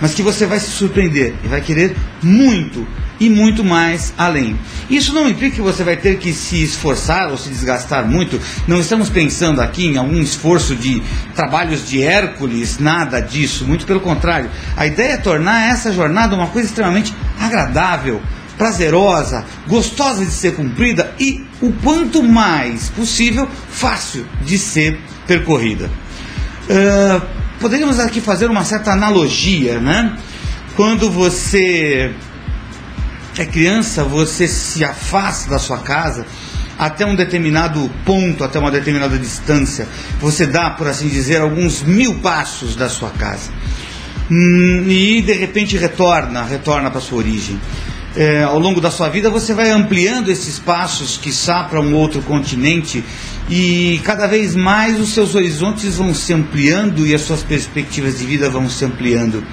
mas 0.00 0.14
que 0.14 0.22
você 0.22 0.46
vai 0.46 0.58
se 0.58 0.70
surpreender 0.70 1.34
e 1.44 1.48
vai 1.48 1.60
querer 1.60 1.96
muito 2.22 2.86
e 3.20 3.28
muito 3.28 3.62
mais 3.62 4.14
além. 4.16 4.58
Isso 4.88 5.12
não 5.12 5.28
implica 5.28 5.56
que 5.56 5.62
você 5.62 5.84
vai 5.84 5.96
ter 5.96 6.18
que 6.18 6.32
se 6.32 6.62
esforçar 6.62 7.30
ou 7.30 7.36
se 7.36 7.50
desgastar 7.50 8.08
muito. 8.08 8.40
Não 8.66 8.80
estamos 8.80 9.10
pensando 9.10 9.60
aqui 9.60 9.86
em 9.86 9.98
algum 9.98 10.20
esforço 10.20 10.74
de 10.74 11.02
trabalhos 11.34 11.86
de 11.86 12.02
Hércules, 12.02 12.78
nada 12.78 13.20
disso. 13.20 13.66
Muito 13.66 13.84
pelo 13.84 14.00
contrário. 14.00 14.50
A 14.74 14.86
ideia 14.86 15.12
é 15.12 15.16
tornar 15.18 15.68
essa 15.68 15.92
jornada 15.92 16.34
uma 16.34 16.46
coisa 16.46 16.66
extremamente 16.66 17.14
agradável, 17.38 18.22
prazerosa, 18.56 19.44
gostosa 19.68 20.24
de 20.24 20.32
ser 20.32 20.54
cumprida 20.54 21.14
e 21.20 21.44
o 21.60 21.72
quanto 21.82 22.22
mais 22.22 22.88
possível 22.88 23.46
fácil 23.68 24.26
de 24.44 24.58
ser 24.58 24.98
percorrida. 25.26 25.90
Uh, 26.68 27.39
poderíamos 27.60 28.00
aqui 28.00 28.20
fazer 28.20 28.46
uma 28.46 28.64
certa 28.64 28.92
analogia, 28.92 29.78
né? 29.78 30.16
Quando 30.74 31.10
você 31.10 32.12
é 33.38 33.44
criança, 33.44 34.02
você 34.02 34.48
se 34.48 34.82
afasta 34.84 35.50
da 35.50 35.58
sua 35.58 35.78
casa 35.78 36.26
até 36.78 37.04
um 37.04 37.14
determinado 37.14 37.90
ponto, 38.06 38.42
até 38.42 38.58
uma 38.58 38.70
determinada 38.70 39.18
distância. 39.18 39.86
Você 40.18 40.46
dá, 40.46 40.70
por 40.70 40.88
assim 40.88 41.08
dizer, 41.08 41.42
alguns 41.42 41.82
mil 41.82 42.14
passos 42.20 42.74
da 42.74 42.88
sua 42.88 43.10
casa. 43.10 43.50
Hum, 44.30 44.86
e 44.88 45.20
de 45.20 45.34
repente 45.34 45.76
retorna, 45.76 46.42
retorna 46.42 46.90
para 46.90 47.00
sua 47.00 47.18
origem. 47.18 47.60
É, 48.16 48.42
ao 48.42 48.58
longo 48.58 48.80
da 48.80 48.90
sua 48.90 49.08
vida 49.08 49.30
você 49.30 49.52
vai 49.52 49.70
ampliando 49.70 50.30
esses 50.30 50.58
passos, 50.58 51.16
quiçá 51.16 51.64
para 51.64 51.80
um 51.80 51.94
outro 51.94 52.22
continente, 52.22 53.04
e 53.50 54.00
cada 54.04 54.28
vez 54.28 54.54
mais 54.54 55.00
os 55.00 55.12
seus 55.12 55.34
horizontes 55.34 55.96
vão 55.96 56.14
se 56.14 56.32
ampliando 56.32 57.04
e 57.04 57.12
as 57.12 57.22
suas 57.22 57.42
perspectivas 57.42 58.20
de 58.20 58.24
vida 58.24 58.48
vão 58.48 58.70
se 58.70 58.84
ampliando, 58.84 59.44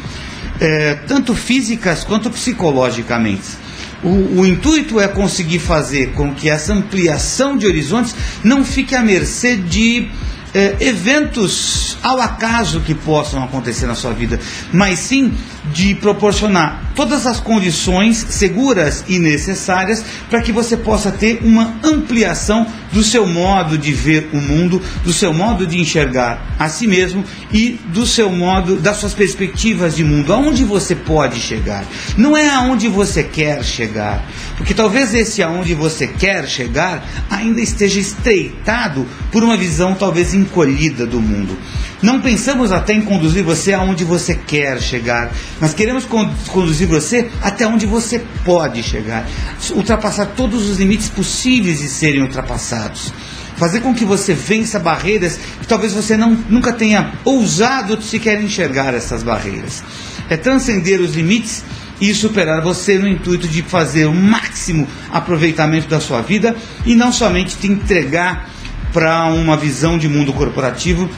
é, 0.60 0.94
tanto 1.08 1.34
físicas 1.34 2.04
quanto 2.04 2.30
psicologicamente. 2.30 3.58
O, 4.04 4.42
o, 4.42 4.46
intuito 4.46 5.00
é 5.00 5.08
conseguir 5.08 5.58
fazer 5.58 6.12
com 6.12 6.32
que 6.36 6.48
essa 6.48 6.72
ampliação 6.72 7.58
de 7.58 7.66
horizontes 7.66 8.16
não 8.44 8.64
fique 8.64 8.94
à 8.94 9.02
mercê 9.02 9.56
de 9.56 10.08
eh, 10.54 10.76
eventos 10.80 11.98
ao 12.02 12.22
acaso 12.22 12.82
que 12.82 12.94
possam 12.94 13.44
acontecer 13.44 13.86
na 13.86 13.96
sua 13.96 14.14
vida, 14.14 14.40
mas 14.72 15.00
sim 15.00 15.34
de 15.74 15.96
proporcionar 15.96 16.94
todas 16.96 17.28
as 17.28 17.40
condições 17.40 18.18
seguras 18.30 19.04
e 19.08 19.20
necessárias 19.20 20.04
para 20.30 20.42
que 20.42 20.52
você 20.52 20.78
possa 20.78 21.12
ter 21.12 21.40
uma 21.44 21.76
ampliação 21.84 22.66
do 22.92 23.04
seu 23.04 23.28
modo 23.28 23.78
de 23.78 23.92
ver 23.92 24.30
o 24.34 24.38
mundo, 24.38 24.82
do 25.04 25.12
seu 25.12 25.34
modo 25.34 25.68
de 25.68 25.80
enxergar 25.80 26.56
a 26.58 26.70
si 26.70 26.88
mesmo 26.88 27.24
e 27.52 27.80
do 27.88 28.06
seu 28.06 28.32
modo, 28.32 28.78
das 28.78 28.98
suas 28.98 29.14
perspectivas 29.14 29.96
de 29.96 30.04
mundo, 30.04 30.34
aonde 30.34 30.64
você 30.64 30.96
pode 30.96 31.40
chegar. 31.40 31.86
Não 32.18 32.36
é 32.36 32.50
aonde 32.50 32.88
você 32.88 33.24
quer 33.24 33.64
chegar, 33.64 34.24
porque 34.58 34.74
talvez 34.74 35.14
esse 35.14 35.44
aonde 35.44 35.74
você 35.74 36.08
quer 36.08 36.48
chegar 36.48 37.06
ainda 37.30 37.62
esteja 37.62 38.00
estreitado 38.00 39.06
por 39.32 39.44
uma 39.44 39.58
visão 39.58 39.94
talvez 39.94 40.34
encolhida 40.38 41.06
do 41.06 41.20
mundo. 41.20 41.58
Não 42.02 42.22
pensamos 42.22 42.72
até 42.72 42.94
em 42.94 43.02
conduzir 43.02 43.44
você 43.44 43.74
aonde 43.74 44.04
você 44.04 44.36
quer 44.36 44.80
chegar, 44.80 45.32
mas 45.60 45.74
queremos 45.74 46.06
conduzir 46.06 46.88
você 46.88 47.30
até 47.42 47.66
onde 47.66 47.86
você 47.86 48.24
pode 48.46 48.84
chegar, 48.84 49.28
ultrapassar 49.72 50.28
todos 50.28 50.70
os 50.70 50.78
limites 50.78 51.10
possíveis 51.10 51.80
de 51.80 51.88
serem 51.88 52.22
ultrapassados. 52.22 53.12
Fazer 53.58 53.80
com 53.80 53.94
que 53.94 54.06
você 54.06 54.36
vença 54.36 54.78
barreiras 54.78 55.40
que 55.60 55.68
talvez 55.68 55.92
você 55.92 56.16
não, 56.16 56.38
nunca 56.48 56.72
tenha 56.72 57.14
ousado 57.26 58.00
sequer 58.04 58.40
enxergar 58.40 58.94
essas 58.94 59.24
barreiras. 59.24 59.84
É 60.30 60.38
transcender 60.38 61.02
os 61.02 61.16
limites 61.16 61.64
e 62.00 62.14
superar 62.14 62.62
você 62.62 62.98
no 63.00 63.08
intuito 63.08 63.48
de 63.48 63.64
fazer 63.64 64.06
o 64.06 64.14
máximo 64.14 64.88
aproveitamento 65.12 65.88
da 65.88 66.00
sua 66.00 66.22
vida 66.22 66.56
e 66.86 66.96
não 66.96 67.12
somente 67.12 67.58
te 67.58 67.68
entregar 67.68 68.48
para 68.94 69.26
uma 69.26 69.58
visão 69.58 69.98
de 69.98 70.08
mundo 70.08 70.34
corporativo 70.34 71.10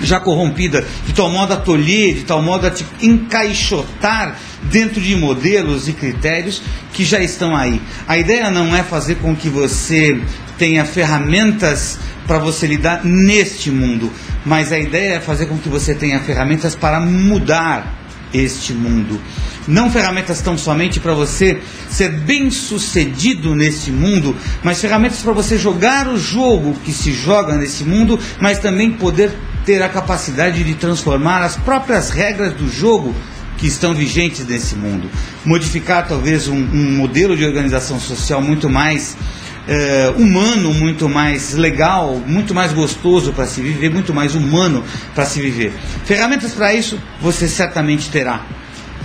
já 0.00 0.18
corrompida, 0.18 0.84
de 1.06 1.12
tal 1.12 1.30
modo 1.30 1.52
a 1.52 1.56
tolher, 1.56 2.14
de 2.14 2.22
tal 2.24 2.42
modo 2.42 2.66
a 2.66 2.70
te 2.70 2.84
encaixotar 3.00 4.36
dentro 4.62 5.00
de 5.00 5.14
modelos 5.16 5.88
e 5.88 5.92
critérios 5.92 6.62
que 6.92 7.04
já 7.04 7.20
estão 7.20 7.54
aí. 7.54 7.80
A 8.06 8.18
ideia 8.18 8.50
não 8.50 8.74
é 8.74 8.82
fazer 8.82 9.16
com 9.16 9.34
que 9.36 9.48
você 9.48 10.20
tenha 10.58 10.84
ferramentas 10.84 11.98
para 12.26 12.38
você 12.38 12.66
lidar 12.66 13.04
neste 13.04 13.70
mundo, 13.70 14.10
mas 14.44 14.72
a 14.72 14.78
ideia 14.78 15.14
é 15.14 15.20
fazer 15.20 15.46
com 15.46 15.58
que 15.58 15.68
você 15.68 15.94
tenha 15.94 16.20
ferramentas 16.20 16.74
para 16.74 17.00
mudar 17.00 18.03
este 18.34 18.74
mundo. 18.74 19.20
Não 19.66 19.90
ferramentas 19.90 20.42
tão 20.42 20.58
somente 20.58 21.00
para 21.00 21.14
você 21.14 21.62
ser 21.88 22.10
bem 22.10 22.50
sucedido 22.50 23.54
nesse 23.54 23.90
mundo, 23.90 24.36
mas 24.62 24.80
ferramentas 24.80 25.22
para 25.22 25.32
você 25.32 25.56
jogar 25.56 26.08
o 26.08 26.18
jogo 26.18 26.76
que 26.84 26.92
se 26.92 27.12
joga 27.12 27.56
nesse 27.56 27.84
mundo, 27.84 28.18
mas 28.40 28.58
também 28.58 28.90
poder 28.90 29.32
ter 29.64 29.82
a 29.82 29.88
capacidade 29.88 30.62
de 30.62 30.74
transformar 30.74 31.42
as 31.42 31.56
próprias 31.56 32.10
regras 32.10 32.52
do 32.52 32.70
jogo 32.70 33.14
que 33.56 33.66
estão 33.66 33.94
vigentes 33.94 34.46
nesse 34.46 34.74
mundo. 34.74 35.08
Modificar 35.44 36.06
talvez 36.06 36.48
um, 36.48 36.56
um 36.56 36.96
modelo 36.96 37.36
de 37.36 37.44
organização 37.44 37.98
social 37.98 38.42
muito 38.42 38.68
mais 38.68 39.16
é, 39.66 40.12
humano, 40.16 40.72
muito 40.74 41.08
mais 41.08 41.54
legal, 41.54 42.22
muito 42.26 42.54
mais 42.54 42.72
gostoso 42.72 43.32
para 43.32 43.46
se 43.46 43.60
viver, 43.60 43.90
muito 43.90 44.12
mais 44.12 44.34
humano 44.34 44.84
para 45.14 45.24
se 45.24 45.40
viver. 45.40 45.72
Ferramentas 46.04 46.52
para 46.52 46.74
isso 46.74 47.00
você 47.20 47.48
certamente 47.48 48.10
terá. 48.10 48.44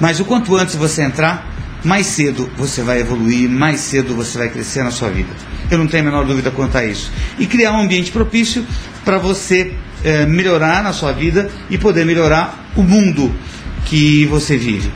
mas 0.04 0.20
o 0.20 0.26
quanto 0.26 0.58
antes 0.58 0.76
você 0.76 1.01
entrar, 1.01 1.49
mais 1.82 2.08
cedo 2.08 2.49
você 2.58 2.82
vai 2.82 2.99
evoluir, 2.99 3.49
mais 3.49 3.80
cedo 3.80 4.14
você 4.14 4.38
vai 4.38 4.49
crescer 4.49 4.84
na 4.84 4.91
sua 4.91 5.10
vida. 5.10 5.30
Eu 5.72 5.78
não 5.78 5.88
tenho 5.88 6.04
a 6.04 6.06
menor 6.08 6.26
dúvida 6.26 6.51
quanto 6.51 6.78
a 6.78 6.84
isso. 6.84 7.10
E 7.39 7.47
criar 7.47 7.72
um 7.72 7.80
ambiente 7.80 8.12
propício 8.12 8.66
para 9.06 9.18
você 9.18 9.72
eh, 10.04 10.26
melhorar 10.26 10.84
na 10.84 10.91
sua 10.91 11.14
vida 11.14 11.49
e 11.70 11.78
poder 11.78 12.06
melhorar 12.06 12.70
o 12.76 12.84
mundo 12.84 13.34
que 13.86 14.26
você 14.26 14.58
vive. 14.58 14.91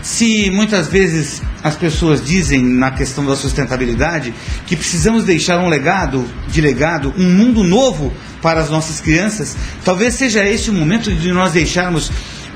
Se 0.00 0.48
muitas 0.52 0.86
vezes 0.86 1.42
as 1.60 1.74
pessoas 1.74 2.24
dizem 2.24 2.62
na 2.62 2.92
questão 2.92 3.26
da 3.26 3.34
sustentabilidade 3.34 4.32
que 4.64 4.76
precisamos 4.76 5.24
deixar 5.24 5.58
um 5.58 5.68
legado, 5.68 6.24
de 6.46 6.60
legado, 6.60 7.12
um 7.18 7.28
mundo 7.28 7.64
novo 7.64 8.12
para 8.40 8.60
as 8.60 8.70
nossas 8.70 9.00
crianças, 9.00 9.56
talvez 9.84 10.14
seja 10.14 10.48
esse 10.48 10.70
o 10.70 10.72
momento 10.72 11.12
de 11.12 11.32
nós 11.32 11.52
deixarmos 11.52 12.12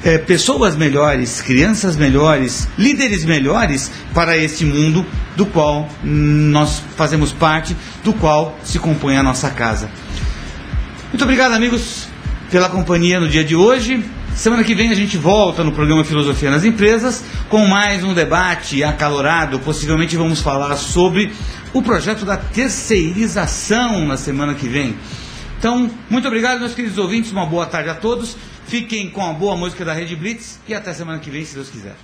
eh, 0.07 0.19
pessoas 0.19 0.77
melhores, 0.77 1.43
crianças 1.43 1.97
melhores, 1.97 2.69
líderes 2.79 3.25
melhores 3.25 3.91
para 4.15 4.37
este 4.37 4.65
mundo 4.65 5.05
do 5.35 5.45
qual 5.45 5.89
nós 6.05 6.81
fazemos 6.97 7.33
parte, 7.33 7.77
do 8.05 8.13
qual 8.13 8.57
se 8.63 8.79
compõe 8.79 9.17
a 9.17 9.23
nossa 9.23 9.51
casa. 9.51 9.91
Muito 11.09 11.25
obrigado, 11.25 11.55
amigos, 11.55 12.07
pela 12.53 12.69
companhia 12.69 13.19
no 13.19 13.29
dia 13.29 13.43
de 13.43 13.57
hoje. 13.57 14.05
Semana 14.33 14.63
que 14.63 14.77
vem 14.77 14.91
a 14.91 14.95
gente 14.95 15.17
volta 15.17 15.65
no 15.65 15.73
programa 15.73 16.05
Filosofia 16.05 16.53
nas 16.53 16.65
Empresas 16.65 17.25
com 17.49 17.67
mais 17.67 18.05
um 18.05 18.15
debate 18.15 18.85
acalorado. 18.85 19.59
Possivelmente 19.59 20.17
vamos 20.17 20.41
falar 20.41 20.77
sobre 20.77 21.33
o 21.73 21.83
projeto 21.83 22.25
da 22.25 22.37
terceirização 22.37 24.07
na 24.07 24.17
semana 24.17 24.55
que 24.55 24.69
vem. 24.69 24.95
Então, 25.59 25.91
muito 26.09 26.29
obrigado, 26.29 26.61
meus 26.61 26.75
queridos 26.75 26.97
ouvintes. 26.97 27.33
Uma 27.33 27.47
boa 27.47 27.67
tarde 27.67 27.91
a 27.91 27.95
todos. 27.95 28.37
Fiquem 28.67 29.09
com 29.11 29.25
a 29.25 29.33
boa 29.33 29.57
música 29.57 29.85
da 29.85 29.93
Rede 29.93 30.17
Blitz 30.17 30.59
e 30.67 30.75
até 30.75 30.93
semana 30.93 31.21
que 31.21 31.31
vem, 31.31 31.45
se 31.45 31.55
Deus 31.55 31.71
quiser. 31.71 31.95